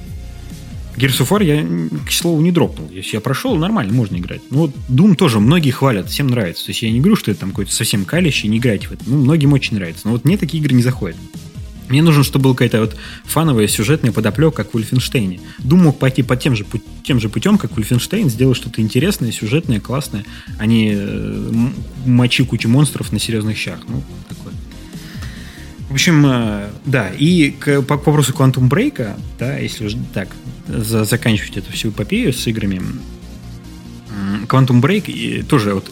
Gears 0.96 1.20
of 1.20 1.28
War 1.28 1.44
я, 1.44 1.66
к 2.06 2.12
слову, 2.12 2.40
не 2.40 2.52
дропнул. 2.52 2.88
Если 2.90 3.16
я 3.16 3.20
прошел, 3.20 3.56
нормально, 3.56 3.92
можно 3.92 4.16
играть. 4.16 4.42
Ну, 4.50 4.58
вот 4.58 4.70
Doom 4.88 5.16
тоже 5.16 5.40
многие 5.40 5.70
хвалят, 5.70 6.08
всем 6.08 6.28
нравится. 6.28 6.66
То 6.66 6.70
есть 6.70 6.82
я 6.82 6.90
не 6.90 7.00
говорю, 7.00 7.16
что 7.16 7.30
это 7.30 7.40
там 7.40 7.50
какой-то 7.50 7.72
совсем 7.72 8.04
калище, 8.04 8.48
не 8.48 8.58
играйте 8.58 8.88
в 8.88 8.92
это. 8.92 9.02
Ну, 9.06 9.18
многим 9.18 9.52
очень 9.52 9.76
нравится. 9.76 10.02
Но 10.04 10.12
вот 10.12 10.24
мне 10.24 10.38
такие 10.38 10.62
игры 10.62 10.74
не 10.74 10.82
заходят. 10.82 11.16
Мне 11.88 12.02
нужно, 12.02 12.24
чтобы 12.24 12.44
была 12.44 12.54
какая-то 12.54 12.80
вот 12.80 12.96
фановая 13.24 13.68
сюжетная 13.68 14.12
подоплека, 14.12 14.64
как 14.64 14.72
в 14.72 14.76
Wolfenstein. 14.76 15.40
Doom 15.58 15.76
мог 15.76 15.98
пойти 15.98 16.22
по 16.22 16.36
тем 16.36 16.56
же, 16.56 16.64
тем 17.02 17.20
же 17.20 17.28
путем, 17.28 17.58
как 17.58 17.72
Wolfenstein, 17.72 18.28
сделать 18.28 18.56
что-то 18.56 18.80
интересное, 18.80 19.32
сюжетное, 19.32 19.80
классное, 19.80 20.24
а 20.58 20.66
не 20.66 20.92
э, 20.94 21.52
мочи 22.06 22.44
кучу 22.44 22.68
монстров 22.68 23.12
на 23.12 23.18
серьезных 23.18 23.58
щах. 23.58 23.80
Ну, 23.86 24.02
такое. 24.28 24.54
В 25.94 25.96
общем, 25.96 26.26
э, 26.26 26.70
да, 26.86 27.08
и 27.16 27.52
к, 27.52 27.80
по, 27.82 27.96
по 27.96 28.10
вопросу 28.10 28.32
Quantum 28.32 28.68
Break, 28.68 29.14
да, 29.38 29.58
если 29.58 29.86
уже 29.86 29.96
так 30.12 30.26
за, 30.66 31.04
заканчивать 31.04 31.56
эту 31.58 31.70
всю 31.70 31.90
эпопею 31.90 32.32
с 32.32 32.44
играми, 32.48 32.82
Quantum 34.48 34.82
Break 34.82 35.06
и 35.06 35.42
тоже 35.42 35.74
вот, 35.74 35.88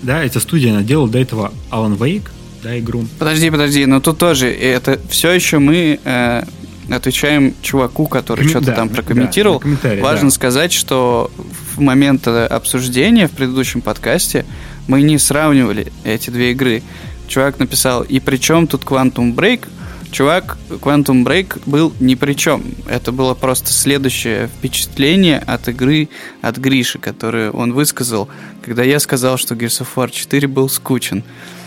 да, 0.00 0.24
эта 0.24 0.40
студия 0.40 0.72
она 0.72 0.82
делала 0.82 1.06
до 1.06 1.18
этого 1.18 1.52
Alan 1.70 1.98
Wake, 1.98 2.30
да, 2.62 2.78
игру. 2.78 3.04
Подожди, 3.18 3.50
подожди, 3.50 3.84
но 3.84 4.00
тут 4.00 4.16
тоже 4.16 4.50
это 4.50 4.98
все 5.10 5.32
еще 5.32 5.58
мы 5.58 6.00
э, 6.02 6.42
отвечаем 6.88 7.52
чуваку, 7.60 8.06
который 8.06 8.38
Коммен... 8.38 8.50
что-то 8.52 8.66
да, 8.68 8.72
там 8.72 8.88
прокомментировал. 8.88 9.62
Да, 9.82 9.96
Важно 10.00 10.28
да. 10.28 10.34
сказать, 10.34 10.72
что 10.72 11.30
в 11.74 11.80
момент 11.82 12.26
обсуждения 12.26 13.28
в 13.28 13.32
предыдущем 13.32 13.82
подкасте 13.82 14.46
мы 14.86 15.02
не 15.02 15.18
сравнивали 15.18 15.92
эти 16.04 16.30
две 16.30 16.52
игры. 16.52 16.82
Чувак 17.28 17.58
написал, 17.58 18.02
и 18.02 18.20
причем 18.20 18.66
тут 18.66 18.82
Quantum 18.84 19.34
Break? 19.34 19.68
Чувак, 20.10 20.56
Quantum 20.70 21.24
Break 21.24 21.62
был 21.66 21.92
ни 22.00 22.14
при 22.14 22.34
чем. 22.34 22.62
Это 22.88 23.12
было 23.12 23.34
просто 23.34 23.72
следующее 23.72 24.48
впечатление 24.48 25.38
от 25.38 25.68
игры 25.68 26.08
от 26.42 26.56
Гриши, 26.58 26.98
которое 26.98 27.50
он 27.50 27.72
высказал, 27.72 28.28
когда 28.64 28.82
я 28.82 29.00
сказал, 29.00 29.36
что 29.36 29.54
Gears 29.54 29.82
of 29.82 29.88
War 29.96 30.10
4 30.10 30.48
был 30.48 30.68
скучен. 30.68 31.24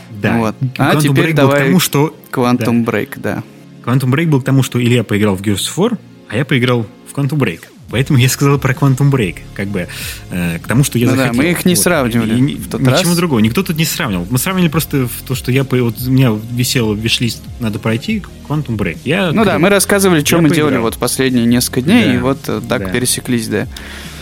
Да. 0.09 0.37
Вот. 0.37 0.55
А 0.77 0.95
Quantum 0.95 1.01
теперь 1.01 1.29
Break 1.31 1.33
давай 1.33 1.61
к 1.61 1.65
тому, 1.65 1.79
что... 1.79 2.15
Quantum 2.31 2.83
да. 2.85 2.91
Break, 2.91 3.09
да. 3.17 3.43
Quantum 3.83 4.11
Break 4.11 4.27
был 4.27 4.41
к 4.41 4.45
тому, 4.45 4.63
что 4.63 4.81
Илья 4.81 5.03
поиграл 5.03 5.35
в 5.35 5.41
Gears 5.41 5.67
of 5.67 5.75
War, 5.77 5.97
а 6.29 6.35
я 6.35 6.45
поиграл 6.45 6.85
в 7.07 7.17
Quantum 7.17 7.37
Break. 7.37 7.61
Поэтому 7.91 8.19
я 8.19 8.29
сказал 8.29 8.59
про 8.59 8.73
Quantum 8.73 9.09
Break, 9.09 9.37
как 9.55 9.67
бы 9.67 9.87
э, 10.29 10.59
к 10.59 10.67
тому, 10.67 10.83
что 10.83 10.99
я 10.99 11.07
ну 11.07 11.15
захотел. 11.15 11.33
Да, 11.33 11.37
мы 11.37 11.51
их 11.51 11.65
не 11.65 11.73
вот. 11.73 11.83
сравнивали 11.83 12.51
и, 12.51 12.55
в 12.55 12.69
тот 12.69 12.81
ничего 12.81 12.95
раз. 12.95 13.15
другого. 13.15 13.39
Никто 13.39 13.63
тут 13.63 13.77
не 13.77 13.85
сравнивал. 13.85 14.27
Мы 14.29 14.37
сравнивали 14.37 14.69
просто 14.69 15.07
в 15.07 15.21
то, 15.27 15.33
что 15.35 15.51
я 15.51 15.63
вот 15.63 15.95
у 16.01 16.11
меня 16.11 16.31
висел 16.51 16.93
виш-лист, 16.93 17.41
надо 17.59 17.79
пройти 17.79 18.23
Quantum 18.47 18.77
Break. 18.77 18.99
Я, 19.05 19.31
ну 19.31 19.43
да, 19.43 19.57
мы 19.57 19.69
рассказывали, 19.69 20.23
что 20.23 20.37
мы 20.37 20.49
поиграл. 20.49 20.69
делали 20.69 20.81
вот 20.81 20.97
последние 20.97 21.45
несколько 21.45 21.81
дней, 21.81 22.05
да, 22.05 22.13
и 22.13 22.17
вот 22.19 22.39
э, 22.47 22.61
так 22.67 22.85
да. 22.85 22.89
пересеклись, 22.89 23.47
да. 23.47 23.67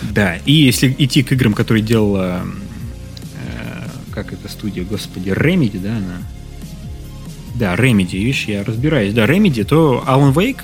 Да, 0.02 0.36
и 0.46 0.52
если 0.52 0.94
идти 0.98 1.22
к 1.22 1.32
играм, 1.32 1.52
которые 1.52 1.82
делала 1.82 2.42
э, 3.34 3.88
как 4.12 4.32
это 4.32 4.48
студия, 4.48 4.84
господи, 4.84 5.30
Remedy, 5.30 5.78
да, 5.78 5.90
она? 5.90 6.22
Да, 7.54 7.74
Remedy, 7.74 8.12
видишь, 8.12 8.44
я 8.44 8.64
разбираюсь. 8.64 9.12
Да, 9.12 9.26
Remedy, 9.26 9.64
то 9.64 10.04
Alan 10.06 10.32
Wake 10.32 10.60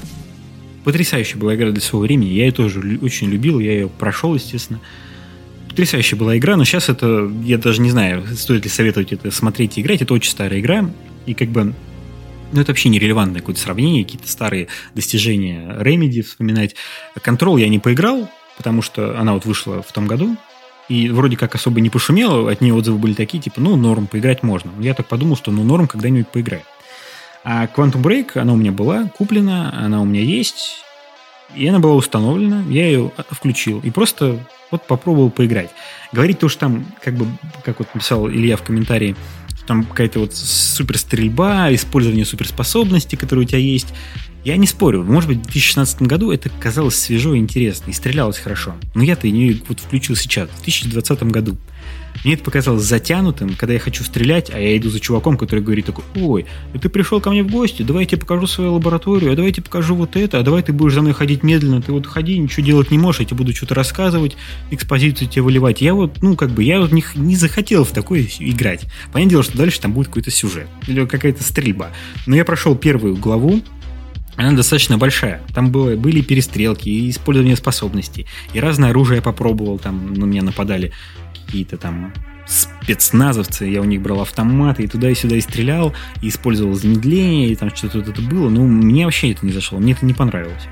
Потрясающая 0.85 1.39
была 1.39 1.55
игра 1.55 1.71
для 1.71 1.81
своего 1.81 2.01
времени. 2.01 2.31
Я 2.31 2.47
ее 2.47 2.53
тоже 2.53 2.99
очень 3.01 3.31
любил, 3.31 3.59
я 3.59 3.73
ее 3.73 3.89
прошел, 3.89 4.35
естественно. 4.35 4.81
Потрясающая 5.69 6.17
была 6.17 6.37
игра, 6.37 6.57
но 6.57 6.65
сейчас 6.65 6.89
это, 6.89 7.31
я 7.43 7.59
даже 7.59 7.81
не 7.81 7.91
знаю, 7.91 8.25
стоит 8.37 8.65
ли 8.65 8.71
советовать 8.71 9.13
это 9.13 9.31
смотреть 9.31 9.79
и 9.79 9.81
играть. 9.81 10.03
Это 10.03 10.15
очень 10.15 10.31
старая 10.31 10.61
игра, 10.61 10.89
и 11.27 11.35
как 11.35 11.49
бы 11.49 11.75
ну, 12.53 12.61
это 12.61 12.71
вообще 12.71 12.89
нерелевантное 12.91 13.41
какое-то 13.41 13.61
сравнение, 13.61 14.05
какие-то 14.05 14.29
старые 14.29 14.69
достижения 14.95 15.77
Remedy 15.81 16.23
вспоминать. 16.23 16.77
Control 17.17 17.59
я 17.59 17.69
не 17.69 17.81
поиграл, 17.81 18.31
потому 18.57 18.83
что 18.83 19.19
она 19.19 19.33
вот 19.33 19.45
вышла 19.45 19.83
в 19.83 19.91
том 19.93 20.07
году, 20.07 20.37
и 20.89 21.09
вроде 21.09 21.37
как 21.37 21.55
особо 21.55 21.81
не 21.81 21.91
пошумела, 21.91 22.51
от 22.51 22.61
нее 22.61 22.75
отзывы 22.75 22.99
были 22.99 23.15
такие, 23.15 23.43
типа, 23.43 23.61
ну, 23.61 23.75
норм, 23.75 24.07
поиграть 24.07 24.43
можно. 24.43 24.71
Я 24.81 24.95
так 24.95 25.09
подумал, 25.09 25.37
что 25.37 25.51
ну, 25.51 25.65
норм 25.65 25.89
когда-нибудь 25.89 26.29
поиграю. 26.29 26.63
А 27.45 27.67
Quantum 27.67 28.03
Break, 28.03 28.39
она 28.39 28.55
у 28.55 28.57
меня 28.57 28.73
была 28.73 29.07
куплена, 29.09 29.73
она 29.79 30.01
у 30.01 30.05
меня 30.05 30.23
есть, 30.23 30.83
и 31.55 31.67
она 31.67 31.79
была 31.79 31.95
установлена, 31.95 32.65
я 32.71 32.87
ее 32.87 33.13
включил 33.31 33.81
и 33.81 33.91
просто 33.91 34.41
вот 34.71 34.87
попробовал 34.87 35.31
поиграть. 35.31 35.71
Говорить 36.13 36.39
то, 36.39 36.49
что 36.49 36.61
там, 36.61 36.87
как 37.03 37.15
бы, 37.15 37.27
как 37.63 37.79
вот 37.79 37.89
написал 37.95 38.29
Илья 38.29 38.57
в 38.57 38.63
комментарии, 38.63 39.15
там 39.67 39.85
какая-то 39.85 40.21
вот 40.21 40.35
супер 40.35 40.99
стрельба, 40.99 41.73
использование 41.75 42.25
суперспособностей, 42.25 43.17
которые 43.17 43.45
у 43.45 43.49
тебя 43.49 43.59
есть. 43.59 43.95
Я 44.45 44.57
не 44.57 44.67
спорю, 44.67 45.05
может 45.05 45.29
быть, 45.29 45.39
в 45.39 45.45
2016 45.45 46.03
году 46.03 46.31
это 46.31 46.51
казалось 46.51 46.97
свежо 46.97 47.35
и 47.35 47.39
интересно, 47.39 47.91
и 47.91 47.95
стрелялось 47.95 48.39
хорошо. 48.39 48.75
Но 48.95 49.03
я-то 49.03 49.27
ее 49.27 49.61
вот 49.69 49.81
включил 49.81 50.17
сейчас, 50.17 50.51
в 50.51 50.65
2020 50.65 51.23
году. 51.25 51.57
Мне 52.23 52.35
это 52.35 52.45
показалось 52.45 52.85
затянутым, 52.85 53.55
когда 53.55 53.75
я 53.75 53.79
хочу 53.79 54.05
стрелять, 54.05 54.51
а 54.53 54.59
я 54.59 54.77
иду 54.77 54.89
за 54.89 55.01
чуваком, 55.01 55.37
который 55.37 55.61
говорит 55.61 55.87
такой, 55.87 56.05
ой, 56.15 56.47
ты 56.81 56.89
пришел 56.89 57.21
ко 57.21 57.31
мне 57.31 57.43
в 57.43 57.51
гости, 57.51 57.83
давай 57.83 58.05
я 58.05 58.09
тебе 58.09 58.21
покажу 58.21 58.47
свою 58.47 58.75
лабораторию, 58.75 59.33
а 59.33 59.37
давай 59.37 59.51
я 59.51 59.55
тебе 59.55 59.65
покажу 59.65 59.95
вот 59.95 60.17
это, 60.17 60.39
а 60.39 60.43
давай 60.43 60.63
ты 60.63 60.73
будешь 60.73 60.95
за 60.95 61.03
мной 61.03 61.13
ходить 61.13 61.43
медленно, 61.43 61.83
ты 61.83 61.93
вот 61.93 62.07
ходи, 62.07 62.39
ничего 62.39 62.65
делать 62.65 62.91
не 62.91 62.99
можешь, 62.99 63.21
я 63.21 63.27
тебе 63.27 63.39
буду 63.39 63.55
что-то 63.55 63.75
рассказывать, 63.75 64.37
экспозицию 64.71 65.29
тебе 65.29 65.43
выливать. 65.43 65.81
Я 65.81 65.95
вот, 65.95 66.23
ну, 66.23 66.37
как 66.37 66.51
бы, 66.51 66.63
я 66.63 66.81
вот 66.81 66.93
не, 66.93 67.05
не 67.15 67.37
захотел 67.37 67.85
в 67.85 67.91
такое 67.91 68.27
играть. 68.39 68.87
Понятное 69.13 69.31
дело, 69.31 69.43
что 69.43 69.59
дальше 69.59 69.81
там 69.81 69.93
будет 69.93 70.09
какой-то 70.09 70.31
сюжет 70.31 70.69
или 70.87 71.05
какая-то 71.05 71.43
стрельба. 71.43 71.91
Но 72.27 72.37
я 72.37 72.45
прошел 72.45 72.77
первую 72.77 73.17
главу, 73.17 73.61
она 74.37 74.53
достаточно 74.53 74.99
большая. 74.99 75.43
Там 75.55 75.71
было, 75.71 75.97
были 75.97 76.21
перестрелки 76.21 76.89
и 76.89 77.11
использование 77.11 77.57
способностей. 77.57 78.27
И 78.53 78.61
разное 78.61 78.91
оружие 78.91 79.17
я 79.17 79.23
попробовал. 79.23 79.79
Там 79.79 80.15
на 80.15 80.25
меня 80.25 80.43
нападали 80.43 80.93
какие-то 81.55 81.77
там 81.77 82.13
спецназовцы, 82.47 83.67
я 83.67 83.81
у 83.81 83.85
них 83.85 84.03
брал 84.03 84.23
автоматы, 84.23 84.83
и 84.83 84.89
туда 84.89 85.09
и 85.09 85.15
сюда 85.15 85.37
и 85.37 85.41
стрелял, 85.41 85.95
и 86.21 86.29
использовал 86.29 86.75
замедление, 86.75 87.51
и 87.51 87.55
там 87.55 87.71
что-то 87.73 88.01
это 88.01 88.21
было. 88.23 88.51
Ну, 88.51 88.67
мне 88.67 89.05
вообще 89.05 89.31
это 89.31 89.47
не 89.47 89.53
зашло, 89.53 89.79
мне 89.79 89.93
это 89.93 90.05
не 90.05 90.15
понравилось. 90.15 90.65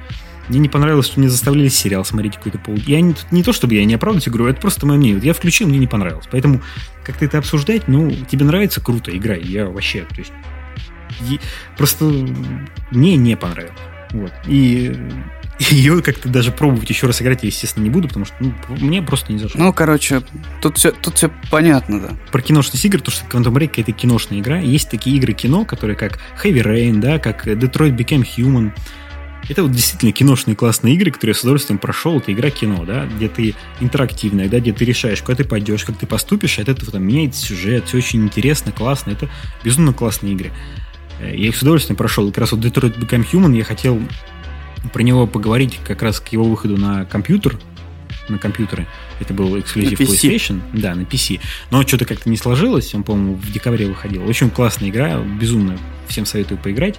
Мне 0.49 0.59
не 0.59 0.69
понравилось, 0.69 1.07
что 1.07 1.21
мне 1.21 1.29
заставляли 1.29 1.69
сериал 1.69 2.05
смотреть 2.05 2.35
какой-то 2.35 2.59
пол. 2.59 2.75
Я 2.85 3.01
не, 3.01 3.15
не 3.31 3.45
то, 3.45 3.53
чтобы 3.53 3.75
я 3.75 3.85
не 3.85 3.95
оправдывать 3.95 4.29
игру, 4.29 4.47
это 4.47 4.61
просто 4.61 4.85
мое 4.85 4.99
мнение. 4.99 5.19
Вот 5.19 5.25
я 5.25 5.35
включил, 5.35 5.69
мне 5.69 5.79
не 5.79 5.87
понравилось. 5.87 6.27
Поэтому 6.33 6.61
как-то 7.05 7.25
это 7.25 7.39
обсуждать, 7.39 7.87
ну, 7.87 8.11
тебе 8.29 8.45
нравится, 8.45 8.81
круто, 8.81 9.17
играй. 9.17 9.41
Я 9.41 9.67
вообще, 9.67 10.01
то 10.01 10.19
есть... 10.19 10.33
Просто 11.79 12.07
мне 12.91 13.17
не 13.17 13.37
понравилось. 13.37 13.79
Вот. 14.11 14.33
И 14.49 14.97
ее 15.71 16.03
как-то 16.03 16.29
даже 16.29 16.51
пробовать 16.53 16.89
еще 16.89 17.07
раз 17.07 17.21
играть 17.23 17.43
я, 17.43 17.49
естественно, 17.49 17.85
не 17.85 17.91
буду, 17.91 18.09
потому 18.09 18.25
что 18.25 18.35
ну, 18.41 18.55
мне 18.69 19.03
просто 19.03 19.33
не 19.33 19.39
зашло. 19.39 19.61
Ну, 19.61 19.73
короче, 19.73 20.23
тут 20.61 20.79
все, 20.79 20.93
тут 20.93 21.17
все 21.17 21.31
понятно, 21.51 22.01
да. 22.01 22.11
Про 22.31 22.43
киношность 22.43 22.85
игр, 22.85 23.01
то, 23.01 23.11
что 23.11 23.25
Quantum 23.27 23.53
Break 23.53 23.73
это 23.77 23.93
киношная 23.93 24.41
игра. 24.41 24.59
Есть 24.59 24.91
такие 24.91 25.17
игры 25.17 25.33
кино, 25.33 25.65
которые 25.65 25.97
как 25.97 26.19
Heavy 26.43 26.63
Rain, 26.63 27.01
да, 27.01 27.19
как 27.19 27.47
Detroit 27.47 27.97
Became 27.97 28.27
Human. 28.37 28.73
Это 29.49 29.65
вот 29.65 29.73
действительно 29.73 30.13
киношные 30.13 30.55
классные 30.55 30.95
игры, 30.95 31.11
которые 31.11 31.33
я 31.35 31.39
с 31.39 31.43
удовольствием 31.43 31.79
прошел. 31.79 32.19
Это 32.19 32.33
игра 32.33 32.51
кино, 32.51 32.85
да, 32.85 33.07
где 33.07 33.29
ты 33.29 33.55
интерактивная, 33.81 34.49
да, 34.49 34.61
где 34.61 34.73
ты 34.73 34.85
решаешь, 34.85 35.21
куда 35.23 35.37
ты 35.37 35.45
пойдешь, 35.45 35.85
как 35.85 35.99
ты 35.99 36.07
поступишь, 36.07 36.59
от 36.59 36.69
этого 36.69 36.93
там 36.93 37.03
меняется 37.03 37.45
сюжет, 37.45 37.87
все 37.87 37.99
очень 37.99 38.25
интересно, 38.25 38.73
классно. 38.73 39.11
Это 39.11 39.29
безумно 39.65 39.93
классные 39.93 40.35
игры. 40.35 40.53
Э, 41.21 41.35
я 41.35 41.49
их 41.49 41.57
с 41.57 41.63
удовольствием 41.63 41.97
прошел. 41.97 42.29
Как 42.29 42.39
раз 42.39 42.53
вот 42.53 42.61
Detroit 42.65 42.99
Become 42.99 43.27
Human 43.33 43.57
я 43.57 43.65
хотел 43.65 44.01
про 44.93 45.03
него 45.03 45.27
поговорить 45.27 45.79
как 45.87 46.03
раз 46.03 46.21
к 46.21 46.29
его 46.29 46.45
выходу 46.45 46.77
на 46.77 47.05
компьютер, 47.05 47.59
на 48.29 48.39
компьютеры. 48.39 48.87
Это 49.21 49.35
был 49.35 49.59
эксклюзив 49.59 50.01
PlayStation. 50.01 50.61
Да, 50.73 50.95
на 50.95 51.03
PC. 51.03 51.41
Но 51.71 51.83
что-то 51.83 52.05
как-то 52.05 52.29
не 52.29 52.37
сложилось. 52.37 52.95
Он, 52.95 53.03
по-моему, 53.03 53.35
в 53.35 53.53
декабре 53.53 53.87
выходил. 53.87 54.29
Очень 54.29 54.51
классная 54.51 54.89
игра. 54.89 55.19
Безумно 55.21 55.79
всем 56.09 56.27
советую 56.27 56.59
поиграть. 56.59 56.99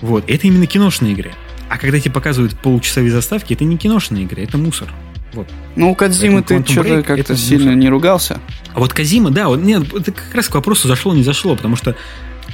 Вот. 0.00 0.28
Это 0.28 0.46
именно 0.46 0.66
киношные 0.66 1.12
игры. 1.12 1.32
А 1.68 1.78
когда 1.78 1.98
тебе 1.98 2.12
показывают 2.12 2.58
получасовые 2.58 3.10
заставки, 3.10 3.54
это 3.54 3.64
не 3.64 3.76
киношные 3.76 4.24
игры, 4.24 4.42
это 4.42 4.58
мусор. 4.58 4.92
Вот. 5.32 5.48
Ну, 5.74 5.90
у 5.90 5.94
Кадзимы 5.94 6.42
ты 6.42 6.64
что-то 6.64 7.02
как-то 7.02 7.36
сильно 7.36 7.66
мусор. 7.66 7.76
не 7.76 7.88
ругался. 7.88 8.40
А 8.74 8.80
вот 8.80 8.92
Казима, 8.92 9.30
да, 9.30 9.48
вот, 9.48 9.60
нет, 9.60 9.92
это 9.92 10.12
как 10.12 10.34
раз 10.34 10.48
к 10.48 10.54
вопросу 10.54 10.86
зашло, 10.86 11.14
не 11.14 11.22
зашло, 11.24 11.56
потому 11.56 11.74
что 11.74 11.96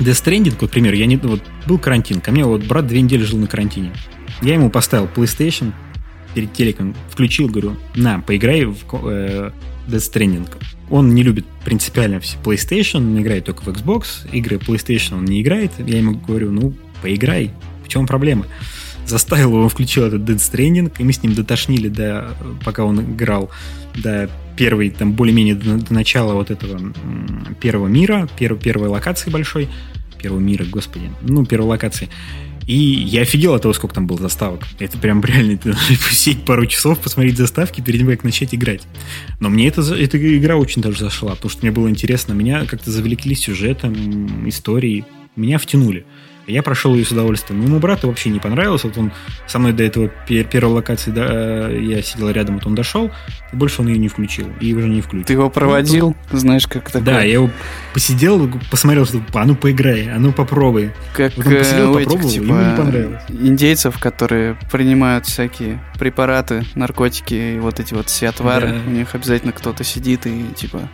Death 0.01 0.25
Stranding, 0.25 0.57
вот 0.59 0.71
пример, 0.71 0.95
я 0.95 1.05
не, 1.05 1.17
вот 1.19 1.43
был 1.67 1.79
карантин, 1.79 2.21
ко 2.21 2.33
мне 2.33 2.45
вот 2.45 2.65
брат 2.65 2.87
две 2.87 3.03
недели 3.03 3.23
жил 3.23 3.39
на 3.39 3.47
карантине. 3.47 3.93
Я 4.41 4.55
ему 4.55 4.71
поставил 4.71 5.09
PlayStation 5.15 5.73
перед 6.35 6.53
телеком, 6.55 6.95
включил, 7.11 7.49
говорю, 7.49 7.77
на, 7.95 8.21
поиграй 8.21 8.65
в 8.65 8.79
э, 9.05 9.51
Death 9.89 10.13
Stranding. 10.13 10.49
Он 10.89 11.15
не 11.15 11.23
любит 11.23 11.45
принципиально 11.65 12.19
все 12.21 12.39
PlayStation, 12.43 12.99
он 12.99 13.21
играет 13.21 13.45
только 13.45 13.63
в 13.63 13.69
Xbox, 13.69 14.29
игры 14.33 14.57
PlayStation 14.57 15.19
он 15.19 15.27
не 15.27 15.43
играет. 15.43 15.73
Я 15.79 15.99
ему 15.99 16.15
говорю, 16.15 16.51
ну, 16.51 16.73
поиграй, 17.03 17.51
в 17.85 17.89
чем 17.89 18.07
проблема? 18.07 18.47
Заставил 19.07 19.51
его, 19.51 19.69
включил 19.69 20.05
этот 20.05 20.23
Dead 20.23 20.37
Stranding, 20.37 20.93
и 20.99 21.05
мы 21.05 21.13
с 21.13 21.23
ним 21.23 21.35
дотошнили, 21.35 21.89
до, 21.89 22.35
пока 22.65 22.85
он 22.85 23.01
играл, 23.01 23.51
до 23.95 24.31
первой, 24.57 24.91
там, 24.91 25.13
более-менее 25.13 25.55
до, 25.55 25.77
до 25.77 25.95
начала 25.95 26.35
вот 26.35 26.51
этого 26.51 26.93
первого 27.61 27.89
мира, 27.89 28.29
перв, 28.39 28.61
первой 28.61 28.89
локации 28.89 29.31
большой, 29.31 29.69
первого 30.21 30.41
мира, 30.41 30.64
господи, 30.64 31.11
ну, 31.23 31.45
первой 31.45 31.66
локации. 31.66 32.09
И 32.66 32.75
я 32.75 33.23
офигел 33.23 33.55
от 33.55 33.62
того, 33.62 33.75
сколько 33.75 33.95
там 33.95 34.07
было 34.07 34.18
заставок. 34.21 34.62
Это 34.79 34.97
прям 34.99 35.21
реально, 35.25 35.57
ты 35.59 35.73
посидеть 35.73 36.45
пару 36.45 36.66
часов, 36.66 36.99
посмотреть 36.99 37.37
заставки 37.37 37.81
перед 37.81 38.01
тем, 38.01 38.09
как 38.09 38.23
начать 38.23 38.55
играть. 38.55 38.83
Но 39.41 39.49
мне 39.49 39.66
это, 39.66 39.83
эта 39.95 40.39
игра 40.39 40.57
очень 40.57 40.83
даже 40.83 41.01
зашла, 41.01 41.35
потому 41.35 41.51
что 41.51 41.62
мне 41.62 41.73
было 41.73 41.89
интересно. 41.89 42.33
Меня 42.33 42.64
как-то 42.66 42.91
завлекли 42.91 43.35
сюжетом, 43.35 44.49
историей. 44.49 45.05
Меня 45.37 45.59
втянули. 45.59 46.05
Я 46.51 46.63
прошел 46.63 46.95
ее 46.95 47.05
с 47.05 47.11
удовольствием. 47.11 47.61
Моему 47.61 47.79
брату 47.79 48.09
вообще 48.09 48.31
не 48.31 48.41
понравилось. 48.41 48.85
Вот 48.85 48.97
он 48.99 49.13
со 49.47 49.59
мной 49.59 49.73
до 49.73 49.85
этого 49.85 50.09
первой 50.09 50.75
локации, 50.75 51.11
да, 51.11 51.69
я 51.69 52.03
сидел 52.03 52.31
рядом, 52.31 52.57
вот 52.57 52.67
он 52.67 52.75
дошел, 52.75 53.11
и 53.53 53.57
больше 53.57 53.83
он 53.83 53.89
ее 53.89 53.99
не 53.99 54.09
включил. 54.09 54.47
И 54.61 54.75
уже 54.75 54.89
не 54.89 55.01
включил. 55.01 55.27
Ты 55.27 55.33
его 55.35 55.51
проводил? 55.51 56.17
Ну, 56.31 56.39
Знаешь, 56.39 56.67
как 56.67 56.91
такое? 56.91 57.03
Да, 57.03 57.23
я 57.23 57.35
его 57.35 57.51
посидел, 57.95 58.51
посмотрел, 58.71 59.07
что 59.07 59.23
а 59.35 59.45
ну 59.45 59.55
поиграй, 59.55 60.11
а 60.11 60.19
ну 60.19 60.33
попробуй. 60.33 60.93
Как 61.13 61.37
вот 61.37 61.47
он 61.47 61.57
посидел, 61.57 61.91
у 61.91 61.95
попробовал, 61.95 62.21
этих, 62.21 62.33
типа, 62.33 62.45
ему 62.45 62.71
не 62.71 62.77
понравилось. 62.77 63.23
Индейцев, 63.29 63.99
которые 63.99 64.57
принимают 64.71 65.27
всякие 65.27 65.81
препараты, 65.99 66.65
наркотики 66.75 67.35
и 67.35 67.59
вот 67.59 67.81
эти 67.81 67.95
вот 67.95 68.09
все 68.09 68.29
отвары. 68.29 68.69
Да. 68.69 68.81
У 68.87 68.91
них 68.91 69.15
обязательно 69.15 69.53
кто-то 69.53 69.85
сидит 69.85 70.27
и 70.27 70.47
типа 70.57 70.89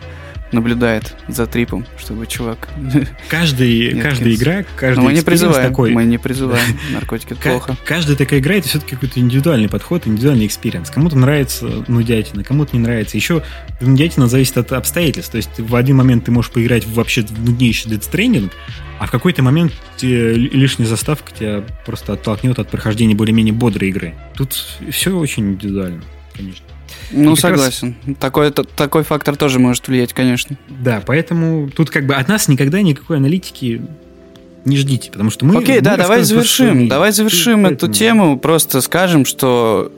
наблюдает 0.51 1.15
за 1.27 1.45
трипом, 1.45 1.85
чтобы 1.97 2.27
чувак... 2.27 2.69
Каждый, 3.29 3.99
каждая 3.99 4.33
игра, 4.33 4.65
каждый 4.75 5.03
мы 5.03 5.13
не 5.13 5.21
призываем, 5.21 5.69
такой. 5.69 5.91
Мы 5.91 6.05
не 6.05 6.17
призываем, 6.17 6.79
наркотики 6.93 7.33
это 7.33 7.41
плохо. 7.41 7.77
Каждая 7.85 8.15
такая 8.15 8.39
игра, 8.39 8.55
это 8.55 8.67
все-таки 8.67 8.95
какой-то 8.95 9.19
индивидуальный 9.19 9.69
подход, 9.69 10.07
индивидуальный 10.07 10.45
experience. 10.45 10.89
Кому-то 10.89 11.17
нравится 11.17 11.83
нудятина, 11.87 12.43
кому-то 12.43 12.75
не 12.75 12.81
нравится. 12.81 13.17
Еще 13.17 13.43
нудятина 13.81 14.27
зависит 14.27 14.57
от 14.57 14.71
обстоятельств. 14.71 15.31
То 15.31 15.37
есть 15.37 15.59
в 15.59 15.75
один 15.75 15.97
момент 15.97 16.25
ты 16.25 16.31
можешь 16.31 16.51
поиграть 16.51 16.85
вообще 16.87 17.21
в 17.21 17.43
нуднейший 17.43 17.91
Stranding, 17.91 18.51
а 18.99 19.07
в 19.07 19.11
какой-то 19.11 19.43
момент 19.43 19.73
лишняя 20.01 20.87
заставка 20.87 21.31
тебя 21.31 21.63
просто 21.85 22.13
оттолкнет 22.13 22.59
от 22.59 22.69
прохождения 22.69 23.15
более-менее 23.15 23.53
бодрой 23.53 23.89
игры. 23.89 24.15
Тут 24.35 24.53
все 24.91 25.17
очень 25.17 25.53
индивидуально, 25.53 26.03
конечно. 26.35 26.65
Ну, 27.11 27.35
согласен. 27.35 27.95
Раз... 28.05 28.17
Такой, 28.17 28.51
такой 28.51 29.03
фактор 29.03 29.35
тоже 29.35 29.59
может 29.59 29.87
влиять, 29.87 30.13
конечно. 30.13 30.57
Да, 30.67 31.01
поэтому 31.05 31.69
тут 31.69 31.89
как 31.89 32.05
бы 32.05 32.15
от 32.15 32.27
нас 32.27 32.47
никогда 32.47 32.81
никакой 32.81 33.17
аналитики 33.17 33.81
не 34.65 34.77
ждите, 34.77 35.09
потому 35.11 35.29
что 35.29 35.45
мы... 35.45 35.57
Окей, 35.57 35.77
мы 35.77 35.81
да, 35.81 35.95
давай 35.95 36.23
завершим. 36.23 36.89
Давай 36.89 37.11
завершим 37.11 37.65
эту 37.65 37.87
поэтому... 37.87 37.93
тему, 37.93 38.39
просто 38.39 38.81
скажем, 38.81 39.23
что, 39.25 39.91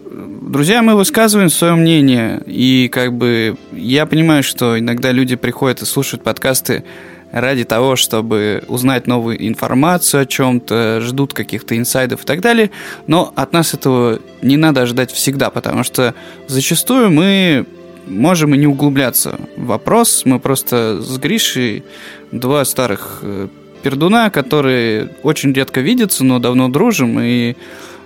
друзья, 0.43 0.83
мы 0.83 0.95
высказываем 0.95 1.49
свое 1.49 1.73
мнение, 1.73 2.41
и 2.45 2.87
как 2.91 3.13
бы 3.17 3.57
я 3.73 4.05
понимаю, 4.05 4.43
что 4.43 4.77
иногда 4.77 5.11
люди 5.11 5.35
приходят 5.35 5.81
и 5.81 5.85
слушают 5.85 6.23
подкасты 6.23 6.83
ради 7.31 7.63
того, 7.63 7.95
чтобы 7.95 8.63
узнать 8.67 9.07
новую 9.07 9.47
информацию 9.47 10.23
о 10.23 10.25
чем-то, 10.25 11.01
ждут 11.01 11.33
каких-то 11.33 11.77
инсайдов 11.77 12.23
и 12.23 12.25
так 12.25 12.41
далее. 12.41 12.71
Но 13.07 13.31
от 13.35 13.53
нас 13.53 13.73
этого 13.73 14.19
не 14.41 14.57
надо 14.57 14.85
ждать 14.85 15.11
всегда, 15.11 15.49
потому 15.49 15.83
что 15.83 16.13
зачастую 16.47 17.11
мы 17.11 17.65
можем 18.07 18.55
и 18.55 18.57
не 18.57 18.67
углубляться 18.67 19.39
в 19.55 19.65
вопрос. 19.65 20.23
Мы 20.25 20.39
просто 20.39 21.01
с 21.01 21.17
Гришей 21.17 21.83
два 22.31 22.65
старых 22.65 23.19
э, 23.21 23.47
пердуна, 23.83 24.29
которые 24.29 25.09
очень 25.23 25.53
редко 25.53 25.81
видятся, 25.81 26.23
но 26.23 26.39
давно 26.39 26.69
дружим, 26.69 27.19
и 27.19 27.55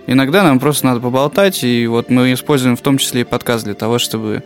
иногда 0.08 0.44
нам 0.44 0.60
просто 0.60 0.88
надо 0.88 1.00
поболтать, 1.00 1.64
и 1.64 1.88
вот 1.88 2.10
мы 2.10 2.34
используем 2.34 2.76
в 2.76 2.82
том 2.82 2.98
числе 2.98 3.22
и 3.22 3.26
подкаст 3.26 3.64
для 3.64 3.74
того, 3.74 4.00
чтобы 4.00 4.44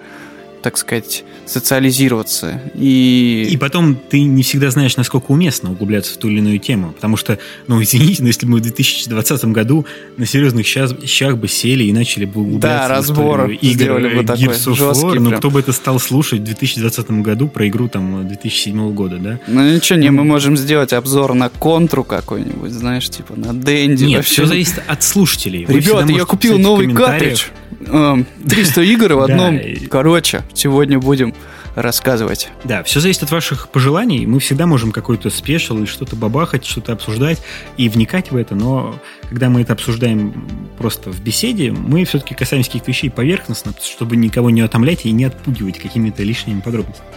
так 0.67 0.77
сказать, 0.77 1.23
социализироваться. 1.45 2.61
И... 2.75 3.47
и 3.49 3.55
потом 3.55 3.95
ты 3.95 4.19
не 4.23 4.43
всегда 4.43 4.69
знаешь, 4.69 4.97
насколько 4.97 5.31
уместно 5.31 5.71
углубляться 5.71 6.13
в 6.13 6.17
ту 6.17 6.27
или 6.27 6.39
иную 6.39 6.59
тему. 6.59 6.91
Потому 6.91 7.15
что, 7.15 7.39
ну, 7.67 7.81
извините, 7.81 8.21
но 8.21 8.27
если 8.27 8.45
бы 8.45 8.51
мы 8.51 8.57
в 8.57 8.63
2020 8.63 9.45
году 9.45 9.85
на 10.17 10.25
серьезных 10.25 10.67
щас, 10.67 10.93
щах 11.05 11.37
бы 11.37 11.47
сели 11.47 11.85
и 11.85 11.93
начали 11.93 12.25
бы 12.25 12.41
углубляться 12.41 12.89
да, 12.89 12.95
разбор 12.95 13.49
игр 13.49 13.93
бы 13.93 14.25
такой 14.25 14.47
War, 14.47 15.19
ну, 15.21 15.31
кто 15.37 15.49
бы 15.49 15.61
это 15.61 15.71
стал 15.71 16.01
слушать 16.01 16.41
в 16.41 16.43
2020 16.43 17.11
году 17.11 17.47
про 17.47 17.65
игру 17.69 17.87
там 17.87 18.27
2007 18.27 18.93
года, 18.93 19.17
да? 19.17 19.39
Ну, 19.47 19.73
ничего, 19.73 19.99
не, 19.99 20.11
мы 20.11 20.25
можем 20.25 20.57
сделать 20.57 20.91
обзор 20.91 21.33
на 21.33 21.47
контру 21.47 22.03
какой-нибудь, 22.03 22.71
знаешь, 22.71 23.09
типа 23.09 23.35
на 23.37 23.53
Дэнди. 23.53 24.03
Нет, 24.03 24.17
вообще. 24.17 24.33
все 24.33 24.45
зависит 24.45 24.83
от 24.85 25.01
слушателей. 25.01 25.63
Ребята, 25.65 26.11
я 26.11 26.25
купил 26.25 26.59
новый 26.59 26.93
картридж. 26.93 27.45
300 27.79 28.81
игр 28.81 29.13
в 29.13 29.21
одном. 29.21 29.59
Короче, 29.89 30.43
сегодня 30.53 30.99
будем 30.99 31.33
рассказывать. 31.75 32.49
Да, 32.63 32.81
все 32.81 32.99
зависит 32.99 33.23
от 33.23 33.31
ваших 33.31 33.69
пожеланий. 33.69 34.25
Мы 34.25 34.39
всегда 34.39 34.65
можем 34.65 34.91
какой-то 34.91 35.29
спешл 35.29 35.77
или 35.77 35.85
что-то 35.85 36.15
бабахать, 36.15 36.65
что-то 36.65 36.93
обсуждать 36.93 37.39
и 37.77 37.87
вникать 37.87 38.31
в 38.31 38.35
это, 38.35 38.55
но 38.55 38.99
когда 39.29 39.49
мы 39.49 39.61
это 39.61 39.73
обсуждаем 39.73 40.47
просто 40.79 41.11
в 41.11 41.21
беседе, 41.21 41.71
мы 41.71 42.03
все-таки 42.05 42.33
касаемся 42.33 42.69
каких-то 42.69 42.89
вещей 42.89 43.11
поверхностно, 43.11 43.73
чтобы 43.79 44.15
никого 44.15 44.49
не 44.49 44.61
отомлять 44.61 45.05
и 45.05 45.11
не 45.11 45.25
отпугивать 45.25 45.77
какими-то 45.77 46.23
лишними 46.23 46.61
подробностями. 46.61 47.07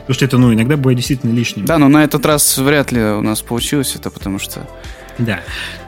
Потому 0.00 0.14
что 0.14 0.24
это, 0.26 0.36
ну, 0.36 0.52
иногда 0.52 0.76
бывает 0.76 0.98
действительно 0.98 1.32
лишним. 1.32 1.64
Да, 1.64 1.78
но 1.78 1.88
на 1.88 2.04
этот 2.04 2.26
раз 2.26 2.58
вряд 2.58 2.92
ли 2.92 3.00
у 3.00 3.22
нас 3.22 3.40
получилось 3.40 3.94
это, 3.96 4.10
потому 4.10 4.38
что 4.38 4.68
да. 5.18 5.40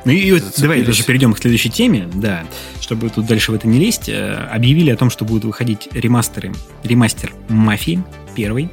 Ну 0.04 0.12
и 0.12 0.32
вот 0.32 0.42
давай 0.58 0.82
даже 0.82 1.04
перейдем 1.04 1.32
к 1.32 1.38
следующей 1.38 1.70
теме, 1.70 2.08
да, 2.14 2.44
чтобы 2.80 3.10
тут 3.10 3.26
дальше 3.26 3.52
в 3.52 3.54
это 3.54 3.66
не 3.66 3.78
лезть. 3.78 4.08
Э, 4.08 4.48
объявили 4.52 4.90
о 4.90 4.96
том, 4.96 5.10
что 5.10 5.24
будут 5.24 5.44
выходить 5.44 5.88
ремастеры, 5.92 6.52
ремастер 6.82 7.32
Мафии 7.48 8.02
первый. 8.34 8.68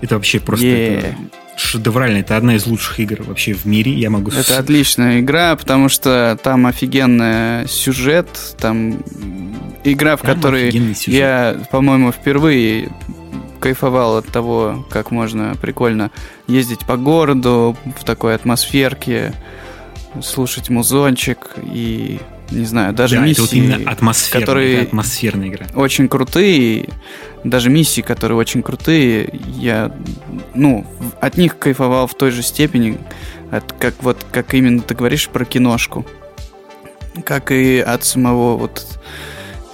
Это 0.00 0.16
вообще 0.16 0.40
просто 0.40 0.66
yeah. 0.66 0.98
это 0.98 1.16
шедеврально. 1.56 2.18
Это 2.18 2.36
одна 2.36 2.56
из 2.56 2.66
лучших 2.66 3.00
игр 3.00 3.22
вообще 3.22 3.52
в 3.52 3.64
мире. 3.64 3.92
Я 3.92 4.10
могу. 4.10 4.30
Это 4.30 4.58
отличная 4.58 5.20
игра, 5.20 5.54
потому 5.56 5.88
что 5.88 6.38
там 6.42 6.66
офигенный 6.66 7.68
сюжет, 7.68 8.28
там 8.58 9.02
игра, 9.84 10.16
в 10.16 10.22
там 10.22 10.34
которой 10.34 10.70
я, 11.06 11.56
по-моему, 11.70 12.12
впервые 12.12 12.90
кайфовал 13.60 14.16
от 14.16 14.26
того, 14.26 14.84
как 14.90 15.12
можно 15.12 15.54
прикольно 15.60 16.10
ездить 16.48 16.80
по 16.80 16.96
городу 16.96 17.76
в 17.96 18.04
такой 18.04 18.34
атмосферке 18.34 19.34
слушать 20.20 20.68
музончик 20.68 21.38
и 21.62 22.20
не 22.50 22.66
знаю, 22.66 22.92
даже 22.92 23.16
да, 23.16 23.22
миссии, 23.22 23.68
это 23.68 23.78
вот 23.78 23.88
атмосферная, 23.88 24.46
которые 24.46 24.80
атмосферная 24.82 25.48
игра. 25.48 25.66
очень 25.74 26.08
крутые, 26.08 26.88
даже 27.44 27.70
миссии, 27.70 28.02
которые 28.02 28.36
очень 28.36 28.62
крутые, 28.62 29.30
я, 29.56 29.90
ну, 30.54 30.86
от 31.20 31.36
них 31.38 31.58
кайфовал 31.58 32.06
в 32.06 32.14
той 32.14 32.30
же 32.30 32.42
степени, 32.42 32.98
от, 33.50 33.72
как 33.72 33.94
вот, 34.02 34.24
как 34.30 34.54
именно 34.54 34.82
ты 34.82 34.94
говоришь 34.94 35.28
про 35.28 35.44
киношку, 35.44 36.06
как 37.24 37.50
и 37.50 37.78
от 37.78 38.04
самого 38.04 38.56
вот, 38.56 38.98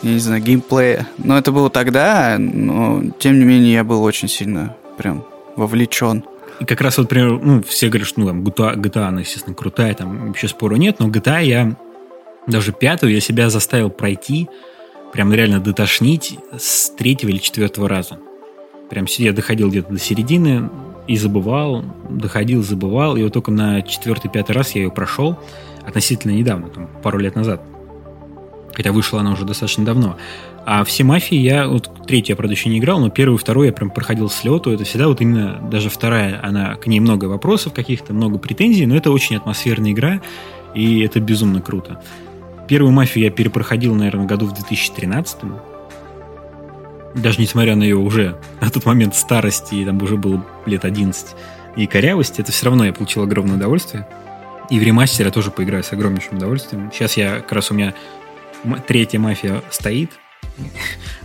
я 0.03 0.13
не 0.13 0.19
знаю, 0.21 0.43
геймплея. 0.43 1.07
Но 1.19 1.37
это 1.37 1.53
было 1.53 1.71
тогда, 1.71 2.37
но 2.39 3.03
тем 3.19 3.39
не 3.39 3.45
менее 3.45 3.75
я 3.75 3.85
был 3.85 4.03
очень 4.03 4.29
сильно 4.29 4.77
прям 4.97 5.25
вовлечен. 5.57 6.25
И 6.61 6.65
как 6.65 6.81
раз 6.81 6.99
вот, 6.99 7.05
например, 7.05 7.39
ну, 7.41 7.63
все 7.63 7.89
говорят, 7.89 8.09
что 8.09 8.21
ну, 8.21 8.27
там, 8.27 8.43
GTA, 8.43 8.77
GTA, 8.77 9.05
она, 9.05 9.21
естественно, 9.21 9.55
крутая, 9.55 9.95
там 9.95 10.29
вообще 10.29 10.49
спору 10.49 10.77
нет, 10.77 10.99
но 10.99 11.09
GTA 11.09 11.45
я, 11.45 11.77
даже 12.47 12.73
пятую, 12.73 13.13
я 13.13 13.21
себя 13.21 13.49
заставил 13.51 13.91
пройти, 13.91 14.49
прям 15.13 15.33
реально 15.33 15.61
дотошнить 15.61 16.39
с 16.57 16.91
третьего 16.91 17.31
или 17.31 17.39
четвертого 17.39 17.89
раза. 17.89 18.19
Прям 18.91 19.07
я 19.09 19.33
доходил 19.33 19.71
где-то 19.71 19.93
до 19.93 19.99
середины 19.99 20.69
и 21.07 21.17
забывал, 21.17 21.85
доходил, 22.09 22.63
забывал, 22.63 23.17
и 23.17 23.23
вот 23.23 23.33
только 23.33 23.51
на 23.51 23.83
четвертый-пятый 23.83 24.53
раз 24.53 24.73
я 24.73 24.83
ее 24.83 24.91
прошел 24.91 25.39
относительно 25.87 26.33
недавно, 26.33 26.69
там, 26.69 26.91
пару 27.03 27.19
лет 27.19 27.35
назад. 27.37 27.63
Хотя 28.75 28.93
вышла 28.93 29.21
она 29.21 29.33
уже 29.33 29.45
достаточно 29.45 29.85
давно. 29.85 30.17
А 30.71 30.85
все 30.85 31.03
мафии 31.03 31.39
я, 31.39 31.67
вот 31.67 31.91
третью 32.07 32.35
я, 32.35 32.37
правда, 32.37 32.53
еще 32.53 32.69
не 32.69 32.79
играл, 32.79 33.01
но 33.01 33.09
первую, 33.09 33.39
вторую 33.39 33.69
я 33.69 33.73
прям 33.73 33.89
проходил 33.89 34.29
с 34.29 34.45
лету. 34.45 34.71
Это 34.71 34.85
всегда 34.85 35.09
вот 35.09 35.19
именно, 35.23 35.59
даже 35.71 35.89
вторая, 35.89 36.39
она, 36.43 36.75
к 36.75 36.87
ней 36.87 37.01
много 37.01 37.25
вопросов 37.25 37.73
каких-то, 37.73 38.13
много 38.13 38.37
претензий, 38.37 38.85
но 38.85 38.95
это 38.95 39.11
очень 39.11 39.37
атмосферная 39.37 39.93
игра, 39.93 40.21
и 40.75 41.01
это 41.01 41.21
безумно 41.21 41.63
круто. 41.63 42.03
Первую 42.69 42.93
мафию 42.93 43.25
я 43.25 43.31
перепроходил, 43.31 43.95
наверное, 43.95 44.27
году 44.27 44.45
в 44.45 44.53
2013 44.53 45.39
даже 47.15 47.41
несмотря 47.41 47.75
на 47.75 47.85
ее 47.85 47.97
уже 47.97 48.37
на 48.61 48.69
тот 48.69 48.85
момент 48.85 49.17
старости, 49.17 49.75
и 49.75 49.87
там 49.87 50.03
уже 50.03 50.19
было 50.19 50.45
лет 50.67 50.85
11, 50.85 51.29
и 51.77 51.87
корявости, 51.87 52.43
это 52.43 52.53
все 52.53 52.67
равно 52.67 52.85
я 52.85 52.93
получил 52.93 53.23
огромное 53.23 53.57
удовольствие. 53.57 54.07
И 54.69 54.79
в 54.79 54.83
ремастере 54.83 55.29
я 55.29 55.33
тоже 55.33 55.51
поиграю 55.51 55.83
с 55.83 55.95
огромнейшим 55.95 56.37
удовольствием. 56.37 56.91
Сейчас 56.93 57.17
я, 57.17 57.37
как 57.37 57.53
раз 57.53 57.71
у 57.71 57.75
меня 57.75 57.95
третья 58.87 59.19
мафия 59.19 59.63
стоит, 59.71 60.11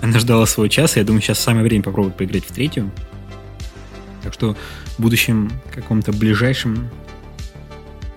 она 0.01 0.19
ждала 0.19 0.45
свой 0.45 0.69
час, 0.69 0.95
и 0.95 0.99
я 0.99 1.05
думаю, 1.05 1.21
сейчас 1.21 1.39
самое 1.39 1.63
время 1.63 1.83
попробовать 1.83 2.17
поиграть 2.17 2.45
в 2.45 2.51
третью. 2.51 2.91
Так 4.21 4.33
что 4.33 4.55
в 4.97 5.01
будущем 5.01 5.51
каком-то 5.73 6.11
ближайшем 6.13 6.89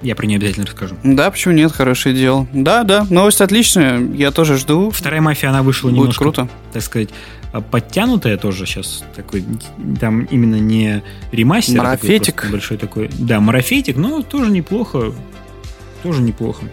я 0.02 0.14
про 0.14 0.26
нее 0.26 0.36
обязательно 0.36 0.66
расскажу. 0.66 0.94
Да, 1.02 1.30
почему 1.30 1.54
нет, 1.54 1.72
хорошее 1.72 2.14
дело. 2.14 2.46
Да, 2.52 2.84
да, 2.84 3.06
новость 3.08 3.40
отличная, 3.40 4.00
я 4.14 4.30
тоже 4.30 4.56
жду. 4.56 4.90
Вторая 4.90 5.20
мафия, 5.20 5.48
она 5.48 5.62
вышла 5.62 5.88
Будет 5.88 5.98
немножко, 5.98 6.22
круто. 6.24 6.48
так 6.72 6.82
сказать, 6.82 7.08
а, 7.52 7.60
подтянутая 7.60 8.36
тоже 8.36 8.66
сейчас. 8.66 9.02
Такой, 9.14 9.44
там 9.98 10.24
именно 10.24 10.56
не 10.56 11.02
ремастер. 11.32 11.80
А 11.80 11.84
марафетик. 11.84 12.36
Такой 12.36 12.50
большой 12.50 12.76
такой. 12.76 13.10
Да, 13.18 13.40
марафетик, 13.40 13.96
но 13.96 14.22
тоже 14.22 14.50
неплохо. 14.50 15.12
Тоже 16.02 16.20
неплохо. 16.20 16.64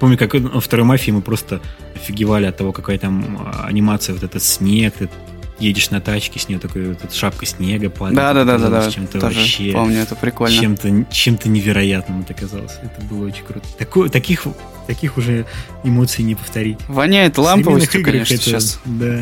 Помню, 0.00 0.16
как 0.16 0.34
во 0.34 0.60
второй 0.60 0.86
мафии 0.86 1.10
мы 1.10 1.20
просто 1.20 1.60
офигевали 1.94 2.46
от 2.46 2.56
того, 2.56 2.72
какая 2.72 2.98
там 2.98 3.38
а, 3.44 3.66
анимация, 3.66 4.14
вот 4.14 4.24
этот 4.24 4.42
снег, 4.42 4.94
ты 4.98 5.10
едешь 5.60 5.90
на 5.90 6.00
тачке, 6.00 6.40
с 6.40 6.48
нее 6.48 6.58
такой 6.58 6.88
вот 6.88 7.04
эта 7.04 7.14
шапка 7.14 7.46
снега 7.46 7.90
падает. 7.90 8.16
Да, 8.16 8.32
да, 8.32 8.44
да, 8.44 8.58
да, 8.58 8.68
да. 8.70 8.90
Чем-то 8.90 9.20
Тоже 9.20 9.38
вообще, 9.38 9.72
помню, 9.72 10.00
это 10.00 10.16
прикольно. 10.16 10.56
Чем-то, 10.56 11.06
чем-то 11.10 11.48
невероятным 11.48 12.22
это 12.22 12.34
казалось. 12.34 12.72
Это 12.82 13.04
было 13.04 13.26
очень 13.26 13.44
круто. 13.44 13.66
Такое, 13.78 14.08
таких, 14.08 14.46
таких 14.86 15.18
уже 15.18 15.46
эмоций 15.84 16.24
не 16.24 16.34
повторить. 16.34 16.78
Воняет 16.88 17.36
ламповостью, 17.38 18.02
конечно, 18.02 18.34
это, 18.34 18.42
сейчас. 18.42 18.80
Да. 18.86 19.20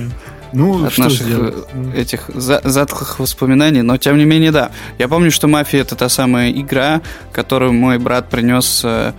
Ну, 0.53 0.87
от 0.87 0.97
наших 0.97 1.27
сделать? 1.27 1.55
Э, 1.75 2.01
этих 2.01 2.31
за 2.33 2.61
затхлых 2.65 3.19
воспоминаний, 3.19 3.83
но 3.83 3.99
тем 3.99 4.17
не 4.17 4.25
менее, 4.25 4.51
да. 4.51 4.71
Я 4.99 5.09
помню, 5.09 5.31
что 5.31 5.47
«Мафия»— 5.47 5.81
это 5.83 5.95
та 5.95 6.09
самая 6.09 6.51
игра, 6.53 7.03
которую 7.33 7.75
мой 7.75 7.99
брат 7.99 8.31
принес 8.31 8.83
э, 8.85 9.13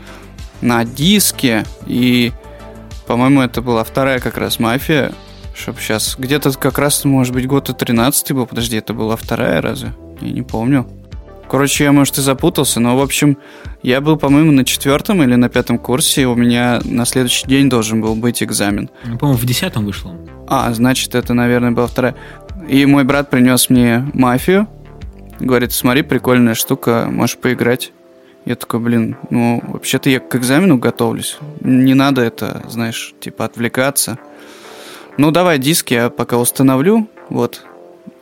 на 0.62 0.84
диске, 0.86 1.66
и, 1.86 2.32
по-моему, 3.07 3.41
это 3.41 3.62
была 3.62 3.84
вторая 3.84 4.20
как 4.20 4.38
раз 4.38 4.60
«Мафия», 4.60 5.12
чтобы 5.55 5.80
сейчас... 5.80 6.16
Где-то 6.18 6.51
как 6.53 6.78
раз, 6.80 7.03
может 7.05 7.34
быть, 7.34 7.47
год 7.47 7.70
и 7.70 7.74
13 7.74 8.32
был. 8.32 8.45
Подожди, 8.45 8.78
это 8.78 8.93
была 8.93 9.16
вторая 9.16 9.62
разве? 9.62 9.93
Я 10.22 10.32
не 10.32 10.41
помню. 10.41 10.88
Короче, 11.49 11.84
я, 11.84 11.91
может, 11.91 12.18
и 12.20 12.22
запутался, 12.22 12.80
но, 12.80 12.95
в 12.95 13.01
общем, 13.01 13.38
я 13.82 14.01
был, 14.01 14.18
по-моему, 14.18 14.51
на 14.51 14.64
четвертом 14.64 15.24
или 15.24 15.34
на 15.36 15.49
пятом 15.49 15.80
курсе, 15.80 16.22
и 16.22 16.26
у 16.26 16.36
меня 16.36 16.80
на 16.84 17.05
следующий 17.05 17.47
день 17.47 17.70
должен 17.70 18.01
был 18.01 18.16
быть 18.16 18.43
экзамен. 18.43 18.89
Ну, 19.03 19.18
по-моему, 19.18 19.39
в 19.41 19.45
десятом 19.45 19.86
вышло. 19.86 20.16
А, 20.47 20.72
значит, 20.74 21.16
это, 21.16 21.34
наверное, 21.34 21.72
была 21.72 21.88
вторая. 21.88 22.16
И 22.68 22.86
мой 22.86 23.03
брат 23.03 23.32
принес 23.32 23.70
мне 23.70 24.07
мафию. 24.14 24.68
Говорит, 25.39 25.72
смотри, 25.72 26.03
прикольная 26.03 26.53
штука, 26.53 27.07
можешь 27.10 27.38
поиграть. 27.38 27.93
Я 28.45 28.55
такой, 28.55 28.79
блин, 28.79 29.17
ну, 29.29 29.61
вообще-то 29.67 30.09
я 30.09 30.19
к 30.19 30.35
экзамену 30.35 30.77
готовлюсь. 30.77 31.37
Не 31.61 31.93
надо 31.93 32.21
это, 32.21 32.63
знаешь, 32.67 33.13
типа 33.19 33.45
отвлекаться. 33.45 34.17
Ну, 35.17 35.31
давай 35.31 35.59
диски 35.59 35.93
я 35.93 36.09
пока 36.09 36.37
установлю, 36.37 37.07
вот. 37.29 37.65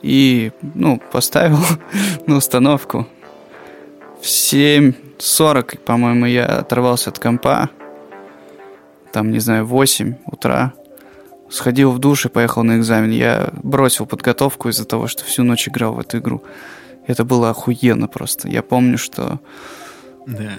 И, 0.02 0.52
ну, 0.74 1.00
поставил 1.12 1.58
на 2.26 2.36
установку. 2.36 3.06
В 4.20 4.24
7.40, 4.24 5.78
по-моему, 5.78 6.26
я 6.26 6.46
оторвался 6.46 7.10
от 7.10 7.18
компа. 7.18 7.70
Там, 9.12 9.30
не 9.30 9.38
знаю, 9.38 9.64
8 9.64 10.16
утра. 10.26 10.72
Сходил 11.48 11.92
в 11.92 11.98
душ 11.98 12.26
и 12.26 12.28
поехал 12.28 12.64
на 12.64 12.78
экзамен. 12.78 13.10
Я 13.10 13.50
бросил 13.62 14.06
подготовку 14.06 14.68
из-за 14.68 14.84
того, 14.84 15.06
что 15.06 15.24
всю 15.24 15.44
ночь 15.44 15.68
играл 15.68 15.94
в 15.94 16.00
эту 16.00 16.18
игру. 16.18 16.42
Это 17.06 17.24
было 17.24 17.50
охуенно 17.50 18.08
просто. 18.08 18.48
Я 18.48 18.62
помню, 18.62 18.98
что... 18.98 19.40
Да. 20.28 20.52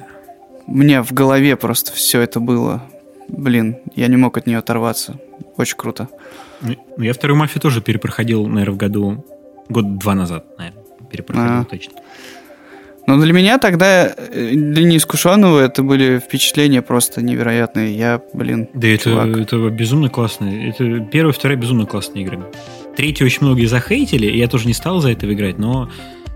У 0.68 0.76
меня 0.76 1.04
в 1.04 1.14
голове 1.14 1.56
просто 1.56 1.94
все 1.94 2.22
это 2.22 2.40
было. 2.40 2.84
Блин, 3.28 3.78
я 3.96 4.08
не 4.08 4.18
мог 4.18 4.38
от 4.38 4.48
нее 4.48 4.58
оторваться. 4.58 5.20
Очень 5.58 5.78
круто. 5.78 6.10
Ну, 6.62 6.76
я 6.98 7.14
вторую 7.14 7.38
мафию 7.38 7.62
тоже 7.62 7.82
перепроходил, 7.82 8.46
наверное, 8.48 8.74
в 8.74 8.78
году... 8.78 9.26
Год 9.70 10.00
два 10.00 10.16
назад, 10.16 10.46
наверное. 10.58 10.84
Перепроходил 11.12 11.62
а. 11.62 11.66
точно. 11.66 11.94
Но 13.06 13.20
для 13.20 13.34
меня 13.34 13.58
тогда, 13.60 14.08
э, 14.08 14.52
для 14.54 14.84
неискушенного, 14.84 15.60
это 15.60 15.84
были 15.84 16.20
впечатления 16.20 16.82
просто 16.82 17.22
невероятные. 17.22 17.96
Я, 17.96 18.22
блин, 18.34 18.68
Да 18.74 18.88
это, 18.88 19.10
это 19.10 19.70
безумно 19.70 20.10
классно. 20.10 20.46
Это 20.46 21.00
первая, 21.00 21.34
вторая 21.34 21.58
безумно 21.58 21.86
классные 21.86 22.24
игры. 22.24 22.40
Третью 22.96 23.26
очень 23.26 23.40
многие 23.42 23.66
захейтили, 23.66 24.28
и 24.28 24.38
я 24.38 24.48
тоже 24.48 24.68
не 24.68 24.74
стал 24.74 25.00
за 25.00 25.12
это 25.12 25.32
играть, 25.32 25.58
но 25.58 25.90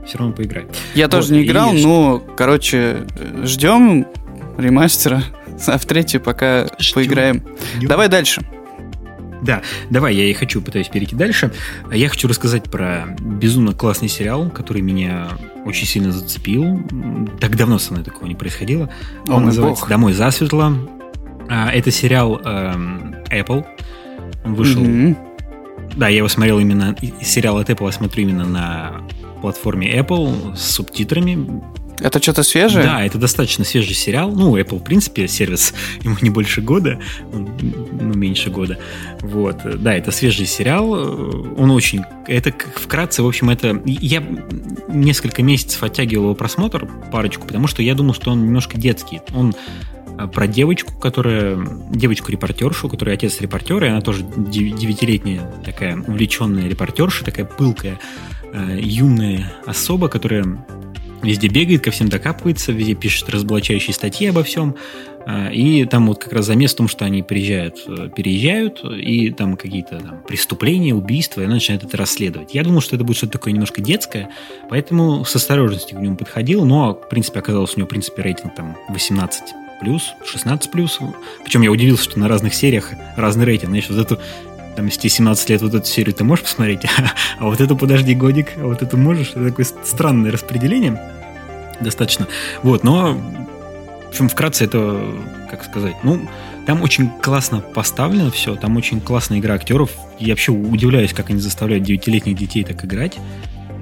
все 0.06 0.18
равно 0.18 0.34
поиграть. 0.34 0.66
Я 0.96 1.06
вот, 1.06 1.12
тоже 1.12 1.34
не 1.34 1.44
играл, 1.44 1.74
и... 1.74 1.84
но, 1.84 2.20
короче, 2.20 3.06
ждем 3.44 4.08
ремастера, 4.58 5.24
а 5.68 5.78
в 5.78 5.86
третью 5.86 6.22
пока 6.22 6.68
ждем. 6.80 6.96
поиграем. 6.96 7.44
Ждем. 7.78 7.90
Давай 7.90 8.10
дальше. 8.10 8.42
Да, 9.44 9.62
давай, 9.90 10.16
я 10.16 10.24
и 10.24 10.34
хочу, 10.34 10.62
пытаюсь 10.62 10.88
перейти 10.88 11.18
дальше. 11.18 11.52
Я 11.92 12.08
хочу 12.08 12.30
рассказать 12.30 12.64
про 12.64 13.08
безумно 13.20 13.74
классный 13.74 14.08
сериал, 14.08 14.50
который 14.50 14.82
меня 14.82 15.28
очень 15.66 15.86
сильно 15.86 16.14
зацепил. 16.14 16.82
Так 17.42 17.58
давно 17.58 17.78
со 17.78 17.92
мной 17.92 18.06
такого 18.06 18.26
не 18.26 18.36
происходило. 18.36 18.90
Он 19.28 19.44
О, 19.44 19.46
называется 19.48 19.82
бог. 19.82 19.90
«Домой 19.90 20.14
засветло». 20.14 20.74
А, 21.50 21.70
это 21.72 21.92
сериал 21.92 22.40
эм, 22.46 23.16
Apple. 23.30 23.66
Он 24.46 24.56
вышел... 24.56 24.82
Mm-hmm. 24.82 25.18
Да, 25.98 26.08
я 26.08 26.18
его 26.18 26.30
смотрел 26.30 26.60
именно... 26.60 26.96
Сериал 27.22 27.58
от 27.58 27.70
Apple 27.70 27.86
я 27.88 27.92
смотрю 27.92 28.24
именно 28.24 28.46
на 28.46 29.02
платформе 29.44 29.94
Apple 30.00 30.56
с 30.56 30.72
субтитрами. 30.72 31.62
Это 32.00 32.22
что-то 32.22 32.44
свежее? 32.44 32.86
Да, 32.86 33.06
это 33.06 33.18
достаточно 33.18 33.66
свежий 33.66 33.94
сериал. 33.94 34.32
Ну, 34.32 34.58
Apple, 34.58 34.80
в 34.80 34.84
принципе, 34.84 35.28
сервис 35.28 35.74
ему 36.02 36.16
не 36.22 36.30
больше 36.30 36.62
года, 36.62 36.98
ну, 37.34 38.14
меньше 38.14 38.50
года. 38.50 38.80
Вот. 39.20 39.58
Да, 39.82 39.94
это 39.94 40.12
свежий 40.12 40.46
сериал. 40.46 40.94
Он 40.94 41.72
очень... 41.72 42.04
Это 42.26 42.54
вкратце, 42.78 43.22
в 43.22 43.28
общем, 43.28 43.50
это... 43.50 43.82
Я 43.86 44.24
несколько 44.88 45.44
месяцев 45.44 45.84
оттягивал 45.84 46.24
его 46.24 46.36
просмотр, 46.36 46.88
парочку, 47.12 47.46
потому 47.46 47.68
что 47.68 47.84
я 47.84 47.96
думал, 47.96 48.14
что 48.14 48.32
он 48.32 48.46
немножко 48.46 48.78
детский. 48.78 49.20
Он 49.36 49.54
а, 50.18 50.28
про 50.28 50.48
девочку, 50.48 50.98
которая... 50.98 51.58
Девочку-репортершу, 51.92 52.88
которая 52.88 53.16
отец 53.16 53.42
репортера, 53.42 53.88
и 53.88 53.90
она 53.90 54.00
тоже 54.00 54.24
девятилетняя 54.24 55.42
такая 55.66 55.98
увлеченная 55.98 56.70
репортерша, 56.70 57.26
такая 57.26 57.46
пылкая, 57.46 58.00
э, 58.54 58.80
юная 58.80 59.52
особа, 59.66 60.08
которая 60.08 60.46
везде 61.22 61.48
бегает, 61.48 61.84
ко 61.84 61.92
всем 61.92 62.10
докапывается, 62.10 62.72
везде 62.72 62.96
пишет 62.96 63.30
разоблачающие 63.30 63.94
статьи 63.94 64.28
обо 64.28 64.44
всем. 64.44 64.76
А, 65.26 65.50
и 65.50 65.86
там 65.86 66.08
вот 66.08 66.22
как 66.22 66.34
раз 66.34 66.46
замес 66.46 66.74
в 66.74 66.78
том, 66.78 66.88
что 66.88 67.06
они 67.06 67.24
приезжают, 67.24 67.78
э, 67.88 68.10
переезжают, 68.14 68.84
и 68.84 69.32
там 69.32 69.56
какие-то 69.56 70.00
там, 70.00 70.22
преступления, 70.28 70.94
убийства, 70.94 71.42
и 71.42 71.46
она 71.46 71.56
начинает 71.56 71.84
это 71.84 71.96
расследовать. 71.96 72.54
Я 72.54 72.64
думал, 72.64 72.82
что 72.82 72.96
это 72.96 73.06
будет 73.06 73.18
что-то 73.18 73.34
такое 73.34 73.54
немножко 73.54 73.82
детское, 73.82 74.30
поэтому 74.70 75.24
с 75.24 75.34
осторожностью 75.36 75.98
к 75.98 76.02
нему 76.02 76.18
подходил, 76.18 76.66
но, 76.66 76.94
в 76.94 77.10
принципе, 77.10 77.40
оказалось 77.40 77.74
у 77.76 77.78
него, 77.78 77.88
в 77.88 77.90
принципе, 77.90 78.22
рейтинг 78.22 78.54
там 78.56 78.76
18 78.90 79.44
плюс, 79.80 80.14
16 80.26 80.72
плюс. 80.72 81.00
Причем 81.44 81.62
я 81.62 81.72
удивился, 81.72 82.04
что 82.04 82.20
на 82.20 82.28
разных 82.28 82.54
сериях 82.54 82.92
разный 83.16 83.46
рейтинг. 83.46 83.72
Значит, 83.72 83.92
вот 83.92 84.00
эту 84.00 84.22
там, 84.76 84.86
если 84.86 85.02
тебе 85.02 85.10
17 85.10 85.50
лет, 85.50 85.62
вот 85.62 85.74
эту 85.74 85.86
серию 85.86 86.14
ты 86.14 86.24
можешь 86.24 86.46
посмотреть, 86.46 86.82
а 87.40 87.46
вот 87.46 87.62
эту 87.62 87.78
подожди 87.78 88.14
годик, 88.16 88.54
а 88.58 88.66
вот 88.66 88.82
эту 88.82 88.98
можешь. 88.98 89.32
Это 89.32 89.50
такое 89.50 89.66
странное 89.84 90.32
распределение 90.32 91.00
достаточно. 91.80 92.28
Вот, 92.62 92.84
но, 92.84 93.14
в 93.14 94.10
общем, 94.10 94.30
вкратце 94.30 94.66
это, 94.66 95.04
как 95.50 95.64
сказать, 95.64 95.96
ну, 96.04 96.28
там 96.66 96.82
очень 96.82 97.10
классно 97.10 97.60
поставлено 97.60 98.32
все, 98.32 98.56
там 98.56 98.78
очень 98.78 99.02
классная 99.02 99.40
игра 99.40 99.56
актеров. 99.56 99.92
Я 100.20 100.34
вообще 100.34 100.52
удивляюсь, 100.52 101.14
как 101.14 101.30
они 101.30 101.40
заставляют 101.40 101.84
девятилетних 101.84 102.36
детей 102.36 102.64
так 102.64 102.84
играть. 102.86 103.18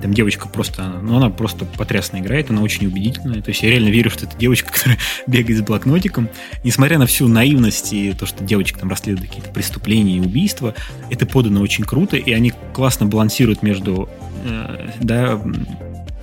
Там 0.02 0.14
девочка 0.14 0.48
просто, 0.48 1.00
ну 1.02 1.18
она 1.18 1.30
просто 1.30 1.66
потрясно 1.66 2.18
играет, 2.18 2.50
она 2.50 2.62
очень 2.62 2.88
убедительная. 2.88 3.42
То 3.42 3.50
есть 3.50 3.62
я 3.62 3.70
реально 3.70 3.90
верю, 3.90 4.10
что 4.10 4.26
это 4.26 4.38
девочка, 4.38 4.72
которая 4.74 4.98
бегает 5.28 5.60
с 5.60 5.62
блокнотиком. 5.62 6.30
Несмотря 6.64 6.98
на 6.98 7.06
всю 7.06 7.28
наивность 7.28 7.94
и 7.94 8.14
то, 8.14 8.26
что 8.26 8.44
девочка 8.44 8.80
там 8.80 8.90
расследует 8.90 9.30
какие-то 9.30 9.52
преступления 9.52 10.18
и 10.18 10.20
убийства, 10.20 10.74
это 11.10 11.26
подано 11.26 11.62
очень 11.62 11.84
круто, 11.84 12.18
и 12.18 12.32
они 12.32 12.54
классно 12.74 13.06
балансируют 13.06 13.62
между 13.62 14.10
э, 14.46 14.90
да, 15.00 15.42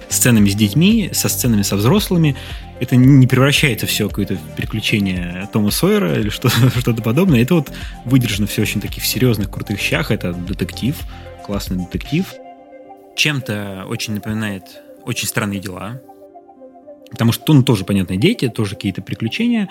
сценами 0.09 0.49
с 0.49 0.55
детьми, 0.55 1.11
со 1.13 1.29
сценами 1.29 1.63
со 1.63 1.77
взрослыми. 1.77 2.37
Это 2.81 2.97
не 2.97 3.27
превращается 3.27 3.87
все 3.87 4.07
в 4.07 4.09
какое-то 4.09 4.39
приключение 4.57 5.49
Тома 5.53 5.71
Сойера 5.71 6.19
или 6.19 6.31
что-то, 6.31 6.71
что-то 6.81 7.03
подобное. 7.03 7.43
Это 7.43 7.55
вот 7.55 7.71
выдержано 8.05 8.47
все 8.47 8.63
очень 8.63 8.81
таких 8.81 9.05
серьезных, 9.05 9.51
крутых 9.51 9.81
щах. 9.81 10.11
Это 10.11 10.33
детектив, 10.33 10.97
классный 11.45 11.77
детектив 11.77 12.27
чем-то 13.19 13.85
очень 13.89 14.15
напоминает 14.15 14.81
«Очень 15.05 15.29
странные 15.29 15.61
дела», 15.61 16.01
потому 17.11 17.33
что 17.33 17.53
ну, 17.53 17.63
тоже, 17.63 17.85
понятно, 17.85 18.17
дети, 18.17 18.49
тоже 18.49 18.75
какие-то 18.77 19.03
приключения. 19.03 19.69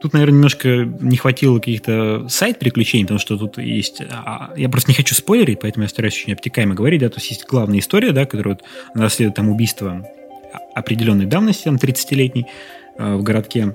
Тут, 0.00 0.12
наверное, 0.12 0.34
немножко 0.34 0.68
не 0.68 1.16
хватило 1.16 1.58
каких-то 1.58 2.28
сайт-приключений, 2.28 3.04
потому 3.04 3.18
что 3.18 3.36
тут 3.36 3.58
есть... 3.58 4.00
А, 4.00 4.52
я 4.56 4.68
просто 4.68 4.90
не 4.90 4.94
хочу 4.94 5.14
спойлерить, 5.14 5.60
поэтому 5.60 5.84
я 5.84 5.88
стараюсь 5.88 6.14
очень 6.14 6.32
обтекаемо 6.32 6.74
говорить, 6.74 7.00
да, 7.00 7.08
то 7.08 7.16
есть 7.16 7.30
есть 7.30 7.46
главная 7.46 7.80
история, 7.80 8.12
да, 8.12 8.24
которая 8.24 8.54
вот 8.54 8.64
расследует 8.94 9.36
там 9.36 9.48
убийство 9.48 10.04
определенной 10.74 11.26
давности, 11.26 11.64
там, 11.64 11.76
30-летней 11.76 12.46
э, 12.96 13.14
в 13.16 13.22
городке. 13.22 13.74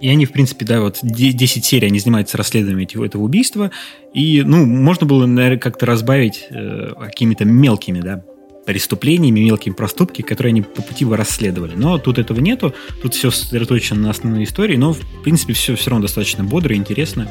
И 0.00 0.08
они, 0.08 0.24
в 0.24 0.32
принципе, 0.32 0.64
да, 0.64 0.80
вот 0.80 0.98
10 1.02 1.64
серий 1.64 1.86
они 1.86 2.00
занимаются 2.00 2.38
расследованием 2.38 3.02
этого 3.02 3.22
убийства. 3.22 3.70
И, 4.14 4.42
ну, 4.42 4.64
можно 4.64 5.06
было, 5.06 5.26
наверное, 5.26 5.58
как-то 5.58 5.84
разбавить 5.84 6.46
э, 6.50 6.94
какими-то 6.98 7.44
мелкими, 7.44 8.00
да, 8.00 8.24
преступлениями, 8.64 9.40
мелкими 9.40 9.74
проступки, 9.74 10.22
которые 10.22 10.52
они 10.52 10.62
по 10.62 10.80
пути 10.80 11.04
бы 11.04 11.16
расследовали. 11.16 11.74
Но 11.74 11.98
тут 11.98 12.18
этого 12.18 12.40
нету, 12.40 12.74
тут 13.02 13.14
все 13.14 13.30
сосредоточено 13.30 14.00
на 14.00 14.10
основной 14.10 14.44
истории, 14.44 14.76
но, 14.76 14.94
в 14.94 15.22
принципе, 15.22 15.52
все 15.52 15.76
все 15.76 15.90
равно 15.90 16.06
достаточно 16.06 16.44
бодро, 16.44 16.74
интересно. 16.74 17.28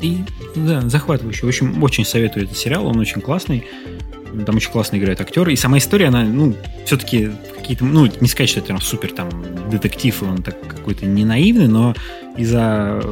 И, 0.00 0.18
да, 0.54 0.80
захватывающе. 0.88 1.44
В 1.44 1.48
общем, 1.48 1.82
очень 1.82 2.04
советую 2.04 2.46
этот 2.46 2.56
сериал, 2.56 2.86
он 2.86 2.98
очень 2.98 3.20
классный. 3.20 3.64
Там 4.46 4.56
очень 4.56 4.70
классно 4.70 4.96
играют 4.96 5.20
актеры. 5.20 5.52
И 5.52 5.56
сама 5.56 5.78
история, 5.78 6.06
она, 6.06 6.24
ну, 6.24 6.54
все-таки 6.84 7.30
какие-то, 7.56 7.84
ну, 7.84 8.08
не 8.20 8.28
сказать, 8.28 8.50
что 8.50 8.60
это 8.60 8.68
прям 8.68 8.80
супер 8.80 9.12
там 9.12 9.28
детектив, 9.70 10.22
и 10.22 10.24
он 10.24 10.42
так 10.42 10.56
какой-то 10.66 11.06
не 11.06 11.24
наивный, 11.24 11.68
но 11.68 11.94
из-за, 12.36 13.02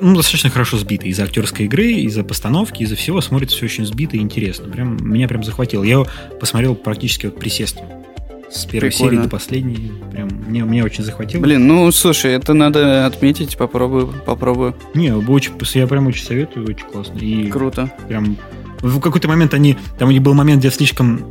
ну, 0.00 0.16
достаточно 0.16 0.50
хорошо 0.50 0.76
сбитый. 0.76 1.10
Из-за 1.10 1.24
актерской 1.24 1.66
игры, 1.66 1.92
из-за 1.92 2.24
постановки, 2.24 2.82
из-за 2.82 2.96
всего 2.96 3.20
смотрится 3.20 3.56
все 3.56 3.66
очень 3.66 3.86
сбито 3.86 4.16
и 4.16 4.20
интересно. 4.20 4.68
Прям, 4.68 4.96
меня 5.00 5.28
прям 5.28 5.42
захватило. 5.44 5.82
Я 5.82 5.92
его 5.92 6.06
посмотрел 6.38 6.74
практически 6.74 7.26
вот 7.26 7.38
присестом. 7.38 7.84
С 8.50 8.64
первой 8.64 8.90
Прикольно. 8.90 9.12
серии 9.12 9.22
до 9.22 9.28
последней. 9.28 9.92
Прям 10.10 10.28
мне, 10.48 10.64
мне 10.64 10.84
очень 10.84 11.04
захватило. 11.04 11.40
Блин, 11.40 11.68
ну 11.68 11.90
слушай, 11.92 12.32
это 12.32 12.52
надо 12.52 13.06
отметить, 13.06 13.56
попробую, 13.56 14.12
попробую. 14.26 14.74
Не, 14.92 15.14
очень, 15.14 15.52
я 15.74 15.86
прям 15.86 16.08
очень 16.08 16.24
советую, 16.24 16.66
очень 16.68 16.86
классно. 16.86 17.16
И 17.18 17.46
Круто. 17.46 17.92
Прям 18.08 18.36
в 18.82 19.00
какой-то 19.00 19.28
момент 19.28 19.54
они, 19.54 19.76
там 19.98 20.08
у 20.08 20.12
них 20.12 20.22
был 20.22 20.34
момент, 20.34 20.60
где 20.60 20.70
слишком 20.70 21.24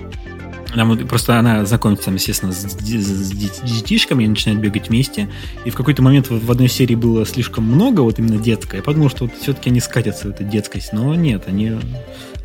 Там 0.75 0.89
вот 0.89 1.07
просто 1.07 1.39
она 1.39 1.65
знакомится, 1.65 2.05
там, 2.05 2.15
естественно, 2.15 2.51
с, 2.51 2.61
с 2.61 3.31
детишками, 3.71 4.23
они 4.23 4.29
начинают 4.29 4.61
бегать 4.61 4.89
вместе. 4.89 5.27
И 5.65 5.71
в 5.71 5.75
какой-то 5.75 6.01
момент 6.03 6.29
в 6.29 6.51
одной 6.51 6.69
серии 6.69 6.95
было 6.95 7.25
слишком 7.25 7.63
много, 7.63 8.01
вот 8.01 8.19
именно 8.19 8.37
детское. 8.37 8.77
Я 8.77 8.83
подумал, 8.83 9.09
что 9.09 9.25
вот 9.25 9.33
все-таки 9.41 9.69
они 9.69 9.79
скатятся 9.79 10.27
в 10.27 10.31
эту 10.31 10.43
детскость. 10.43 10.93
Но 10.93 11.15
нет, 11.15 11.43
они, 11.47 11.73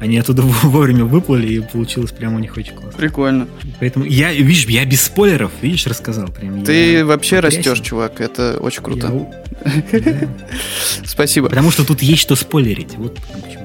они 0.01 0.17
оттуда 0.17 0.43
вовремя 0.63 1.05
выплыли, 1.05 1.53
и 1.53 1.61
получилось 1.61 2.13
прямо 2.13 2.37
у 2.37 2.39
них 2.39 2.57
очень 2.57 2.75
классно. 2.75 2.99
Прикольно. 2.99 3.47
Поэтому 3.79 4.07
я, 4.07 4.33
видишь, 4.33 4.65
я 4.67 4.87
без 4.87 5.03
спойлеров, 5.03 5.53
видишь, 5.61 5.87
рассказал. 5.87 6.29
Прям, 6.29 6.65
Ты 6.65 6.93
я 6.93 7.05
вообще 7.05 7.41
растешь, 7.41 7.81
чувак, 7.81 8.23
это 8.23 8.57
очень 8.59 8.83
круто. 8.83 9.29
Спасибо. 11.05 11.49
Потому 11.51 11.71
что 11.71 11.85
тут 11.87 12.03
есть 12.03 12.23
что 12.23 12.37
спойлерить. 12.37 12.97
Вот 12.97 13.19
почему. 13.33 13.64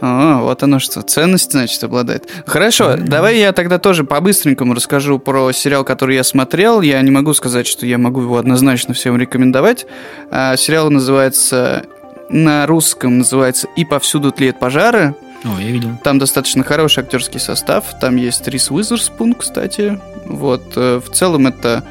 А, 0.00 0.40
вот 0.40 0.62
оно 0.62 0.78
что, 0.78 1.02
ценность, 1.02 1.52
значит, 1.52 1.82
обладает. 1.84 2.28
Хорошо, 2.46 2.92
mm-hmm. 2.92 3.04
давай 3.04 3.38
я 3.38 3.52
тогда 3.52 3.78
тоже 3.78 4.04
по-быстренькому 4.04 4.74
расскажу 4.74 5.18
про 5.18 5.52
сериал, 5.52 5.84
который 5.84 6.16
я 6.16 6.24
смотрел. 6.24 6.80
Я 6.80 7.00
не 7.02 7.10
могу 7.10 7.34
сказать, 7.34 7.66
что 7.66 7.86
я 7.86 7.98
могу 7.98 8.22
его 8.22 8.38
однозначно 8.38 8.94
всем 8.94 9.16
рекомендовать. 9.18 9.86
А, 10.30 10.56
сериал 10.56 10.90
называется, 10.90 11.84
на 12.30 12.66
русском 12.66 13.18
называется 13.18 13.68
«И 13.76 13.84
повсюду 13.84 14.32
тлеют 14.32 14.58
пожары». 14.58 15.14
О, 15.44 15.60
я 15.60 15.70
видел. 15.70 15.90
Там 16.02 16.18
достаточно 16.18 16.64
хороший 16.64 17.02
актерский 17.02 17.40
состав. 17.40 17.98
Там 18.00 18.16
есть 18.16 18.46
Рис 18.46 18.70
Уизерспун, 18.70 19.34
кстати. 19.34 19.98
Вот, 20.26 20.62
э, 20.76 21.00
в 21.04 21.10
целом 21.10 21.46
это 21.46 21.82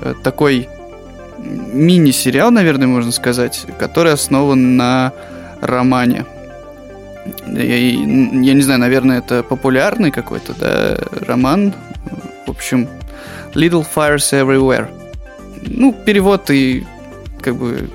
э, 0.00 0.14
такой 0.22 0.68
мини-сериал, 1.38 2.50
наверное, 2.50 2.88
можно 2.88 3.12
сказать, 3.12 3.66
который 3.78 4.12
основан 4.12 4.76
на 4.76 5.12
романе 5.60 6.26
я, 7.46 7.76
я 7.76 8.54
не 8.54 8.62
знаю, 8.62 8.80
наверное, 8.80 9.18
это 9.18 9.42
популярный 9.42 10.10
какой-то, 10.10 10.54
да, 10.54 10.98
роман. 11.26 11.74
В 12.46 12.50
общем, 12.50 12.88
Little 13.54 13.86
Fires 13.94 14.32
Everywhere. 14.32 14.88
Ну, 15.66 15.92
перевод 15.92 16.50
и 16.50 16.86
как 17.40 17.56
бы 17.56 17.88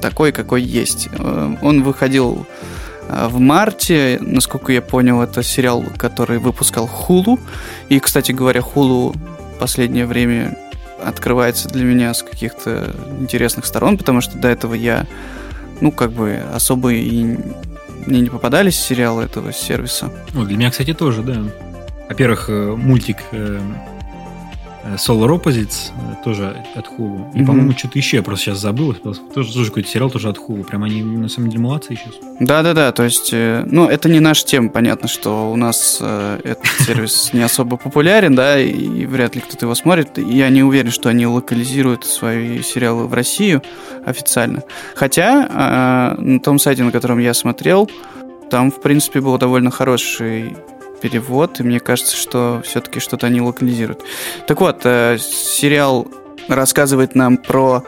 такой, 0.00 0.32
какой 0.32 0.62
есть. 0.62 1.08
Э, 1.18 1.56
он 1.62 1.82
выходил 1.82 2.46
э, 3.08 3.28
в 3.28 3.38
марте, 3.38 4.18
насколько 4.20 4.72
я 4.72 4.82
понял, 4.82 5.20
это 5.22 5.42
сериал, 5.42 5.84
который 5.96 6.38
выпускал 6.38 6.86
Хулу. 6.86 7.38
И, 7.88 8.00
кстати 8.00 8.32
говоря, 8.32 8.60
Хулу 8.62 9.14
последнее 9.58 10.06
время 10.06 10.56
открывается 11.04 11.68
для 11.68 11.84
меня 11.84 12.12
с 12.14 12.22
каких-то 12.22 12.94
интересных 13.20 13.66
сторон, 13.66 13.98
потому 13.98 14.20
что 14.20 14.38
до 14.38 14.48
этого 14.48 14.74
я, 14.74 15.06
ну, 15.80 15.92
как 15.92 16.12
бы 16.12 16.40
особо 16.54 16.92
и 16.92 17.36
мне 18.06 18.20
не 18.20 18.30
попадались 18.30 18.78
сериалы 18.78 19.24
этого 19.24 19.52
сервиса. 19.52 20.12
Ну, 20.32 20.44
для 20.44 20.56
меня, 20.56 20.70
кстати, 20.70 20.94
тоже, 20.94 21.22
да. 21.22 21.42
Во-первых, 22.08 22.48
э, 22.48 22.74
мультик 22.76 23.18
э, 23.32 23.60
Solar 24.96 25.40
Opposites 25.40 25.92
тоже 26.24 26.56
от 26.74 26.86
Hulu. 26.86 27.32
И, 27.34 27.38
mm-hmm. 27.38 27.46
по-моему, 27.46 27.72
что-то 27.72 27.98
еще 27.98 28.18
я 28.18 28.22
просто 28.22 28.46
сейчас 28.46 28.58
забыл. 28.58 28.94
Тоже, 28.94 29.52
тоже 29.52 29.66
какой-то 29.66 29.88
сериал 29.88 30.10
тоже 30.10 30.28
от 30.28 30.38
Hulu. 30.38 30.64
Прям 30.64 30.84
они, 30.84 31.02
на 31.02 31.28
самом 31.28 31.50
деле, 31.50 31.62
молодцы 31.62 31.96
сейчас. 31.96 32.14
Да-да-да, 32.40 32.92
то 32.92 33.04
есть, 33.04 33.32
ну, 33.32 33.88
это 33.88 34.08
не 34.08 34.20
наша 34.20 34.46
тема, 34.46 34.70
понятно, 34.70 35.08
что 35.08 35.50
у 35.50 35.56
нас 35.56 35.98
э, 36.00 36.40
этот 36.44 36.66
сервис 36.86 37.32
не 37.32 37.42
особо 37.42 37.76
популярен, 37.76 38.34
да, 38.34 38.58
и 38.58 39.06
вряд 39.06 39.34
ли 39.34 39.40
кто-то 39.40 39.66
его 39.66 39.74
смотрит. 39.74 40.18
Я 40.18 40.48
не 40.48 40.62
уверен, 40.62 40.90
что 40.90 41.08
они 41.08 41.26
локализируют 41.26 42.04
свои 42.04 42.62
сериалы 42.62 43.06
в 43.06 43.14
Россию 43.14 43.62
официально. 44.04 44.62
Хотя 44.94 46.16
э, 46.16 46.20
на 46.20 46.40
том 46.40 46.58
сайте, 46.58 46.82
на 46.84 46.92
котором 46.92 47.18
я 47.18 47.34
смотрел, 47.34 47.90
там, 48.50 48.70
в 48.70 48.80
принципе, 48.80 49.20
был 49.20 49.38
довольно 49.38 49.70
хороший 49.70 50.56
перевод, 51.00 51.60
и 51.60 51.62
мне 51.62 51.80
кажется, 51.80 52.16
что 52.16 52.62
все-таки 52.64 53.00
что-то 53.00 53.26
они 53.26 53.40
локализируют. 53.40 54.02
Так 54.46 54.60
вот, 54.60 54.80
э, 54.84 55.18
сериал 55.18 56.08
рассказывает 56.48 57.14
нам 57.14 57.36
про 57.36 57.84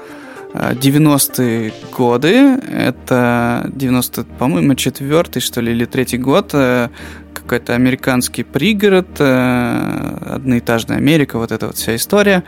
90-е 0.55 1.73
годы. 1.97 2.59
Это 2.71 3.71
90, 3.73 4.25
по-моему, 4.25 4.75
четвертый, 4.75 5.41
что 5.41 5.61
ли, 5.61 5.73
или 5.73 5.85
третий 5.85 6.19
год. 6.19 6.51
Э, 6.53 6.89
какой-то 7.33 7.75
американский 7.75 8.45
пригород, 8.45 9.09
э, 9.19 10.35
одноэтажная 10.35 10.99
Америка, 10.99 11.39
вот 11.39 11.53
эта 11.53 11.67
вот 11.67 11.77
вся 11.77 11.97
история. 11.97 12.45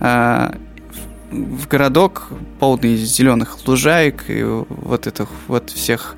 Э, 0.00 0.52
в 1.30 1.68
городок 1.68 2.28
полный 2.58 2.96
зеленых 2.96 3.58
лужаек 3.66 4.24
и 4.28 4.42
вот 4.42 5.06
этих 5.06 5.28
вот 5.46 5.70
всех 5.70 6.16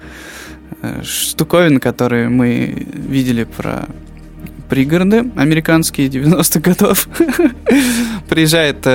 штуковин, 1.03 1.81
которые 1.81 2.29
мы 2.29 2.87
видели 2.93 3.45
про 3.45 3.87
пригороды 4.69 5.31
американские 5.37 6.09
90-х 6.09 6.61
годов. 6.61 7.09
Приезжает 8.29 8.87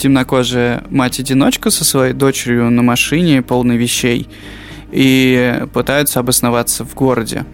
темнокожая 0.00 0.82
мать-одиночка 0.90 1.70
со 1.70 1.84
своей 1.84 2.14
дочерью 2.14 2.70
на 2.70 2.82
машине, 2.82 3.42
полной 3.42 3.76
вещей, 3.76 4.28
и 4.90 5.62
пытаются 5.72 6.20
обосноваться 6.20 6.84
в 6.84 6.94
городе. 6.94 7.44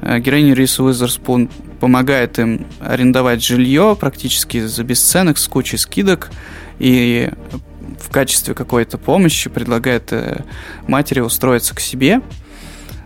Э, 0.00 0.18
героиня 0.18 0.54
Риса 0.54 0.82
Уизерспун 0.82 1.50
помогает 1.78 2.38
им 2.38 2.66
арендовать 2.80 3.44
жилье 3.44 3.96
практически 3.98 4.60
за 4.60 4.82
бесценок 4.82 5.38
с 5.38 5.46
кучей 5.46 5.76
скидок 5.76 6.30
и 6.78 7.30
в 8.00 8.10
качестве 8.10 8.54
какой-то 8.54 8.98
помощи 8.98 9.50
предлагает 9.50 10.12
э, 10.12 10.44
матери 10.86 11.20
устроиться 11.20 11.74
к 11.74 11.80
себе. 11.80 12.20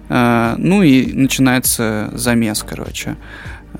Э, 0.08 0.54
ну 0.58 0.82
и 0.82 1.12
начинается 1.12 2.10
замес, 2.14 2.64
короче. 2.68 3.16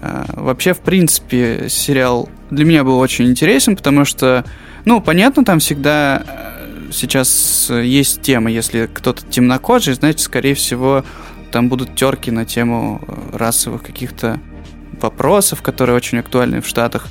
Вообще, 0.00 0.74
в 0.74 0.80
принципе, 0.80 1.68
сериал 1.68 2.28
для 2.50 2.64
меня 2.64 2.84
был 2.84 2.98
очень 2.98 3.30
интересен, 3.30 3.76
потому 3.76 4.04
что 4.04 4.44
ну, 4.84 5.00
понятно, 5.00 5.44
там 5.44 5.60
всегда 5.60 6.22
э, 6.26 6.90
сейчас 6.92 7.70
есть 7.70 8.20
тема, 8.20 8.50
если 8.50 8.86
кто-то 8.92 9.24
темнокожий, 9.24 9.94
значит, 9.94 10.20
скорее 10.20 10.54
всего, 10.54 11.04
там 11.50 11.70
будут 11.70 11.94
терки 11.94 12.30
на 12.30 12.44
тему 12.44 13.00
э, 13.06 13.36
расовых 13.36 13.82
каких-то 13.82 14.40
вопросов, 15.00 15.62
которые 15.62 15.96
очень 15.96 16.18
актуальны 16.18 16.60
в 16.60 16.66
Штатах. 16.66 17.06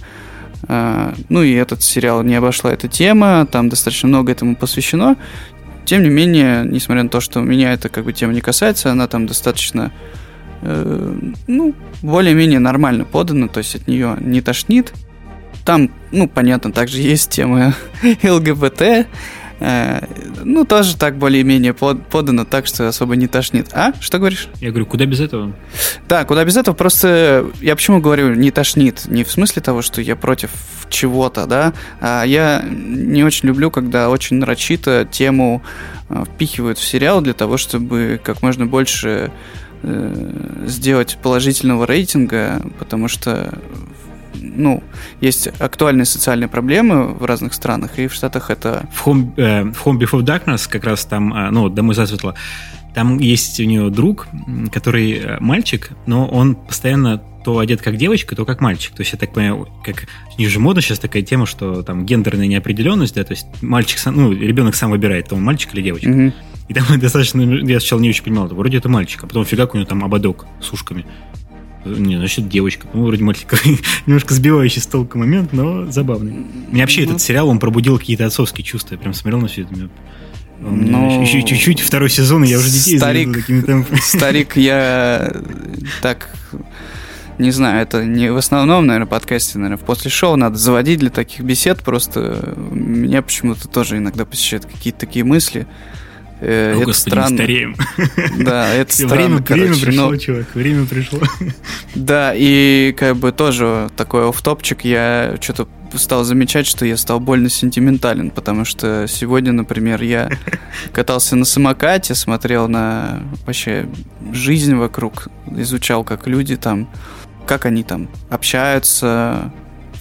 Э, 0.67 1.13
ну 1.29 1.43
и 1.43 1.53
этот 1.53 1.83
сериал 1.83 2.23
не 2.23 2.35
обошла 2.35 2.71
эта 2.71 2.87
тема, 2.87 3.47
там 3.49 3.69
достаточно 3.69 4.07
много 4.07 4.31
этому 4.31 4.55
посвящено. 4.55 5.17
Тем 5.85 6.03
не 6.03 6.09
менее, 6.09 6.63
несмотря 6.65 7.03
на 7.03 7.09
то, 7.09 7.19
что 7.19 7.41
меня 7.41 7.73
эта 7.73 7.89
как 7.89 8.05
бы 8.05 8.13
тема 8.13 8.33
не 8.33 8.41
касается, 8.41 8.91
она 8.91 9.07
там 9.07 9.27
достаточно 9.27 9.91
ну, 10.61 11.75
более-менее 12.01 12.59
нормально 12.59 13.03
подана, 13.03 13.49
то 13.49 13.57
есть 13.57 13.75
от 13.75 13.85
нее 13.85 14.15
не 14.21 14.39
тошнит. 14.39 14.93
Там, 15.65 15.91
ну, 16.11 16.27
понятно, 16.27 16.71
также 16.71 16.97
есть 17.01 17.29
тема 17.31 17.73
ЛГБТ. 18.23 19.07
Э, 19.65 20.05
ну, 20.43 20.65
тоже 20.65 20.97
так 20.97 21.17
более-менее 21.17 21.73
подано, 21.73 22.43
так 22.43 22.67
что 22.67 22.89
особо 22.89 23.15
не 23.15 23.27
тошнит. 23.27 23.69
А? 23.71 23.93
Что 24.01 24.19
говоришь? 24.19 24.49
Я 24.59 24.71
говорю, 24.71 24.85
куда 24.85 25.05
без 25.05 25.21
этого? 25.21 25.53
Да, 26.09 26.25
куда 26.25 26.43
без 26.43 26.57
этого, 26.57 26.75
просто 26.75 27.45
я 27.61 27.73
почему 27.77 28.01
говорю 28.01 28.35
не 28.35 28.51
тошнит? 28.51 29.05
Не 29.07 29.23
в 29.23 29.31
смысле 29.31 29.61
того, 29.61 29.81
что 29.81 30.01
я 30.01 30.17
против 30.17 30.51
чего-то, 30.89 31.45
да, 31.45 31.71
а 32.01 32.25
я 32.25 32.61
не 32.67 33.23
очень 33.23 33.47
люблю, 33.47 33.71
когда 33.71 34.09
очень 34.09 34.35
нарочито 34.35 35.07
тему 35.09 35.63
э, 36.09 36.25
впихивают 36.25 36.77
в 36.77 36.83
сериал 36.83 37.21
для 37.21 37.33
того, 37.33 37.55
чтобы 37.55 38.19
как 38.21 38.41
можно 38.41 38.65
больше 38.65 39.31
э, 39.81 40.65
сделать 40.65 41.17
положительного 41.23 41.87
рейтинга, 41.87 42.61
потому 42.79 43.07
что 43.07 43.57
ну, 44.55 44.83
есть 45.21 45.47
актуальные 45.59 46.05
социальные 46.05 46.47
проблемы 46.47 47.13
в 47.13 47.25
разных 47.25 47.53
странах, 47.53 47.99
и 47.99 48.07
в 48.07 48.13
Штатах 48.13 48.49
это... 48.49 48.87
В 48.91 49.07
Home, 49.07 49.33
э, 49.37 49.63
в 49.71 49.85
Home 49.85 49.99
Before 49.99 50.21
Darkness 50.21 50.69
как 50.69 50.83
раз 50.83 51.05
там, 51.05 51.33
э, 51.33 51.49
ну, 51.51 51.69
«Домой 51.69 51.95
засветло», 51.95 52.35
там 52.93 53.17
есть 53.17 53.59
у 53.59 53.63
нее 53.63 53.89
друг, 53.89 54.27
который 54.71 55.13
э, 55.13 55.37
мальчик, 55.39 55.91
но 56.05 56.27
он 56.27 56.55
постоянно 56.55 57.21
то 57.43 57.59
одет 57.59 57.81
как 57.81 57.97
девочка, 57.97 58.35
то 58.35 58.45
как 58.45 58.61
мальчик. 58.61 58.95
То 58.95 59.01
есть, 59.01 59.11
я 59.11 59.19
так 59.19 59.33
понимаю, 59.33 59.67
как 59.83 60.05
у 60.37 60.39
них 60.39 60.49
же 60.49 60.59
модно 60.59 60.81
сейчас 60.81 60.99
такая 60.99 61.23
тема, 61.23 61.45
что 61.45 61.83
там 61.83 62.05
гендерная 62.05 62.47
неопределенность, 62.47 63.15
да, 63.15 63.23
то 63.23 63.33
есть 63.33 63.47
мальчик 63.61 63.99
сам, 63.99 64.15
ну, 64.15 64.31
ребенок 64.31 64.75
сам 64.75 64.91
выбирает, 64.91 65.29
то 65.29 65.35
он 65.35 65.43
мальчик 65.43 65.73
или 65.73 65.81
девочка. 65.81 66.09
Mm-hmm. 66.09 66.33
И 66.69 66.73
там 66.73 66.85
достаточно, 66.99 67.41
я 67.41 67.79
сначала 67.79 67.99
не 67.99 68.09
очень 68.09 68.23
понимал, 68.23 68.47
вроде 68.47 68.77
это 68.77 68.89
мальчик, 68.89 69.23
а 69.23 69.27
потом 69.27 69.43
фигак 69.45 69.73
у 69.73 69.77
него 69.77 69.87
там 69.87 70.03
ободок 70.03 70.45
с 70.61 70.71
ушками. 70.71 71.05
Не, 71.85 72.17
значит, 72.17 72.47
девочка. 72.47 72.87
Ну, 72.93 73.05
вроде 73.05 73.23
мальчик 73.23 73.53
немножко 74.05 74.33
сбивающий 74.33 74.81
с 74.81 74.87
толку 74.87 75.17
момент, 75.17 75.53
но 75.53 75.91
забавный. 75.91 76.45
Мне 76.69 76.81
вообще 76.81 77.01
ну, 77.01 77.07
этот 77.11 77.21
сериал, 77.21 77.49
он 77.49 77.59
пробудил 77.59 77.97
какие-то 77.97 78.25
отцовские 78.25 78.63
чувства. 78.63 78.95
Я 78.95 78.99
прям 78.99 79.13
смотрел 79.13 79.41
на 79.41 79.47
все 79.47 79.63
это. 79.63 79.89
Но... 80.59 81.21
Еще 81.21 81.43
чуть-чуть, 81.43 81.81
второй 81.81 82.09
сезон, 82.09 82.43
и 82.45 82.47
я 82.47 82.57
уже 82.57 82.69
детей 82.69 82.97
старик, 82.97 83.45
старик, 84.01 84.55
я 84.55 85.35
так 86.01 86.29
не 87.37 87.51
знаю, 87.51 87.81
это 87.81 88.05
не 88.05 88.31
в 88.31 88.37
основном, 88.37 88.85
наверное, 88.85 89.07
подкасте, 89.07 89.57
наверное, 89.57 89.83
после 89.83 90.11
шоу 90.11 90.35
надо 90.35 90.57
заводить 90.57 90.99
для 90.99 91.09
таких 91.09 91.41
бесед, 91.41 91.81
просто 91.81 92.55
меня 92.71 93.21
почему-то 93.21 93.67
тоже 93.67 93.97
иногда 93.97 94.25
посещают 94.25 94.65
какие-то 94.65 94.99
такие 94.99 95.25
мысли. 95.25 95.67
Э, 96.45 96.73
О, 96.73 96.77
это 96.77 96.85
господи, 96.85 97.13
странно. 97.13 97.37
стареем. 97.37 97.75
Да, 98.43 98.73
это 98.73 98.93
странно, 98.93 99.15
время, 99.15 99.43
короче. 99.43 99.63
Время 99.63 99.81
пришло, 99.85 100.09
но... 100.09 100.17
чувак, 100.17 100.55
время 100.55 100.85
пришло. 100.85 101.19
Да, 101.95 102.33
и 102.35 102.93
как 102.97 103.15
бы 103.15 103.31
тоже 103.31 103.89
такой 103.95 104.27
офтопчик, 104.27 104.83
я 104.83 105.37
что-то 105.39 105.67
стал 105.95 106.23
замечать, 106.23 106.67
что 106.67 106.85
я 106.85 106.97
стал 106.97 107.19
больно 107.19 107.49
сентиментален, 107.49 108.31
потому 108.31 108.65
что 108.65 109.05
сегодня, 109.07 109.53
например, 109.53 110.01
я 110.01 110.29
катался 110.91 111.35
на 111.35 111.45
самокате, 111.45 112.13
смотрел 112.15 112.67
на 112.67 113.23
вообще 113.45 113.87
жизнь 114.33 114.75
вокруг, 114.75 115.29
изучал, 115.55 116.03
как 116.03 116.27
люди 116.27 116.57
там, 116.57 116.89
как 117.45 117.65
они 117.65 117.83
там 117.83 118.09
общаются, 118.29 119.53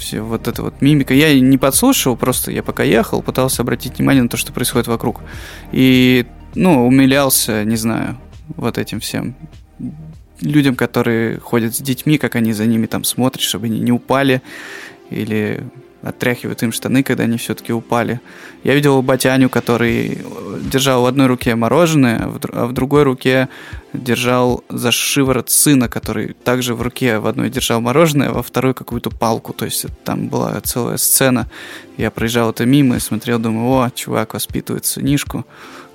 все 0.03 0.21
вот 0.21 0.49
это 0.49 0.63
вот 0.63 0.83
мимика. 0.83 1.15
Я 1.15 1.39
не 1.39 1.59
подслушивал, 1.59 2.17
просто 2.17 2.51
я 2.51 2.63
пока 2.63 2.83
ехал, 2.83 3.23
пытался 3.23 3.63
обратить 3.63 3.99
внимание 3.99 4.23
на 4.23 4.29
то, 4.29 4.37
что 4.37 4.53
происходит 4.53 4.89
вокруг. 4.89 5.21
И, 5.73 6.27
ну, 6.55 6.87
умилялся, 6.87 7.65
не 7.65 7.77
знаю, 7.77 8.19
вот 8.57 8.79
этим 8.79 9.01
всем 9.01 9.37
людям, 10.41 10.75
которые 10.75 11.39
ходят 11.39 11.75
с 11.75 11.79
детьми, 11.79 12.19
как 12.19 12.37
они 12.37 12.53
за 12.53 12.67
ними 12.67 12.87
там 12.87 13.05
смотрят, 13.05 13.43
чтобы 13.43 13.67
они 13.67 13.81
не 13.81 13.93
упали 13.93 14.43
или 15.11 15.65
отряхивают 16.03 16.63
им 16.63 16.73
штаны, 16.73 17.03
когда 17.03 17.25
они 17.25 17.39
все-таки 17.39 17.73
упали. 17.73 18.21
Я 18.65 18.75
видел 18.75 19.01
батяню, 19.03 19.49
который 19.49 20.19
держал 20.71 21.03
в 21.03 21.07
одной 21.07 21.27
руке 21.27 21.55
мороженое, 21.55 22.25
а 22.25 22.29
в 22.29 22.41
а 22.53 22.73
другой 22.73 23.05
руке 23.05 23.49
держал 23.93 24.65
за 24.69 24.91
шиворот 24.91 25.51
сына, 25.51 25.89
который 25.89 26.35
также 26.45 26.75
в 26.75 26.83
руке 26.83 27.19
в 27.19 27.27
одной 27.27 27.51
держал 27.51 27.81
мороженое, 27.81 28.29
а 28.29 28.33
во 28.33 28.43
второй 28.43 28.75
какую-то 28.75 29.11
палку. 29.11 29.53
То 29.53 29.65
есть 29.65 29.87
там 30.05 30.29
была 30.29 30.61
целая 30.61 30.97
сцена. 30.97 31.49
Я 31.97 32.11
проезжал 32.11 32.51
это 32.51 32.67
мимо 32.67 32.97
и 32.97 33.01
смотрел, 33.01 33.39
думаю, 33.39 33.69
о, 33.71 33.91
чувак 33.91 34.35
воспитывает 34.35 34.85
сынишку. 34.85 35.47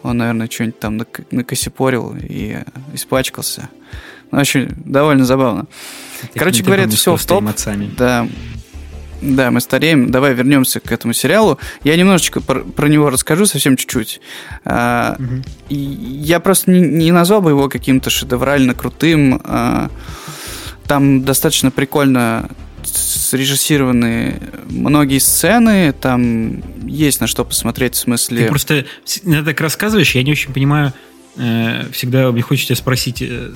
Он, 0.04 0.18
наверное, 0.18 0.50
что-нибудь 0.50 0.80
там 0.80 1.02
накосипорил 1.32 2.16
и 2.18 2.60
испачкался. 2.94 3.70
Ну, 4.32 4.40
очень 4.40 4.70
довольно 4.86 5.26
забавно. 5.26 5.68
Короче 6.34 6.64
говоря, 6.64 6.84
это 6.84 6.96
все 6.96 7.16
в 7.16 7.26
топ. 7.26 7.44
Да, 7.98 8.28
да, 9.22 9.52
мы 9.52 9.62
стареем. 9.62 10.12
Давай 10.12 10.34
вернемся 10.34 10.80
к 10.80 10.92
этому 10.92 11.14
сериалу. 11.14 11.60
Я 11.84 11.96
немножечко 11.96 12.42
про, 12.42 12.62
про 12.62 12.88
него 12.88 13.10
расскажу, 13.10 13.46
совсем 13.46 13.78
чуть-чуть. 13.78 14.22
А, 14.66 15.16
угу. 15.18 15.44
Я 15.70 16.40
просто 16.40 16.72
не, 16.72 16.82
не 16.82 17.12
назвал 17.12 17.42
бы 17.42 17.52
его 17.52 17.70
каким-то 17.70 18.10
шедеврально 18.10 18.74
крутым. 18.74 19.42
А, 19.44 19.90
там 20.88 21.24
достаточно 21.24 21.72
прикольно 21.72 22.50
срежиссированы 22.84 24.40
многие 24.70 25.20
сцены, 25.20 25.94
там 25.94 26.64
есть 26.88 27.20
на 27.20 27.28
что 27.28 27.44
посмотреть 27.44 27.96
в 27.96 27.98
смысле... 27.98 28.44
Ты 28.44 28.48
просто 28.48 28.86
так 29.46 29.60
рассказываешь, 29.60 30.16
я 30.16 30.24
не 30.24 30.32
очень 30.32 30.54
понимаю, 30.54 30.94
Э, 31.40 31.86
всегда 31.92 32.32
мне 32.32 32.42
хочется 32.42 32.74
спросить, 32.76 33.22
э, 33.22 33.52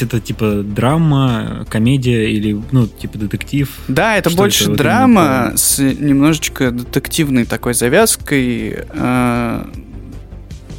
это 0.00 0.20
типа 0.20 0.62
драма, 0.62 1.66
комедия 1.68 2.30
или, 2.30 2.60
ну, 2.70 2.86
типа 2.86 3.18
детектив? 3.18 3.68
Да, 3.88 4.16
это 4.16 4.30
Что 4.30 4.38
больше 4.38 4.64
это 4.64 4.74
драма 4.74 5.52
с 5.56 5.78
немножечко 5.78 6.70
детективной 6.70 7.44
такой 7.44 7.74
завязкой. 7.74 8.84
Э, 8.90 9.64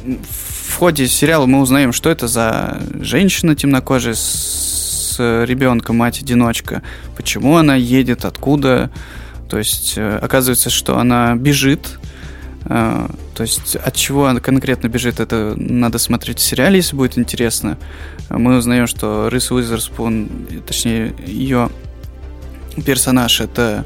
в 0.02 0.76
ходе 0.76 1.08
сериала 1.08 1.44
мы 1.44 1.60
узнаем, 1.60 1.92
что 1.92 2.08
это 2.08 2.26
за 2.26 2.80
женщина 3.00 3.54
темнокожая 3.54 4.14
с 4.14 5.16
ребенком, 5.18 5.96
мать-одиночка, 5.96 6.82
почему 7.16 7.56
она 7.56 7.74
едет, 7.74 8.24
откуда. 8.24 8.90
То 9.50 9.58
есть 9.58 9.98
оказывается, 9.98 10.70
что 10.70 10.96
она 10.96 11.34
бежит 11.34 11.99
то 12.70 13.40
есть 13.40 13.74
от 13.74 13.96
чего 13.96 14.26
она 14.26 14.38
конкретно 14.38 14.86
бежит, 14.86 15.18
это 15.18 15.54
надо 15.56 15.98
смотреть 15.98 16.38
в 16.38 16.42
сериале, 16.42 16.76
если 16.76 16.94
будет 16.94 17.18
интересно. 17.18 17.76
Мы 18.28 18.56
узнаем, 18.56 18.86
что 18.86 19.26
Рис 19.26 19.50
Уизерспун, 19.50 20.28
точнее 20.64 21.12
ее 21.26 21.68
персонаж, 22.86 23.40
это 23.40 23.84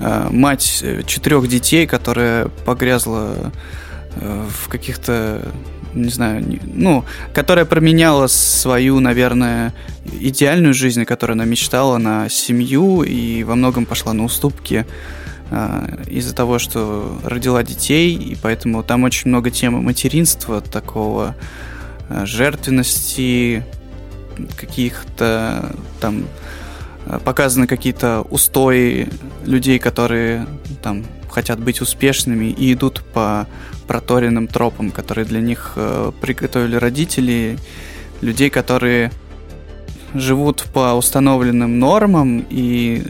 а, 0.00 0.30
мать 0.30 0.82
четырех 1.06 1.46
детей, 1.48 1.86
которая 1.86 2.48
погрязла 2.64 3.52
а, 4.16 4.48
в 4.48 4.68
каких-то 4.68 5.46
не 5.92 6.08
знаю, 6.08 6.44
ну, 6.64 7.04
которая 7.34 7.66
променяла 7.66 8.26
свою, 8.26 9.00
наверное, 9.00 9.74
идеальную 10.18 10.72
жизнь, 10.74 11.02
о 11.02 11.04
которой 11.04 11.32
она 11.32 11.44
мечтала, 11.44 11.98
на 11.98 12.28
семью 12.30 13.02
и 13.02 13.44
во 13.44 13.54
многом 13.54 13.84
пошла 13.86 14.12
на 14.12 14.24
уступки 14.24 14.86
а, 14.88 15.23
из-за 16.08 16.34
того, 16.34 16.58
что 16.58 17.18
родила 17.22 17.62
детей, 17.62 18.14
и 18.14 18.34
поэтому 18.34 18.82
там 18.82 19.04
очень 19.04 19.28
много 19.28 19.50
темы 19.50 19.82
материнства, 19.82 20.60
такого 20.60 21.34
а, 22.08 22.26
жертвенности, 22.26 23.64
каких-то 24.56 25.74
там 26.00 26.24
а, 27.06 27.18
показаны 27.18 27.66
какие-то 27.66 28.22
устои 28.30 29.08
людей, 29.44 29.78
которые 29.78 30.46
там 30.82 31.04
хотят 31.30 31.60
быть 31.60 31.80
успешными 31.80 32.46
и 32.46 32.72
идут 32.72 33.02
по 33.12 33.46
проторенным 33.86 34.46
тропам, 34.46 34.90
которые 34.90 35.24
для 35.26 35.40
них 35.40 35.72
э, 35.76 36.12
приготовили 36.20 36.76
родители, 36.76 37.58
людей, 38.20 38.50
которые 38.50 39.10
живут 40.14 40.64
по 40.72 40.94
установленным 40.94 41.78
нормам 41.80 42.46
и 42.48 43.02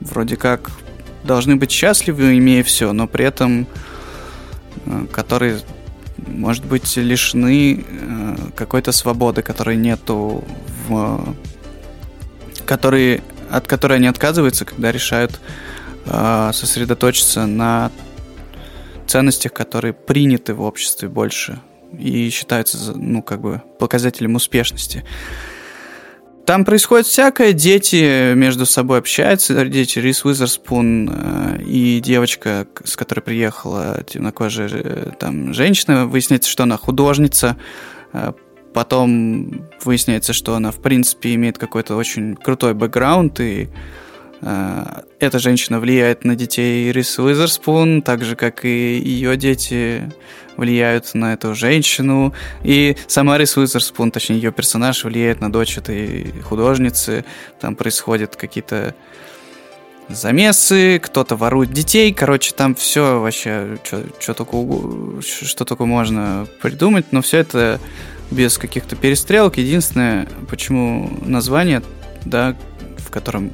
вроде 0.00 0.36
как 0.36 0.70
должны 1.24 1.56
быть 1.56 1.70
счастливы, 1.70 2.36
имея 2.38 2.62
все, 2.62 2.92
но 2.92 3.06
при 3.06 3.24
этом 3.24 3.66
э, 4.86 5.06
которые, 5.12 5.60
может 6.16 6.64
быть, 6.64 6.96
лишены 6.96 7.84
э, 7.86 8.36
какой-то 8.54 8.92
свободы, 8.92 9.42
которой 9.42 9.76
нету 9.76 10.44
в... 10.86 11.34
Которые, 12.66 13.22
от 13.50 13.66
которой 13.66 13.98
они 13.98 14.06
отказываются, 14.06 14.64
когда 14.64 14.92
решают 14.92 15.40
э, 16.06 16.50
сосредоточиться 16.52 17.46
на 17.46 17.90
ценностях, 19.06 19.52
которые 19.52 19.92
приняты 19.92 20.54
в 20.54 20.62
обществе 20.62 21.08
больше 21.08 21.60
и 21.98 22.30
считаются, 22.30 22.92
ну, 22.94 23.22
как 23.22 23.40
бы, 23.40 23.62
показателем 23.78 24.34
успешности. 24.36 25.04
Там 26.52 26.66
происходит 26.66 27.06
всякое, 27.06 27.54
дети 27.54 28.34
между 28.34 28.66
собой 28.66 28.98
общаются, 28.98 29.64
дети 29.64 29.98
Рис 29.98 30.22
Уизерспун 30.22 31.08
э, 31.10 31.62
и 31.62 31.98
девочка, 32.00 32.66
с 32.84 32.94
которой 32.94 33.20
приехала 33.20 34.04
темнокожая 34.06 34.68
э, 34.70 35.10
там 35.18 35.54
женщина, 35.54 36.06
выясняется, 36.06 36.50
что 36.50 36.64
она 36.64 36.76
художница, 36.76 37.56
э, 38.12 38.32
потом 38.74 39.66
выясняется, 39.82 40.34
что 40.34 40.54
она, 40.54 40.72
в 40.72 40.82
принципе, 40.82 41.34
имеет 41.36 41.56
какой-то 41.56 41.96
очень 41.96 42.36
крутой 42.36 42.74
бэкграунд, 42.74 43.40
и 43.40 43.70
эта 44.42 45.38
женщина 45.38 45.78
влияет 45.78 46.24
на 46.24 46.34
детей 46.34 46.90
Рис 46.90 47.18
Уизерспун, 47.18 48.02
так 48.02 48.24
же, 48.24 48.34
как 48.34 48.64
и 48.64 48.98
ее 48.98 49.36
дети 49.36 50.12
влияют 50.56 51.14
на 51.14 51.34
эту 51.34 51.54
женщину. 51.54 52.34
И 52.64 52.96
сама 53.06 53.38
Рис 53.38 53.56
Уизерспун, 53.56 54.10
точнее, 54.10 54.36
ее 54.36 54.52
персонаж 54.52 55.04
влияет 55.04 55.40
на 55.40 55.50
дочь 55.50 55.78
этой 55.78 56.34
художницы. 56.42 57.24
Там 57.60 57.76
происходят 57.76 58.34
какие-то 58.34 58.94
замесы, 60.08 60.98
кто-то 60.98 61.36
ворует 61.36 61.72
детей. 61.72 62.12
Короче, 62.12 62.52
там 62.52 62.74
все 62.74 63.20
вообще, 63.20 63.78
что 63.84 64.34
только, 64.34 64.56
что 65.22 65.64
только 65.64 65.86
можно 65.86 66.46
придумать, 66.60 67.06
но 67.12 67.22
все 67.22 67.38
это 67.38 67.80
без 68.30 68.58
каких-то 68.58 68.96
перестрелок. 68.96 69.56
Единственное, 69.58 70.28
почему 70.50 71.10
название, 71.24 71.82
да, 72.24 72.56
в 72.98 73.10
котором 73.10 73.52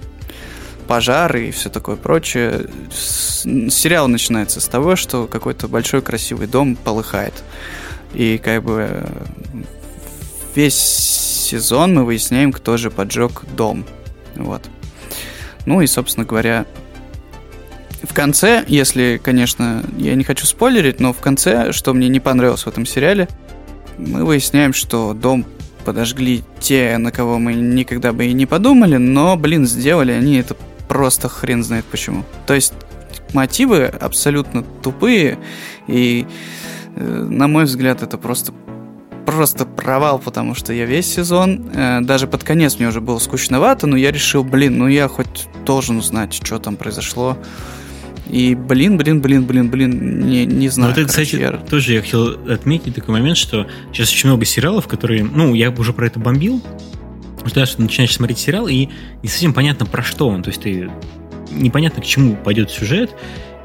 пожары 0.88 1.48
и 1.48 1.50
все 1.50 1.68
такое 1.68 1.96
прочее. 1.96 2.66
Сериал 2.90 4.08
начинается 4.08 4.60
с 4.60 4.66
того, 4.66 4.96
что 4.96 5.26
какой-то 5.26 5.68
большой 5.68 6.02
красивый 6.02 6.48
дом 6.48 6.74
полыхает. 6.74 7.34
И 8.14 8.40
как 8.42 8.64
бы 8.64 9.06
весь 10.54 10.74
сезон 10.74 11.94
мы 11.94 12.04
выясняем, 12.04 12.52
кто 12.52 12.76
же 12.76 12.90
поджег 12.90 13.44
дом. 13.56 13.84
Вот. 14.34 14.62
Ну 15.66 15.82
и, 15.82 15.86
собственно 15.86 16.26
говоря, 16.26 16.64
в 18.02 18.14
конце, 18.14 18.64
если, 18.66 19.20
конечно, 19.22 19.84
я 19.98 20.14
не 20.14 20.24
хочу 20.24 20.46
спойлерить, 20.46 21.00
но 21.00 21.12
в 21.12 21.18
конце, 21.18 21.72
что 21.72 21.92
мне 21.92 22.08
не 22.08 22.20
понравилось 22.20 22.62
в 22.62 22.68
этом 22.68 22.86
сериале, 22.86 23.28
мы 23.98 24.24
выясняем, 24.24 24.72
что 24.72 25.12
дом 25.12 25.44
подожгли 25.84 26.44
те, 26.60 26.96
на 26.98 27.10
кого 27.10 27.38
мы 27.38 27.54
никогда 27.54 28.12
бы 28.12 28.26
и 28.26 28.32
не 28.32 28.46
подумали, 28.46 28.96
но, 28.96 29.36
блин, 29.36 29.66
сделали 29.66 30.12
они 30.12 30.36
это 30.36 30.56
просто 30.88 31.28
хрен 31.28 31.62
знает 31.62 31.84
почему. 31.84 32.24
То 32.46 32.54
есть 32.54 32.72
мотивы 33.34 33.84
абсолютно 33.84 34.62
тупые, 34.82 35.38
и, 35.86 36.26
э, 36.96 37.26
на 37.30 37.46
мой 37.48 37.64
взгляд, 37.64 38.02
это 38.02 38.18
просто 38.18 38.52
просто 39.26 39.66
провал, 39.66 40.18
потому 40.18 40.54
что 40.54 40.72
я 40.72 40.86
весь 40.86 41.06
сезон, 41.12 41.70
э, 41.74 42.00
даже 42.00 42.26
под 42.26 42.44
конец 42.44 42.78
мне 42.78 42.88
уже 42.88 43.02
было 43.02 43.18
скучновато, 43.18 43.86
но 43.86 43.94
я 43.98 44.10
решил, 44.10 44.42
блин, 44.42 44.78
ну 44.78 44.88
я 44.88 45.06
хоть 45.08 45.48
должен 45.66 45.98
узнать, 45.98 46.32
что 46.32 46.58
там 46.58 46.76
произошло. 46.76 47.36
И 48.30 48.54
блин, 48.54 48.96
блин, 48.96 49.20
блин, 49.20 49.44
блин, 49.44 49.68
блин, 49.68 50.26
не, 50.28 50.46
не 50.46 50.66
Ну, 50.66 50.72
знаю. 50.72 50.94
вот 50.94 50.98
это, 50.98 51.12
короче, 51.12 51.36
кстати, 51.36 51.40
я- 51.42 51.58
тоже 51.58 51.92
я 51.94 52.00
хотел 52.00 52.28
отметить 52.50 52.94
такой 52.94 53.12
момент, 53.14 53.36
что 53.36 53.66
сейчас 53.92 54.10
очень 54.10 54.28
много 54.30 54.46
сериалов, 54.46 54.86
которые, 54.88 55.24
ну, 55.24 55.52
я 55.54 55.70
уже 55.72 55.92
про 55.92 56.06
это 56.06 56.18
бомбил, 56.18 56.62
что 57.48 57.64
ты 57.64 57.82
начинаешь 57.82 58.14
смотреть 58.14 58.38
сериал, 58.38 58.68
и 58.68 58.88
не 59.22 59.28
совсем 59.28 59.52
понятно, 59.52 59.86
про 59.86 60.02
что 60.02 60.28
он. 60.28 60.42
То 60.42 60.50
есть 60.50 60.62
ты 60.62 60.90
непонятно, 61.50 62.02
к 62.02 62.06
чему 62.06 62.36
пойдет 62.36 62.70
сюжет, 62.70 63.10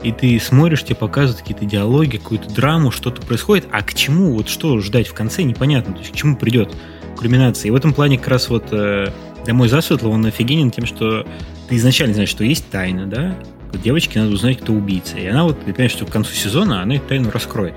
и 0.03 0.11
ты 0.11 0.39
смотришь, 0.39 0.83
тебе 0.83 0.95
показывают 0.95 1.41
какие-то 1.41 1.65
диалоги, 1.65 2.17
какую-то 2.17 2.53
драму, 2.53 2.91
что-то 2.91 3.21
происходит, 3.21 3.67
а 3.71 3.81
к 3.81 3.93
чему, 3.93 4.33
вот 4.33 4.49
что 4.49 4.79
ждать 4.79 5.07
в 5.07 5.13
конце, 5.13 5.43
непонятно, 5.43 5.93
то 5.93 5.99
есть 5.99 6.11
к 6.11 6.15
чему 6.15 6.35
придет 6.35 6.75
кульминация. 7.17 7.69
И 7.69 7.71
в 7.71 7.75
этом 7.75 7.93
плане 7.93 8.17
как 8.17 8.27
раз 8.29 8.49
вот 8.49 8.67
э, 8.71 9.11
«Домой 9.45 9.69
засветло» 9.69 10.09
он 10.09 10.25
офигенен 10.25 10.71
тем, 10.71 10.85
что 10.85 11.25
ты 11.69 11.75
изначально 11.77 12.13
знаешь, 12.13 12.29
что 12.29 12.43
есть 12.43 12.69
тайна, 12.69 13.05
да, 13.07 13.37
девочке 13.77 14.19
надо 14.19 14.33
узнать, 14.33 14.59
кто 14.59 14.73
убийца. 14.73 15.17
И 15.17 15.25
она 15.25 15.43
вот, 15.43 15.59
ты 15.59 15.73
понимаешь, 15.73 15.91
что 15.91 16.05
к 16.05 16.09
концу 16.09 16.33
сезона 16.33 16.81
она 16.81 16.95
эту 16.95 17.07
тайну 17.07 17.31
раскроет. 17.31 17.73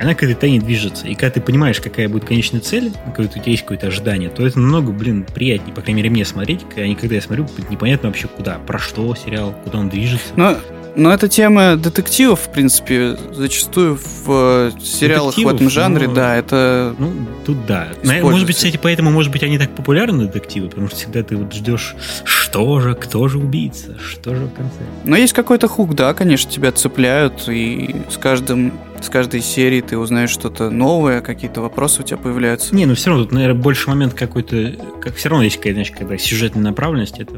Она 0.00 0.14
к 0.14 0.22
этой 0.22 0.34
тайне 0.34 0.60
движется. 0.60 1.06
И 1.06 1.14
когда 1.14 1.30
ты 1.30 1.40
понимаешь, 1.40 1.80
какая 1.80 2.08
будет 2.08 2.24
конечная 2.24 2.60
цель, 2.60 2.92
когда 3.14 3.30
у 3.30 3.40
тебя 3.40 3.50
есть 3.50 3.62
какое-то 3.62 3.86
ожидание, 3.88 4.28
то 4.30 4.46
это 4.46 4.58
намного, 4.58 4.92
блин, 4.92 5.24
приятнее, 5.34 5.74
по 5.74 5.80
крайней 5.80 5.98
мере, 6.02 6.10
мне 6.10 6.24
смотреть, 6.24 6.60
а 6.76 6.86
не 6.86 6.94
когда 6.94 7.14
я 7.16 7.20
смотрю, 7.22 7.46
непонятно 7.70 8.08
вообще 8.08 8.28
куда, 8.28 8.58
про 8.58 8.78
что 8.78 9.14
сериал, 9.14 9.54
куда 9.64 9.78
он 9.78 9.88
движется. 9.88 10.28
Но, 10.36 10.56
но 10.96 11.12
эта 11.12 11.28
тема 11.28 11.76
детективов, 11.76 12.40
в 12.40 12.52
принципе, 12.52 13.16
зачастую 13.32 13.96
в 13.96 14.26
э, 14.28 14.70
сериалах 14.82 15.34
в 15.34 15.36
Детективов, 15.36 15.54
этом 15.54 15.70
жанре, 15.70 16.08
но- 16.08 16.14
да, 16.14 16.36
это... 16.36 16.94
Ну, 16.98 17.12
тут 17.44 17.66
да. 17.66 17.88
Может 18.04 18.46
быть, 18.46 18.56
кстати, 18.56 18.78
поэтому, 18.80 19.10
может 19.10 19.32
быть, 19.32 19.42
они 19.42 19.58
так 19.58 19.74
популярны, 19.74 20.26
детективы, 20.26 20.68
потому 20.68 20.88
что 20.88 20.96
всегда 20.96 21.22
ты 21.22 21.36
вот 21.36 21.52
ждешь, 21.52 21.94
что 22.24 22.80
же, 22.80 22.94
кто 22.94 23.26
же 23.28 23.38
убийца, 23.38 23.96
что 23.98 24.34
же 24.34 24.44
в 24.46 24.54
конце. 24.54 24.76
Но 25.04 25.16
есть 25.16 25.32
какой-то 25.32 25.66
хук, 25.68 25.94
да, 25.94 26.14
конечно, 26.14 26.50
тебя 26.50 26.70
цепляют, 26.72 27.48
и 27.48 27.96
с 28.10 28.16
каждым 28.16 28.72
с 29.04 29.08
каждой 29.08 29.40
серии 29.40 29.80
ты 29.80 29.98
узнаешь 29.98 30.30
что-то 30.30 30.70
новое, 30.70 31.20
какие-то 31.20 31.60
вопросы 31.60 32.02
у 32.02 32.04
тебя 32.04 32.16
появляются. 32.16 32.74
Не, 32.74 32.86
ну 32.86 32.94
все 32.94 33.10
равно 33.10 33.24
тут, 33.24 33.32
наверное, 33.32 33.60
больше 33.60 33.88
момент 33.88 34.14
какой-то, 34.14 34.74
как 35.00 35.14
все 35.16 35.28
равно 35.28 35.44
есть 35.44 35.58
какая-то, 35.58 35.92
когда 35.92 36.18
сюжетная 36.18 36.62
направленность, 36.62 37.18
это 37.18 37.34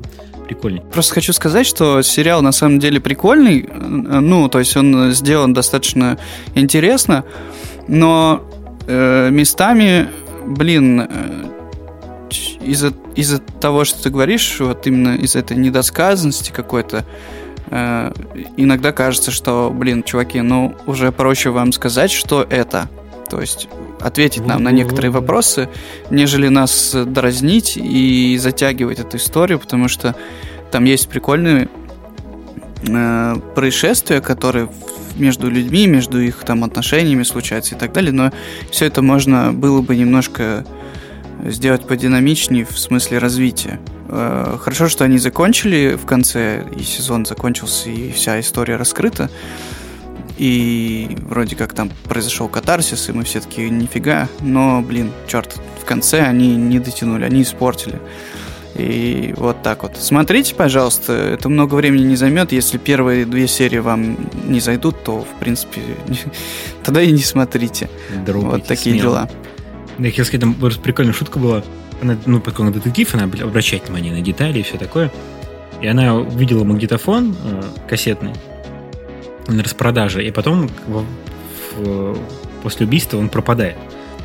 прикольнее. 0.46 0.82
Просто 0.92 1.14
хочу 1.14 1.32
сказать, 1.32 1.66
что 1.66 2.02
сериал 2.02 2.42
на 2.42 2.52
самом 2.52 2.78
деле 2.78 3.00
прикольный, 3.00 3.68
ну, 3.72 4.48
то 4.48 4.58
есть 4.60 4.76
он 4.76 5.10
сделан 5.12 5.52
достаточно 5.52 6.18
интересно, 6.54 7.24
но 7.88 8.42
э, 8.86 9.30
местами, 9.30 10.08
блин, 10.46 11.00
э, 11.00 11.46
из-за 12.64 12.92
из-за 13.16 13.38
того, 13.38 13.84
что 13.84 14.02
ты 14.04 14.10
говоришь, 14.10 14.60
вот 14.60 14.86
именно 14.86 15.16
из 15.16 15.36
этой 15.36 15.56
недосказанности 15.56 16.52
какой-то, 16.52 17.04
иногда 17.68 18.92
кажется, 18.92 19.30
что, 19.30 19.72
блин, 19.74 20.02
чуваки, 20.02 20.40
ну, 20.40 20.74
уже 20.86 21.10
проще 21.12 21.50
вам 21.50 21.72
сказать, 21.72 22.10
что 22.10 22.46
это. 22.48 22.88
То 23.28 23.40
есть 23.40 23.68
ответить 24.00 24.46
нам 24.46 24.62
на 24.62 24.70
некоторые 24.70 25.10
вопросы, 25.10 25.68
нежели 26.10 26.48
нас 26.48 26.94
э, 26.94 27.04
дразнить 27.04 27.76
и 27.76 28.38
затягивать 28.38 29.00
эту 29.00 29.16
историю, 29.16 29.58
потому 29.58 29.88
что 29.88 30.14
там 30.70 30.84
есть 30.84 31.08
прикольные 31.08 31.68
э, 32.86 33.36
происшествия, 33.54 34.20
которые 34.20 34.68
между 35.16 35.50
людьми, 35.50 35.86
между 35.86 36.20
их 36.20 36.44
там 36.44 36.62
отношениями 36.62 37.22
случаются 37.22 37.74
и 37.74 37.78
так 37.78 37.92
далее, 37.92 38.12
но 38.12 38.32
все 38.70 38.86
это 38.86 39.02
можно 39.02 39.52
было 39.52 39.80
бы 39.80 39.96
немножко 39.96 40.64
сделать 41.44 41.86
подинамичнее 41.86 42.64
в 42.64 42.78
смысле 42.78 43.18
развития. 43.18 43.80
Э, 44.08 44.56
Хорошо, 44.60 44.88
что 44.88 45.04
они 45.04 45.18
закончили 45.18 45.96
в 46.00 46.06
конце, 46.06 46.64
и 46.76 46.82
сезон 46.82 47.26
закончился, 47.26 47.90
и 47.90 48.12
вся 48.12 48.40
история 48.40 48.76
раскрыта. 48.76 49.30
И 50.38 51.16
вроде 51.22 51.56
как 51.56 51.72
там 51.72 51.90
произошел 52.04 52.48
катарсис, 52.48 53.08
и 53.08 53.12
мы 53.12 53.24
все 53.24 53.40
таки 53.40 53.68
нифига. 53.70 54.28
Но, 54.40 54.82
блин, 54.82 55.12
черт, 55.26 55.58
в 55.80 55.84
конце 55.84 56.20
они 56.20 56.56
не 56.56 56.78
дотянули, 56.78 57.24
они 57.24 57.42
испортили. 57.42 58.00
И 58.74 59.32
вот 59.38 59.62
так 59.62 59.82
вот. 59.82 59.96
Смотрите, 59.98 60.54
пожалуйста, 60.54 61.14
это 61.14 61.48
много 61.48 61.74
времени 61.76 62.04
не 62.04 62.16
займет. 62.16 62.52
Если 62.52 62.76
первые 62.76 63.24
две 63.24 63.48
серии 63.48 63.78
вам 63.78 64.18
не 64.44 64.60
зайдут, 64.60 65.02
то, 65.02 65.22
в 65.22 65.40
принципе, 65.40 65.80
тогда 66.84 67.00
и 67.00 67.10
не 67.10 67.22
смотрите. 67.22 67.88
Дропайте 68.26 68.48
вот 68.48 68.64
такие 68.66 69.00
смело. 69.00 69.12
дела. 69.12 69.30
Я 69.98 70.10
хотел 70.10 70.24
сказать, 70.24 70.40
там 70.42 70.54
прикольная 70.54 71.12
шутка 71.14 71.38
была. 71.38 71.62
Она, 72.02 72.16
ну, 72.26 72.38
поскольку 72.40 72.62
она 72.64 72.72
детектив, 72.72 73.14
она 73.14 73.24
обращает 73.24 73.84
внимание 73.86 74.12
на 74.12 74.20
детали 74.20 74.58
и 74.58 74.62
все 74.62 74.76
такое. 74.76 75.10
И 75.80 75.86
она 75.86 76.14
увидела 76.16 76.64
магнитофон 76.64 77.34
э, 77.44 77.62
кассетный 77.88 78.32
на 79.46 79.62
распродаже, 79.62 80.26
и 80.26 80.30
потом 80.30 80.68
в- 80.86 81.04
в- 81.78 82.18
после 82.62 82.86
убийства 82.86 83.18
он 83.18 83.28
пропадает. 83.28 83.76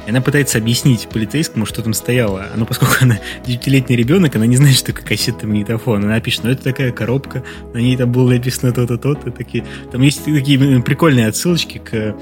И 0.08 0.10
она 0.10 0.20
пытается 0.22 0.58
объяснить 0.58 1.08
полицейскому, 1.10 1.66
что 1.66 1.82
там 1.84 1.94
стояло. 1.94 2.48
Но 2.56 2.66
поскольку 2.66 2.96
она 3.02 3.20
девятилетний 3.46 3.96
ребенок, 3.96 4.36
она 4.36 4.48
не 4.48 4.58
знает, 4.58 4.76
что 4.76 4.88
такое 4.88 5.06
кассетный 5.10 5.48
магнитофон. 5.48 6.04
Она 6.04 6.20
пишет, 6.20 6.44
ну 6.44 6.50
это 6.50 6.64
такая 6.64 6.92
коробка, 6.92 7.44
на 7.74 7.78
ней 7.78 7.96
там 7.96 8.12
было 8.12 8.32
написано 8.32 8.72
то-то, 8.74 8.98
то-то. 8.98 9.30
Такие. 9.32 9.64
Там 9.92 10.02
есть 10.02 10.26
такие 10.26 10.82
прикольные 10.82 11.28
отсылочки 11.28 11.78
к 11.78 12.16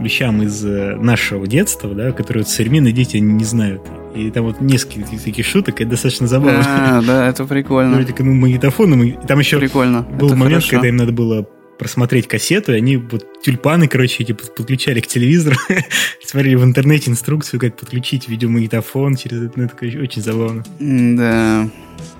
вещам 0.00 0.42
из 0.42 0.64
э, 0.64 0.96
нашего 0.96 1.46
детства, 1.46 1.94
да, 1.94 2.12
которые 2.12 2.42
вот 2.44 2.50
современные 2.50 2.92
дети 2.92 3.16
не 3.18 3.44
знают. 3.44 3.82
И 4.14 4.30
там 4.30 4.44
вот 4.44 4.60
несколько 4.60 5.08
таких- 5.22 5.46
шуток, 5.46 5.80
это 5.80 5.90
достаточно 5.90 6.26
забавно. 6.26 6.62
А, 6.66 7.02
да, 7.02 7.28
это 7.28 7.44
прикольно. 7.44 7.94
Вроде 7.96 8.12
как, 8.12 8.20
ну, 8.26 8.32
магнитофон, 8.34 9.02
и 9.02 9.26
там 9.26 9.38
еще 9.38 9.58
Прикольно. 9.58 10.02
был 10.02 10.28
это 10.28 10.36
момент, 10.36 10.62
хорошо. 10.64 10.70
когда 10.76 10.88
им 10.88 10.96
надо 10.96 11.12
было 11.12 11.46
просмотреть 11.78 12.26
кассету, 12.26 12.72
и 12.72 12.76
они 12.76 12.96
вот 12.96 13.42
тюльпаны, 13.42 13.86
короче, 13.88 14.22
эти 14.22 14.32
под- 14.32 14.54
подключали 14.54 15.00
к 15.00 15.06
телевизору, 15.06 15.56
смотрели 16.24 16.54
в 16.54 16.64
интернете 16.64 17.10
инструкцию, 17.10 17.60
как 17.60 17.76
подключить 17.76 18.28
видеомагнитофон 18.28 19.16
через 19.16 19.42
это, 19.42 19.52
ну, 19.56 19.64
это 19.64 19.76
короче, 19.76 19.98
очень 20.00 20.22
забавно. 20.22 20.64
Да. 20.80 21.68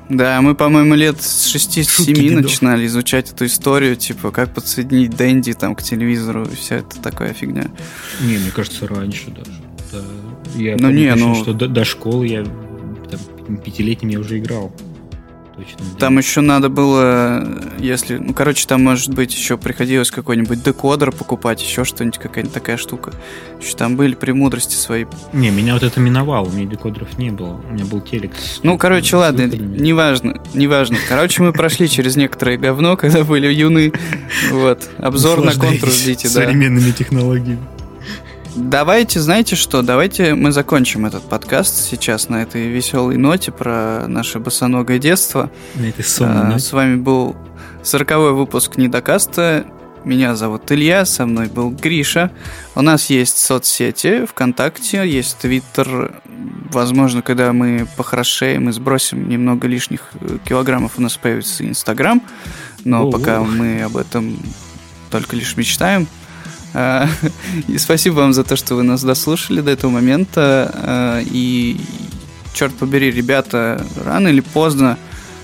Да, 0.08 0.40
мы, 0.40 0.54
по-моему, 0.54 0.94
лет 0.94 1.20
с 1.20 1.54
6-7 1.54 1.88
Шутки 1.88 2.12
дедов. 2.14 2.42
начинали 2.44 2.86
изучать 2.86 3.32
эту 3.32 3.46
историю, 3.46 3.96
типа, 3.96 4.30
как 4.30 4.54
подсоединить 4.54 5.16
Дэнди 5.16 5.52
там 5.54 5.74
к 5.74 5.82
телевизору 5.82 6.44
и 6.44 6.54
вся 6.54 6.76
эта 6.76 7.00
такая 7.00 7.32
фигня. 7.32 7.66
Не, 8.20 8.38
мне 8.38 8.50
кажется, 8.50 8.86
раньше 8.86 9.30
даже. 9.30 9.50
Да. 9.92 10.02
Я 10.54 10.72
Ну, 10.74 10.78
помню 10.88 10.96
не, 10.98 11.14
ну- 11.16 11.34
что 11.34 11.52
до, 11.52 11.66
до 11.68 11.84
школы 11.84 12.26
я 12.28 12.44
там, 12.44 13.56
пятилетним 13.58 14.10
я 14.10 14.20
уже 14.20 14.38
играл. 14.38 14.72
Точно. 15.56 15.78
Там 15.98 16.18
еще 16.18 16.42
надо 16.42 16.68
было, 16.68 17.62
если... 17.78 18.18
Ну, 18.18 18.34
короче, 18.34 18.66
там, 18.66 18.84
может 18.84 19.14
быть, 19.14 19.32
еще 19.32 19.56
приходилось 19.56 20.10
какой-нибудь 20.10 20.62
декодер 20.62 21.12
покупать, 21.12 21.62
еще 21.62 21.84
что-нибудь, 21.84 22.18
какая-нибудь 22.18 22.52
такая 22.52 22.76
штука. 22.76 23.12
Еще 23.58 23.74
там 23.74 23.96
были 23.96 24.14
премудрости 24.14 24.74
свои. 24.74 25.06
Не, 25.32 25.50
меня 25.50 25.72
вот 25.72 25.82
это 25.82 25.98
миновало, 25.98 26.46
у 26.46 26.52
меня 26.52 26.66
декодеров 26.66 27.16
не 27.16 27.30
было. 27.30 27.58
У 27.68 27.72
меня 27.72 27.86
был 27.86 28.02
телек. 28.02 28.32
Ну, 28.62 28.76
короче, 28.76 29.10
с 29.10 29.12
ладно, 29.14 29.46
неважно, 29.46 30.42
неважно. 30.52 30.98
Короче, 31.08 31.42
мы 31.42 31.54
прошли 31.54 31.88
через 31.88 32.16
некоторое 32.16 32.58
говно, 32.58 32.98
когда 32.98 33.24
были 33.24 33.50
юны. 33.50 33.94
Вот. 34.50 34.90
Обзор 34.98 35.42
на 35.42 35.54
контур 35.54 35.88
ждите, 35.88 36.28
да. 36.28 36.42
Современными 36.42 36.90
технологиями. 36.90 37.60
Давайте, 38.56 39.20
знаете 39.20 39.54
что, 39.54 39.82
давайте 39.82 40.34
мы 40.34 40.50
закончим 40.50 41.04
этот 41.04 41.28
подкаст 41.28 41.74
сейчас 41.74 42.30
на 42.30 42.42
этой 42.42 42.68
веселой 42.68 43.18
ноте 43.18 43.52
про 43.52 44.06
наше 44.08 44.38
босоногое 44.38 44.98
детство. 44.98 45.50
На 45.74 45.90
этой 45.90 46.02
сонной 46.02 46.54
А. 46.54 46.58
С 46.58 46.72
вами 46.72 46.96
был 46.96 47.36
сороковой 47.82 48.32
выпуск 48.32 48.78
Недокаста. 48.78 49.66
Меня 50.04 50.36
зовут 50.36 50.72
Илья, 50.72 51.04
со 51.04 51.26
мной 51.26 51.48
был 51.48 51.68
Гриша. 51.68 52.30
У 52.74 52.80
нас 52.80 53.10
есть 53.10 53.36
соцсети, 53.36 54.24
ВКонтакте, 54.24 55.06
есть 55.06 55.36
Твиттер. 55.36 56.18
Возможно, 56.72 57.20
когда 57.20 57.52
мы 57.52 57.86
похорошеем 57.98 58.70
и 58.70 58.72
сбросим 58.72 59.28
немного 59.28 59.68
лишних 59.68 60.12
э, 60.14 60.38
килограммов, 60.46 60.92
у 60.96 61.02
нас 61.02 61.18
появится 61.18 61.62
Инстаграм. 61.68 62.22
Но 62.84 63.02
Ого. 63.02 63.12
пока 63.12 63.42
мы 63.42 63.82
об 63.82 63.98
этом 63.98 64.38
только 65.10 65.36
лишь 65.36 65.58
мечтаем. 65.58 66.08
А, 66.78 67.08
И 67.68 67.78
спасибо 67.78 68.16
вам 68.16 68.34
за 68.34 68.44
то, 68.44 68.54
что 68.54 68.74
вы 68.74 68.82
нас 68.82 69.02
дослушали 69.02 69.62
до 69.62 69.70
этого 69.70 69.90
момента. 69.90 70.70
А, 70.74 71.22
И, 71.24 71.80
черт 72.52 72.74
побери, 72.74 73.10
ребята, 73.10 73.82
рано 74.04 74.28
или 74.28 74.40
поздно 74.40 74.98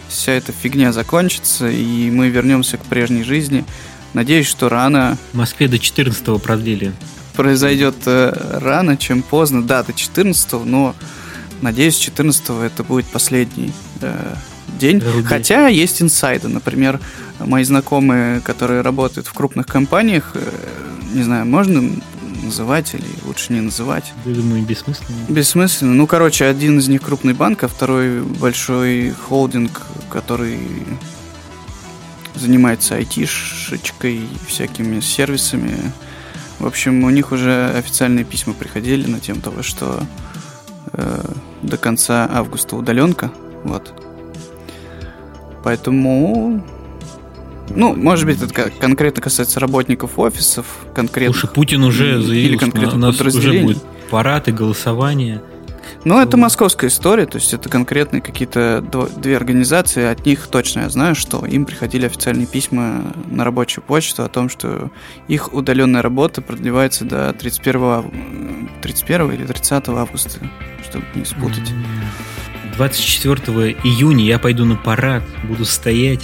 вся 0.09 0.33
эта 0.33 0.53
фигня 0.53 0.93
закончится, 0.93 1.69
и 1.71 2.11
мы 2.11 2.29
вернемся 2.29 2.77
к 2.77 2.85
прежней 2.85 3.23
жизни. 3.25 3.65
Надеюсь, 4.13 4.47
что 4.47 4.69
рано 4.69 5.17
В 5.33 5.39
Москве 5.39 5.69
до 5.69 5.79
14 5.79 6.43
продлили. 6.43 6.93
произойдет 7.35 7.95
э, 8.05 8.59
рано, 8.61 8.99
чем 8.99 9.23
поздно. 9.23 9.63
Да, 9.63 9.83
до 9.83 9.95
14 9.95 10.53
но 10.67 10.95
надеюсь, 11.63 11.97
14 11.97 12.43
это 12.63 12.85
будет 12.85 13.07
последний 13.07 13.73
э, 14.03 14.35
день. 14.79 14.99
Рубель. 15.01 15.25
Хотя 15.25 15.69
есть 15.69 16.03
инсайды. 16.03 16.49
Например, 16.49 17.01
мои 17.39 17.65
знакомые, 17.65 18.41
которые 18.43 18.83
работают 18.83 19.27
в 19.29 19.33
крупных 19.33 19.67
компаниях, 19.67 20.33
э, 20.35 20.41
не 21.13 21.23
знаю, 21.23 21.47
можно 21.47 21.83
называть 22.43 22.95
или 22.95 23.07
лучше 23.25 23.53
не 23.53 23.61
называть. 23.61 24.13
Я 24.25 24.35
думаю, 24.35 24.63
бессмысленно. 24.63 25.17
Бессмысленно. 25.29 25.95
Ну, 25.95 26.07
короче, 26.07 26.45
один 26.47 26.79
из 26.79 26.89
них 26.89 27.03
крупный 27.03 27.35
банк, 27.35 27.65
а 27.65 27.69
второй 27.69 28.23
большой 28.23 29.11
холдинг, 29.11 29.83
который 30.11 30.59
занимается 32.35 32.97
айтишечкой, 32.97 34.21
всякими 34.47 35.01
сервисами. 35.01 35.77
В 36.59 36.67
общем, 36.67 37.05
у 37.05 37.11
них 37.11 37.33
уже 37.33 37.71
официальные 37.77 38.25
письма 38.25 38.55
приходили 38.55 39.09
на 39.09 39.21
тему 39.21 39.41
того, 39.41 39.63
что 39.63 40.03
э, 40.93 41.25
до 41.63 41.77
конца 41.77 42.29
августа 42.31 42.77
удаленка. 42.77 43.33
Вот. 43.65 43.93
Поэтому 45.65 46.65
ну, 47.75 47.95
может 47.95 48.27
быть, 48.27 48.41
это 48.41 48.71
конкретно 48.71 49.23
касается 49.23 49.61
работников 49.61 50.19
офисов, 50.19 50.67
конкретно. 50.95 51.35
Слушай, 51.35 51.55
Путин 51.55 51.85
уже 51.85 52.21
заявил, 52.23 52.59
что 52.59 52.97
у 52.97 52.99
нас 52.99 53.21
уже 53.21 53.63
будет 53.63 53.83
парад 54.11 54.49
и 54.49 54.53
голосование. 54.53 55.41
Ну, 56.05 56.21
это 56.21 56.37
московская 56.37 56.89
история, 56.89 57.27
то 57.27 57.39
есть 57.39 57.55
это 57.55 57.69
конкретные 57.69 58.21
какие-то 58.21 58.85
две 59.17 59.37
организации, 59.37 60.05
от 60.05 60.27
них 60.27 60.47
точно 60.49 60.81
я 60.81 60.89
знаю, 60.89 61.15
что 61.15 61.45
им 61.47 61.65
приходили 61.65 62.07
официальные 62.07 62.47
письма 62.47 63.15
на 63.31 63.45
рабочую 63.45 63.85
почту 63.85 64.25
о 64.25 64.29
том, 64.29 64.49
что 64.49 64.91
их 65.29 65.53
удаленная 65.53 66.03
работа 66.03 66.43
продлевается 66.43 67.05
до 67.05 67.33
31, 67.33 68.71
31 68.81 69.33
или 69.33 69.45
30 69.45 69.89
августа, 69.89 70.41
чтобы 70.89 71.05
не 71.15 71.25
спутать. 71.25 71.73
24 72.77 73.77
июня 73.85 74.25
я 74.25 74.39
пойду 74.39 74.65
на 74.65 74.77
парад, 74.77 75.23
буду 75.45 75.65
стоять 75.65 76.23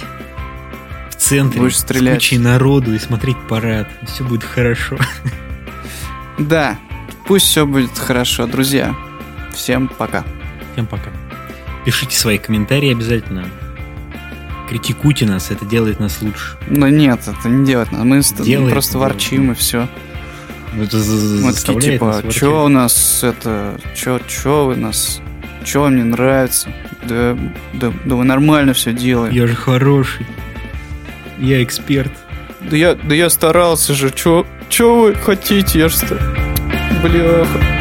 центре 1.21 1.61
Будешь 1.61 1.77
стрелять. 1.77 2.15
с 2.15 2.17
кучей 2.17 2.37
народу 2.37 2.93
и 2.93 2.99
смотреть 2.99 3.37
парад. 3.47 3.87
Все 4.07 4.23
будет 4.23 4.43
хорошо. 4.43 4.97
Да, 6.37 6.77
пусть 7.27 7.45
все 7.47 7.65
будет 7.65 7.97
хорошо, 7.97 8.47
друзья. 8.47 8.95
Всем 9.53 9.89
пока. 9.89 10.23
Всем 10.73 10.85
пока. 10.85 11.09
Пишите 11.85 12.17
свои 12.17 12.37
комментарии 12.37 12.91
обязательно. 12.91 13.45
Критикуйте 14.69 15.25
нас, 15.25 15.51
это 15.51 15.65
делает 15.65 15.99
нас 15.99 16.21
лучше. 16.21 16.57
Ну 16.67 16.87
нет, 16.87 17.21
это 17.27 17.49
не 17.49 17.65
делает 17.65 17.91
нас. 17.91 18.03
Мы 18.03 18.21
делает, 18.45 18.71
просто 18.71 18.93
делает. 18.93 19.13
ворчим 19.13 19.51
и 19.51 19.55
все. 19.55 19.89
Ну, 20.73 20.83
это 20.83 20.97
Мы 20.97 21.53
такие, 21.53 21.93
типа, 21.93 22.23
что 22.29 22.65
у 22.65 22.67
нас 22.67 23.23
это, 23.23 23.79
что, 23.95 24.21
что 24.27 24.67
вы 24.67 24.75
нас, 24.75 25.19
что 25.65 25.81
вам 25.81 25.95
не 25.95 26.03
нравится? 26.03 26.69
Да, 27.03 27.35
да, 27.73 27.91
да 28.05 28.15
вы 28.15 28.23
нормально 28.23 28.73
все 28.73 28.93
делаете. 28.93 29.35
Я 29.35 29.47
же 29.47 29.55
хороший. 29.55 30.27
Я 31.39 31.63
эксперт. 31.63 32.11
Да 32.59 32.75
я, 32.75 32.95
да 32.95 33.15
я 33.15 33.29
старался 33.29 33.93
же, 33.93 34.09
что, 34.09 34.45
что 34.69 34.99
вы 34.99 35.15
хотите, 35.15 35.79
я 35.79 35.89
что, 35.89 36.17
бляха. 37.01 37.78